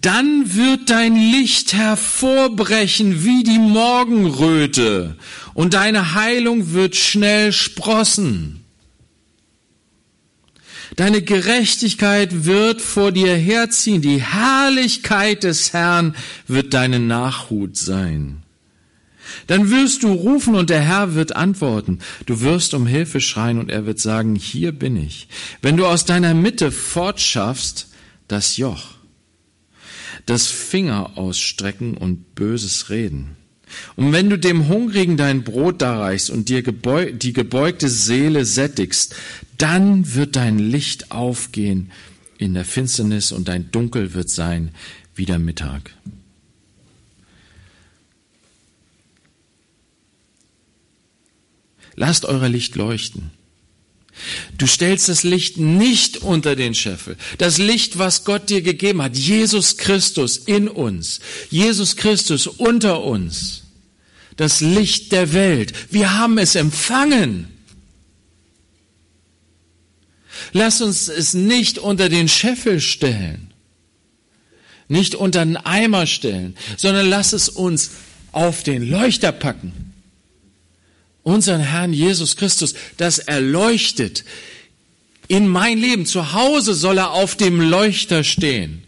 Dann 0.00 0.54
wird 0.56 0.90
dein 0.90 1.14
Licht 1.14 1.72
hervorbrechen 1.72 3.24
wie 3.24 3.44
die 3.44 3.60
Morgenröte 3.60 5.16
und 5.54 5.74
deine 5.74 6.14
Heilung 6.14 6.72
wird 6.72 6.96
schnell 6.96 7.52
sprossen. 7.52 8.64
Deine 10.96 11.22
Gerechtigkeit 11.22 12.44
wird 12.44 12.80
vor 12.80 13.12
dir 13.12 13.36
herziehen. 13.36 14.02
Die 14.02 14.20
Herrlichkeit 14.20 15.44
des 15.44 15.72
Herrn 15.72 16.16
wird 16.48 16.74
deine 16.74 16.98
Nachhut 16.98 17.76
sein. 17.76 18.43
Dann 19.46 19.70
wirst 19.70 20.02
du 20.02 20.12
rufen 20.12 20.54
und 20.54 20.70
der 20.70 20.80
Herr 20.80 21.14
wird 21.14 21.36
antworten. 21.36 21.98
Du 22.26 22.40
wirst 22.40 22.74
um 22.74 22.86
Hilfe 22.86 23.20
schreien 23.20 23.58
und 23.58 23.70
er 23.70 23.86
wird 23.86 23.98
sagen, 23.98 24.34
hier 24.34 24.72
bin 24.72 24.96
ich. 24.96 25.28
Wenn 25.62 25.76
du 25.76 25.86
aus 25.86 26.04
deiner 26.04 26.34
Mitte 26.34 26.70
fortschaffst, 26.70 27.88
das 28.28 28.56
Joch, 28.56 28.94
das 30.26 30.46
Finger 30.46 31.16
ausstrecken 31.16 31.96
und 31.96 32.34
böses 32.34 32.90
Reden. 32.90 33.36
Und 33.96 34.12
wenn 34.12 34.30
du 34.30 34.38
dem 34.38 34.68
Hungrigen 34.68 35.16
dein 35.16 35.42
Brot 35.42 35.82
darreichst 35.82 36.30
und 36.30 36.48
dir 36.48 36.62
gebeu 36.62 37.12
die 37.12 37.32
gebeugte 37.32 37.88
Seele 37.88 38.44
sättigst, 38.44 39.14
dann 39.58 40.14
wird 40.14 40.36
dein 40.36 40.58
Licht 40.58 41.10
aufgehen 41.10 41.90
in 42.38 42.54
der 42.54 42.64
Finsternis 42.64 43.32
und 43.32 43.48
dein 43.48 43.70
Dunkel 43.70 44.14
wird 44.14 44.30
sein 44.30 44.70
wie 45.14 45.26
der 45.26 45.38
Mittag. 45.38 45.94
Lasst 51.96 52.24
euer 52.24 52.48
Licht 52.48 52.76
leuchten. 52.76 53.30
Du 54.56 54.66
stellst 54.66 55.08
das 55.08 55.24
Licht 55.24 55.58
nicht 55.58 56.18
unter 56.18 56.54
den 56.54 56.74
Scheffel. 56.74 57.16
Das 57.38 57.58
Licht, 57.58 57.98
was 57.98 58.24
Gott 58.24 58.48
dir 58.48 58.62
gegeben 58.62 59.02
hat, 59.02 59.16
Jesus 59.16 59.76
Christus 59.76 60.36
in 60.36 60.68
uns, 60.68 61.20
Jesus 61.50 61.96
Christus 61.96 62.46
unter 62.46 63.02
uns, 63.02 63.64
das 64.36 64.60
Licht 64.60 65.12
der 65.12 65.32
Welt. 65.32 65.72
Wir 65.90 66.18
haben 66.18 66.38
es 66.38 66.54
empfangen. 66.54 67.48
Lass 70.52 70.80
uns 70.80 71.08
es 71.08 71.34
nicht 71.34 71.78
unter 71.78 72.08
den 72.08 72.28
Scheffel 72.28 72.80
stellen, 72.80 73.52
nicht 74.88 75.14
unter 75.14 75.44
den 75.44 75.56
Eimer 75.56 76.06
stellen, 76.06 76.56
sondern 76.76 77.08
lass 77.08 77.32
es 77.32 77.48
uns 77.48 77.90
auf 78.30 78.62
den 78.62 78.88
Leuchter 78.88 79.32
packen. 79.32 79.93
Unseren 81.24 81.60
Herrn 81.60 81.92
Jesus 81.92 82.36
Christus, 82.36 82.74
das 82.98 83.18
erleuchtet 83.18 84.24
in 85.26 85.48
mein 85.48 85.78
Leben. 85.78 86.06
Zu 86.06 86.34
Hause 86.34 86.74
soll 86.74 86.98
er 86.98 87.12
auf 87.12 87.34
dem 87.36 87.60
Leuchter 87.60 88.22
stehen, 88.22 88.84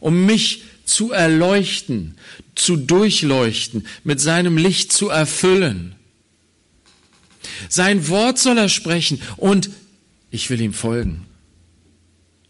um 0.00 0.24
mich 0.26 0.62
zu 0.86 1.12
erleuchten, 1.12 2.16
zu 2.54 2.76
durchleuchten, 2.76 3.86
mit 4.04 4.20
seinem 4.20 4.56
Licht 4.56 4.90
zu 4.92 5.10
erfüllen. 5.10 5.94
Sein 7.68 8.08
Wort 8.08 8.38
soll 8.38 8.56
er 8.56 8.70
sprechen 8.70 9.20
und 9.36 9.70
ich 10.30 10.48
will 10.48 10.60
ihm 10.60 10.72
folgen. 10.72 11.26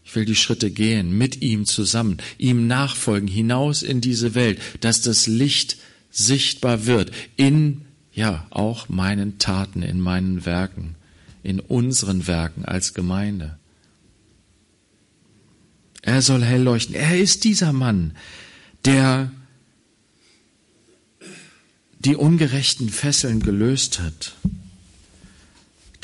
Ich 0.05 0.15
will 0.15 0.25
die 0.25 0.37
Schritte 0.37 0.71
gehen, 0.71 1.17
mit 1.19 1.43
ihm 1.43 1.67
zusammen, 1.67 2.19
ihm 2.39 2.69
nachfolgen, 2.69 3.29
hinaus 3.29 3.83
in 3.83 4.01
diese 4.01 4.35
Welt, 4.35 4.61
dass 4.81 5.03
das 5.03 5.27
Licht 5.27 5.79
sichtbar 6.11 6.87
wird 6.87 7.13
in, 7.37 7.83
ja, 8.13 8.47
auch 8.51 8.89
meinen 8.89 9.39
Taten, 9.39 9.83
in 9.83 10.01
meinen 10.01 10.45
Werken, 10.45 10.97
in 11.43 11.61
unseren 11.61 12.27
Werken 12.27 12.65
als 12.65 12.95
Gemeinde. 12.95 13.59
Er 16.03 16.23
soll 16.23 16.43
hell 16.43 16.63
leuchten. 16.63 16.95
Er 16.95 17.19
ist 17.19 17.45
dieser 17.45 17.73
Mann, 17.73 18.17
der 18.85 19.31
die 21.99 22.17
ungerechten 22.17 22.89
Fesseln 22.89 23.41
gelöst 23.41 24.01
hat, 24.01 24.35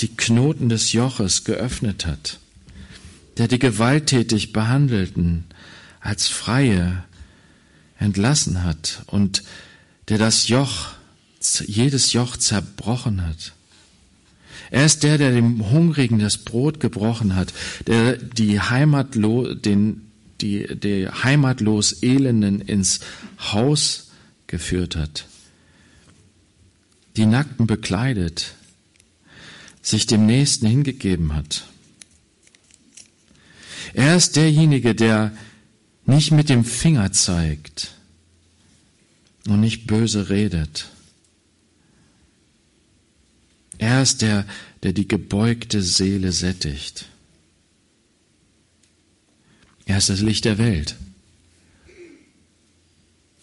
die 0.01 0.15
Knoten 0.15 0.69
des 0.69 0.93
Joches 0.93 1.45
geöffnet 1.45 2.05
hat, 2.05 2.39
der 3.39 3.49
die 3.49 3.59
gewalttätig 3.59 4.53
Behandelten 4.53 5.45
als 6.01 6.29
Freie 6.29 7.05
entlassen 7.99 8.63
hat 8.63 9.03
und 9.07 9.43
der 10.09 10.19
das 10.19 10.49
Joch, 10.49 10.96
jedes 11.41 12.13
Joch 12.13 12.37
zerbrochen 12.37 13.27
hat. 13.27 13.53
Er 14.71 14.85
ist 14.85 15.03
der, 15.03 15.19
der 15.19 15.33
dem 15.33 15.71
Hungrigen 15.71 16.19
das 16.19 16.39
Brot 16.39 16.81
gebrochen 16.81 17.37
hat, 17.37 17.53
der 17.87 18.17
die 18.17 18.61
Heimatlo, 18.61 19.55
den, 19.55 20.11
die, 20.41 20.67
die 20.77 21.09
heimatlos 21.09 22.03
Elenden 22.03 22.61
ins 22.61 23.01
Haus 23.39 24.11
geführt 24.47 24.97
hat, 24.97 25.27
die 27.17 27.27
Nackten 27.27 27.67
bekleidet, 27.67 28.55
sich 29.83 30.07
dem 30.07 30.27
Nächsten 30.27 30.67
hingegeben 30.67 31.35
hat. 31.35 31.65
Er 33.95 34.17
ist 34.17 34.37
derjenige, 34.37 34.95
der 34.95 35.33
nicht 36.07 36.33
mit 36.33 36.49
dem 36.49 36.65
Finger 36.65 37.13
zeigt 37.13 37.95
und 39.47 39.61
nicht 39.61 39.87
böse 39.87 40.29
redet. 40.29 40.89
Er 43.79 44.03
ist 44.03 44.23
der, 44.23 44.47
der 44.83 44.93
die 44.93 45.09
gebeugte 45.09 45.83
Seele 45.83 46.33
sättigt. 46.33 47.07
Er 49.85 49.99
ist 49.99 50.09
das 50.09 50.21
Licht 50.21 50.45
der 50.45 50.59
Welt. 50.59 50.97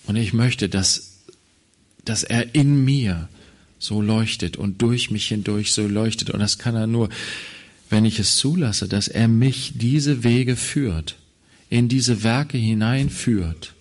Und 0.05 0.15
ich 0.17 0.34
möchte, 0.34 0.67
dass, 0.69 1.19
dass 2.03 2.23
er 2.23 2.53
in 2.55 2.84
mir 2.84 3.29
so 3.79 4.01
leuchtet 4.01 4.57
und 4.57 4.81
durch 4.81 5.11
mich 5.11 5.27
hindurch 5.27 5.71
so 5.71 5.88
leuchtet. 5.88 6.29
Und 6.29 6.39
das 6.39 6.57
kann 6.57 6.75
er 6.75 6.88
nur, 6.88 7.09
wenn 7.89 8.05
ich 8.05 8.19
es 8.19 8.38
zulasse, 8.38 8.88
dass 8.88 9.07
er 9.07 9.27
mich 9.27 9.73
diese 9.75 10.23
Wege 10.23 10.55
führt, 10.55 11.17
in 11.69 11.88
diese 11.89 12.23
Werke 12.23 12.57
hineinführt. 12.57 13.73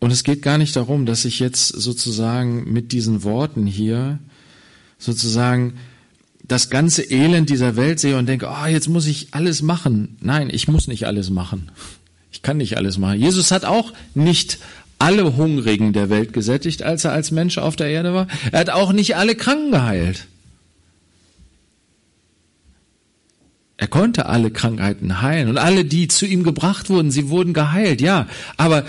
Und 0.00 0.10
es 0.10 0.24
geht 0.24 0.42
gar 0.42 0.58
nicht 0.58 0.74
darum, 0.76 1.06
dass 1.06 1.26
ich 1.26 1.40
jetzt 1.40 1.68
sozusagen 1.68 2.72
mit 2.72 2.92
diesen 2.92 3.22
Worten 3.22 3.66
hier 3.66 4.18
sozusagen 4.98 5.74
das 6.42 6.70
ganze 6.70 7.02
Elend 7.02 7.50
dieser 7.50 7.76
Welt 7.76 8.00
sehe 8.00 8.16
und 8.16 8.26
denke, 8.26 8.50
oh, 8.50 8.66
jetzt 8.66 8.88
muss 8.88 9.06
ich 9.06 9.28
alles 9.32 9.62
machen. 9.62 10.16
Nein, 10.20 10.48
ich 10.50 10.68
muss 10.68 10.88
nicht 10.88 11.06
alles 11.06 11.30
machen. 11.30 11.70
Ich 12.32 12.42
kann 12.42 12.56
nicht 12.56 12.76
alles 12.76 12.98
machen. 12.98 13.20
Jesus 13.20 13.50
hat 13.50 13.64
auch 13.64 13.92
nicht 14.14 14.58
alle 14.98 15.36
Hungrigen 15.36 15.92
der 15.92 16.10
Welt 16.10 16.32
gesättigt, 16.32 16.82
als 16.82 17.04
er 17.04 17.12
als 17.12 17.30
Mensch 17.30 17.58
auf 17.58 17.76
der 17.76 17.88
Erde 17.88 18.14
war. 18.14 18.26
Er 18.52 18.60
hat 18.60 18.70
auch 18.70 18.92
nicht 18.92 19.16
alle 19.16 19.34
Kranken 19.34 19.70
geheilt. 19.70 20.26
Er 23.76 23.88
konnte 23.88 24.26
alle 24.26 24.50
Krankheiten 24.50 25.22
heilen 25.22 25.48
und 25.48 25.56
alle, 25.56 25.84
die 25.84 26.08
zu 26.08 26.26
ihm 26.26 26.42
gebracht 26.42 26.90
wurden, 26.90 27.10
sie 27.10 27.30
wurden 27.30 27.54
geheilt, 27.54 28.02
ja. 28.02 28.26
Aber 28.58 28.84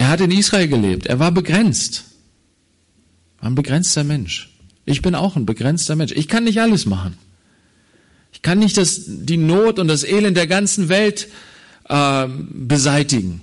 er 0.00 0.08
hat 0.08 0.22
in 0.22 0.30
Israel 0.30 0.66
gelebt. 0.66 1.04
Er 1.04 1.18
war 1.18 1.30
begrenzt. 1.30 2.04
War 3.38 3.50
ein 3.50 3.54
begrenzter 3.54 4.02
Mensch. 4.02 4.48
Ich 4.86 5.02
bin 5.02 5.14
auch 5.14 5.36
ein 5.36 5.44
begrenzter 5.44 5.94
Mensch. 5.94 6.12
Ich 6.12 6.26
kann 6.26 6.44
nicht 6.44 6.58
alles 6.58 6.86
machen. 6.86 7.18
Ich 8.32 8.40
kann 8.40 8.60
nicht 8.60 8.78
das, 8.78 9.02
die 9.06 9.36
Not 9.36 9.78
und 9.78 9.88
das 9.88 10.02
Elend 10.02 10.38
der 10.38 10.46
ganzen 10.46 10.88
Welt 10.88 11.28
äh, 11.86 12.26
beseitigen. 12.48 13.42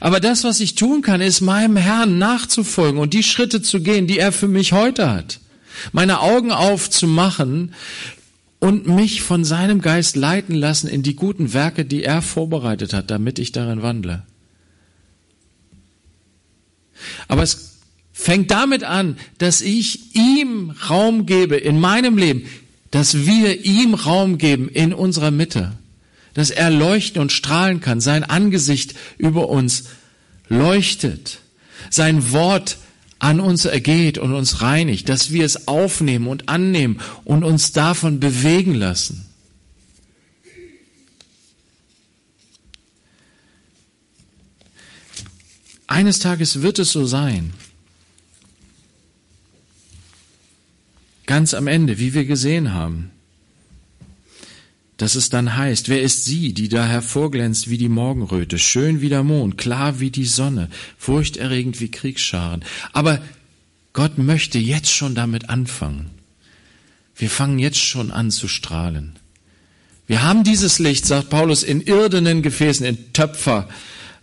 Aber 0.00 0.20
das, 0.20 0.42
was 0.42 0.60
ich 0.60 0.74
tun 0.74 1.02
kann, 1.02 1.20
ist 1.20 1.42
meinem 1.42 1.76
Herrn 1.76 2.16
nachzufolgen 2.16 2.98
und 2.98 3.12
die 3.12 3.22
Schritte 3.22 3.60
zu 3.60 3.82
gehen, 3.82 4.06
die 4.06 4.18
er 4.18 4.32
für 4.32 4.48
mich 4.48 4.72
heute 4.72 5.10
hat. 5.10 5.38
Meine 5.92 6.22
Augen 6.22 6.50
aufzumachen 6.50 7.74
und 8.58 8.86
mich 8.86 9.20
von 9.20 9.44
seinem 9.44 9.82
Geist 9.82 10.16
leiten 10.16 10.54
lassen 10.54 10.88
in 10.88 11.02
die 11.02 11.14
guten 11.14 11.52
Werke, 11.52 11.84
die 11.84 12.04
er 12.04 12.22
vorbereitet 12.22 12.94
hat, 12.94 13.10
damit 13.10 13.38
ich 13.38 13.52
darin 13.52 13.82
wandle. 13.82 14.22
Aber 17.28 17.42
es 17.42 17.78
fängt 18.12 18.50
damit 18.50 18.84
an, 18.84 19.16
dass 19.38 19.60
ich 19.60 20.14
ihm 20.14 20.74
Raum 20.88 21.26
gebe 21.26 21.56
in 21.56 21.80
meinem 21.80 22.18
Leben, 22.18 22.46
dass 22.90 23.26
wir 23.26 23.64
ihm 23.64 23.94
Raum 23.94 24.38
geben 24.38 24.68
in 24.68 24.92
unserer 24.92 25.30
Mitte 25.30 25.78
dass 26.38 26.50
er 26.50 26.70
leuchten 26.70 27.20
und 27.20 27.32
strahlen 27.32 27.80
kann, 27.80 28.00
sein 28.00 28.22
Angesicht 28.22 28.94
über 29.18 29.48
uns 29.48 29.86
leuchtet, 30.48 31.40
sein 31.90 32.30
Wort 32.30 32.78
an 33.18 33.40
uns 33.40 33.64
ergeht 33.64 34.18
und 34.18 34.32
uns 34.32 34.62
reinigt, 34.62 35.08
dass 35.08 35.32
wir 35.32 35.44
es 35.44 35.66
aufnehmen 35.66 36.28
und 36.28 36.48
annehmen 36.48 37.00
und 37.24 37.42
uns 37.42 37.72
davon 37.72 38.20
bewegen 38.20 38.74
lassen. 38.74 39.26
Eines 45.88 46.20
Tages 46.20 46.62
wird 46.62 46.78
es 46.78 46.92
so 46.92 47.04
sein, 47.04 47.52
Ganz 51.26 51.52
am 51.52 51.66
Ende, 51.66 51.98
wie 51.98 52.14
wir 52.14 52.24
gesehen 52.24 52.72
haben 52.72 53.10
dass 54.98 55.14
es 55.14 55.30
dann 55.30 55.56
heißt, 55.56 55.88
wer 55.88 56.02
ist 56.02 56.24
sie, 56.24 56.52
die 56.52 56.68
da 56.68 56.84
hervorglänzt 56.84 57.70
wie 57.70 57.78
die 57.78 57.88
Morgenröte, 57.88 58.58
schön 58.58 59.00
wie 59.00 59.08
der 59.08 59.22
Mond, 59.22 59.56
klar 59.56 60.00
wie 60.00 60.10
die 60.10 60.26
Sonne, 60.26 60.68
furchterregend 60.98 61.80
wie 61.80 61.90
Kriegsscharen. 61.90 62.64
Aber 62.92 63.22
Gott 63.92 64.18
möchte 64.18 64.58
jetzt 64.58 64.90
schon 64.90 65.14
damit 65.14 65.50
anfangen. 65.50 66.10
Wir 67.14 67.30
fangen 67.30 67.60
jetzt 67.60 67.78
schon 67.78 68.10
an 68.10 68.32
zu 68.32 68.48
strahlen. 68.48 69.14
Wir 70.08 70.22
haben 70.22 70.42
dieses 70.42 70.80
Licht, 70.80 71.06
sagt 71.06 71.30
Paulus, 71.30 71.62
in 71.62 71.80
irdenen 71.80 72.42
Gefäßen, 72.42 72.84
in 72.84 73.12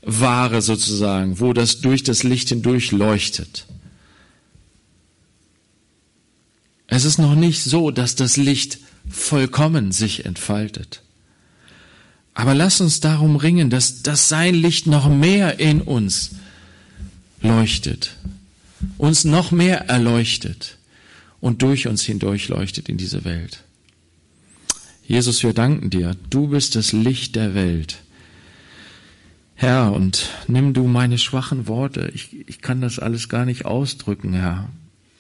Töpferware 0.05 0.61
sozusagen, 0.61 1.39
wo 1.39 1.53
das 1.53 1.81
durch 1.81 2.03
das 2.03 2.23
Licht 2.23 2.49
hindurch 2.49 2.91
leuchtet. 2.91 3.65
Es 6.87 7.05
ist 7.05 7.17
noch 7.17 7.35
nicht 7.35 7.63
so, 7.63 7.91
dass 7.91 8.15
das 8.15 8.37
Licht 8.37 8.79
vollkommen 9.09 9.91
sich 9.91 10.25
entfaltet. 10.25 11.01
Aber 12.33 12.53
lass 12.53 12.81
uns 12.81 12.99
darum 12.99 13.35
ringen, 13.37 13.69
dass, 13.69 14.03
dass 14.03 14.29
sein 14.29 14.55
Licht 14.55 14.87
noch 14.87 15.09
mehr 15.09 15.59
in 15.59 15.81
uns 15.81 16.31
leuchtet, 17.41 18.15
uns 18.97 19.23
noch 19.23 19.51
mehr 19.51 19.87
erleuchtet 19.89 20.77
und 21.41 21.61
durch 21.61 21.87
uns 21.87 22.03
hindurch 22.03 22.49
leuchtet 22.49 22.89
in 22.89 22.97
diese 22.97 23.23
Welt. 23.25 23.63
Jesus, 25.07 25.43
wir 25.43 25.53
danken 25.53 25.89
dir. 25.89 26.15
Du 26.29 26.47
bist 26.47 26.75
das 26.75 26.91
Licht 26.91 27.35
der 27.35 27.53
Welt. 27.53 27.97
Herr, 29.55 29.93
und 29.93 30.29
nimm 30.47 30.73
du 30.73 30.85
meine 30.85 31.17
schwachen 31.17 31.67
Worte. 31.67 32.11
Ich, 32.13 32.47
ich 32.47 32.61
kann 32.61 32.81
das 32.81 32.99
alles 32.99 33.29
gar 33.29 33.45
nicht 33.45 33.65
ausdrücken, 33.65 34.33
Herr. 34.33 34.69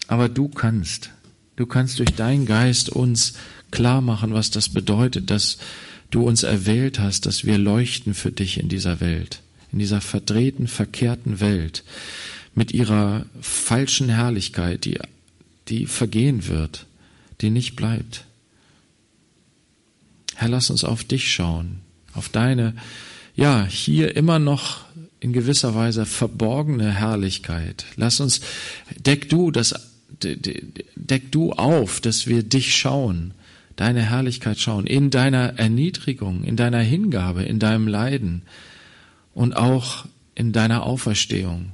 Aber 0.07 0.29
du 0.29 0.49
kannst. 0.49 1.09
Du 1.55 1.65
kannst 1.65 1.99
durch 1.99 2.13
deinen 2.13 2.45
Geist 2.45 2.89
uns 2.89 3.33
klar 3.71 4.01
machen, 4.01 4.33
was 4.33 4.51
das 4.51 4.69
bedeutet, 4.69 5.29
dass 5.29 5.57
du 6.11 6.27
uns 6.27 6.43
erwählt 6.43 6.99
hast, 6.99 7.25
dass 7.25 7.45
wir 7.45 7.57
leuchten 7.57 8.13
für 8.13 8.31
dich 8.31 8.59
in 8.59 8.69
dieser 8.69 8.99
Welt, 8.99 9.41
in 9.71 9.79
dieser 9.79 10.01
verdrehten, 10.01 10.67
verkehrten 10.67 11.39
Welt, 11.39 11.83
mit 12.53 12.73
ihrer 12.73 13.25
falschen 13.41 14.09
Herrlichkeit, 14.09 14.85
die, 14.85 14.99
die 15.67 15.85
vergehen 15.85 16.47
wird, 16.47 16.85
die 17.41 17.49
nicht 17.49 17.75
bleibt. 17.75 18.25
Herr, 20.35 20.49
lass 20.49 20.69
uns 20.69 20.83
auf 20.83 21.03
dich 21.03 21.31
schauen, 21.31 21.79
auf 22.13 22.29
deine, 22.29 22.73
ja, 23.35 23.65
hier 23.65 24.15
immer 24.15 24.39
noch 24.39 24.85
in 25.19 25.33
gewisser 25.33 25.75
Weise 25.75 26.05
verborgene 26.05 26.91
Herrlichkeit. 26.91 27.85
Lass 27.95 28.19
uns, 28.19 28.41
deck 28.97 29.29
du 29.29 29.51
das, 29.51 29.91
deck 30.21 31.31
du 31.31 31.51
auf, 31.53 31.99
dass 31.99 32.27
wir 32.27 32.43
dich 32.43 32.75
schauen, 32.75 33.33
deine 33.75 34.01
Herrlichkeit 34.01 34.59
schauen, 34.59 34.87
in 34.87 35.09
deiner 35.09 35.59
Erniedrigung, 35.59 36.43
in 36.43 36.55
deiner 36.55 36.79
Hingabe, 36.79 37.43
in 37.43 37.59
deinem 37.59 37.87
Leiden 37.87 38.43
und 39.33 39.55
auch 39.55 40.05
in 40.33 40.51
deiner 40.51 40.83
Auferstehung. 40.83 41.71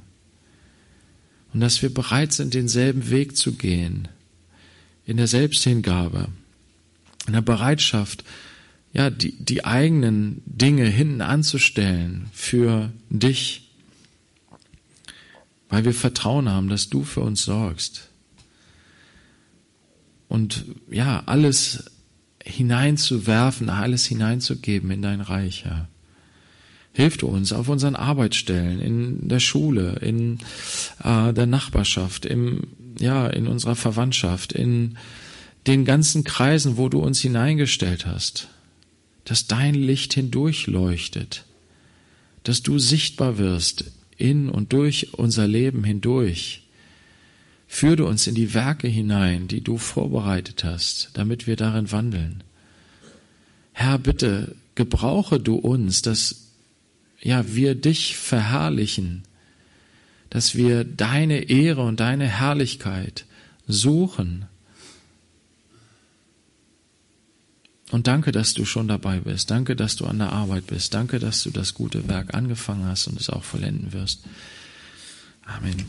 Und 1.52 1.60
dass 1.60 1.82
wir 1.82 1.92
bereit 1.92 2.32
sind, 2.32 2.54
denselben 2.54 3.10
Weg 3.10 3.36
zu 3.36 3.52
gehen, 3.52 4.08
in 5.04 5.16
der 5.16 5.26
Selbsthingabe, 5.26 6.28
in 7.26 7.34
der 7.34 7.42
Bereitschaft, 7.42 8.24
ja, 8.92 9.10
die, 9.10 9.32
die 9.42 9.64
eigenen 9.64 10.42
Dinge 10.44 10.84
hinten 10.84 11.22
anzustellen 11.22 12.28
für 12.32 12.92
dich, 13.08 13.70
weil 15.68 15.84
wir 15.84 15.94
Vertrauen 15.94 16.48
haben, 16.48 16.68
dass 16.68 16.90
du 16.90 17.02
für 17.02 17.20
uns 17.20 17.44
sorgst. 17.44 18.10
Und 20.28 20.66
ja, 20.90 21.22
alles 21.26 21.84
hineinzuwerfen, 22.44 23.70
alles 23.70 24.04
hineinzugeben 24.06 24.90
in 24.90 25.02
dein 25.02 25.20
Reich, 25.20 25.64
Herr. 25.64 25.88
Hilf 26.94 27.16
du 27.16 27.26
uns 27.28 27.54
auf 27.54 27.68
unseren 27.68 27.96
Arbeitsstellen, 27.96 28.80
in 28.80 29.28
der 29.28 29.40
Schule, 29.40 29.96
in 30.02 30.38
äh, 31.02 31.32
der 31.32 31.46
Nachbarschaft, 31.46 32.26
im, 32.26 32.64
ja, 32.98 33.26
in 33.28 33.46
unserer 33.46 33.76
Verwandtschaft, 33.76 34.52
in 34.52 34.98
den 35.66 35.86
ganzen 35.86 36.24
Kreisen, 36.24 36.76
wo 36.76 36.90
du 36.90 36.98
uns 36.98 37.20
hineingestellt 37.20 38.04
hast, 38.04 38.48
dass 39.24 39.46
dein 39.46 39.74
Licht 39.74 40.14
hindurchleuchtet, 40.14 41.44
dass 42.44 42.62
du 42.62 42.78
sichtbar 42.78 43.38
wirst 43.38 43.84
in 44.16 44.48
und 44.48 44.72
durch 44.72 45.14
unser 45.14 45.46
Leben 45.46 45.84
hindurch. 45.84 46.62
Führe 47.66 48.04
uns 48.04 48.26
in 48.26 48.34
die 48.34 48.52
Werke 48.52 48.88
hinein, 48.88 49.48
die 49.48 49.62
du 49.62 49.78
vorbereitet 49.78 50.64
hast, 50.64 51.10
damit 51.14 51.46
wir 51.46 51.56
darin 51.56 51.90
wandeln. 51.90 52.44
Herr, 53.72 53.98
bitte 53.98 54.54
gebrauche 54.74 55.40
du 55.40 55.54
uns, 55.54 56.02
dass 56.02 56.48
ja, 57.22 57.54
wir 57.54 57.74
dich 57.74 58.16
verherrlichen, 58.16 59.22
dass 60.30 60.54
wir 60.56 60.84
deine 60.84 61.50
Ehre 61.50 61.82
und 61.82 62.00
deine 62.00 62.26
Herrlichkeit 62.26 63.26
suchen. 63.66 64.46
Und 67.92 68.06
danke, 68.06 68.32
dass 68.32 68.54
du 68.54 68.64
schon 68.64 68.88
dabei 68.88 69.20
bist. 69.20 69.50
Danke, 69.50 69.76
dass 69.76 69.96
du 69.96 70.06
an 70.06 70.18
der 70.18 70.32
Arbeit 70.32 70.66
bist. 70.66 70.94
Danke, 70.94 71.18
dass 71.18 71.42
du 71.42 71.50
das 71.50 71.74
gute 71.74 72.08
Werk 72.08 72.32
angefangen 72.32 72.86
hast 72.86 73.06
und 73.06 73.20
es 73.20 73.28
auch 73.28 73.44
vollenden 73.44 73.92
wirst. 73.92 74.24
Amen. 75.44 75.84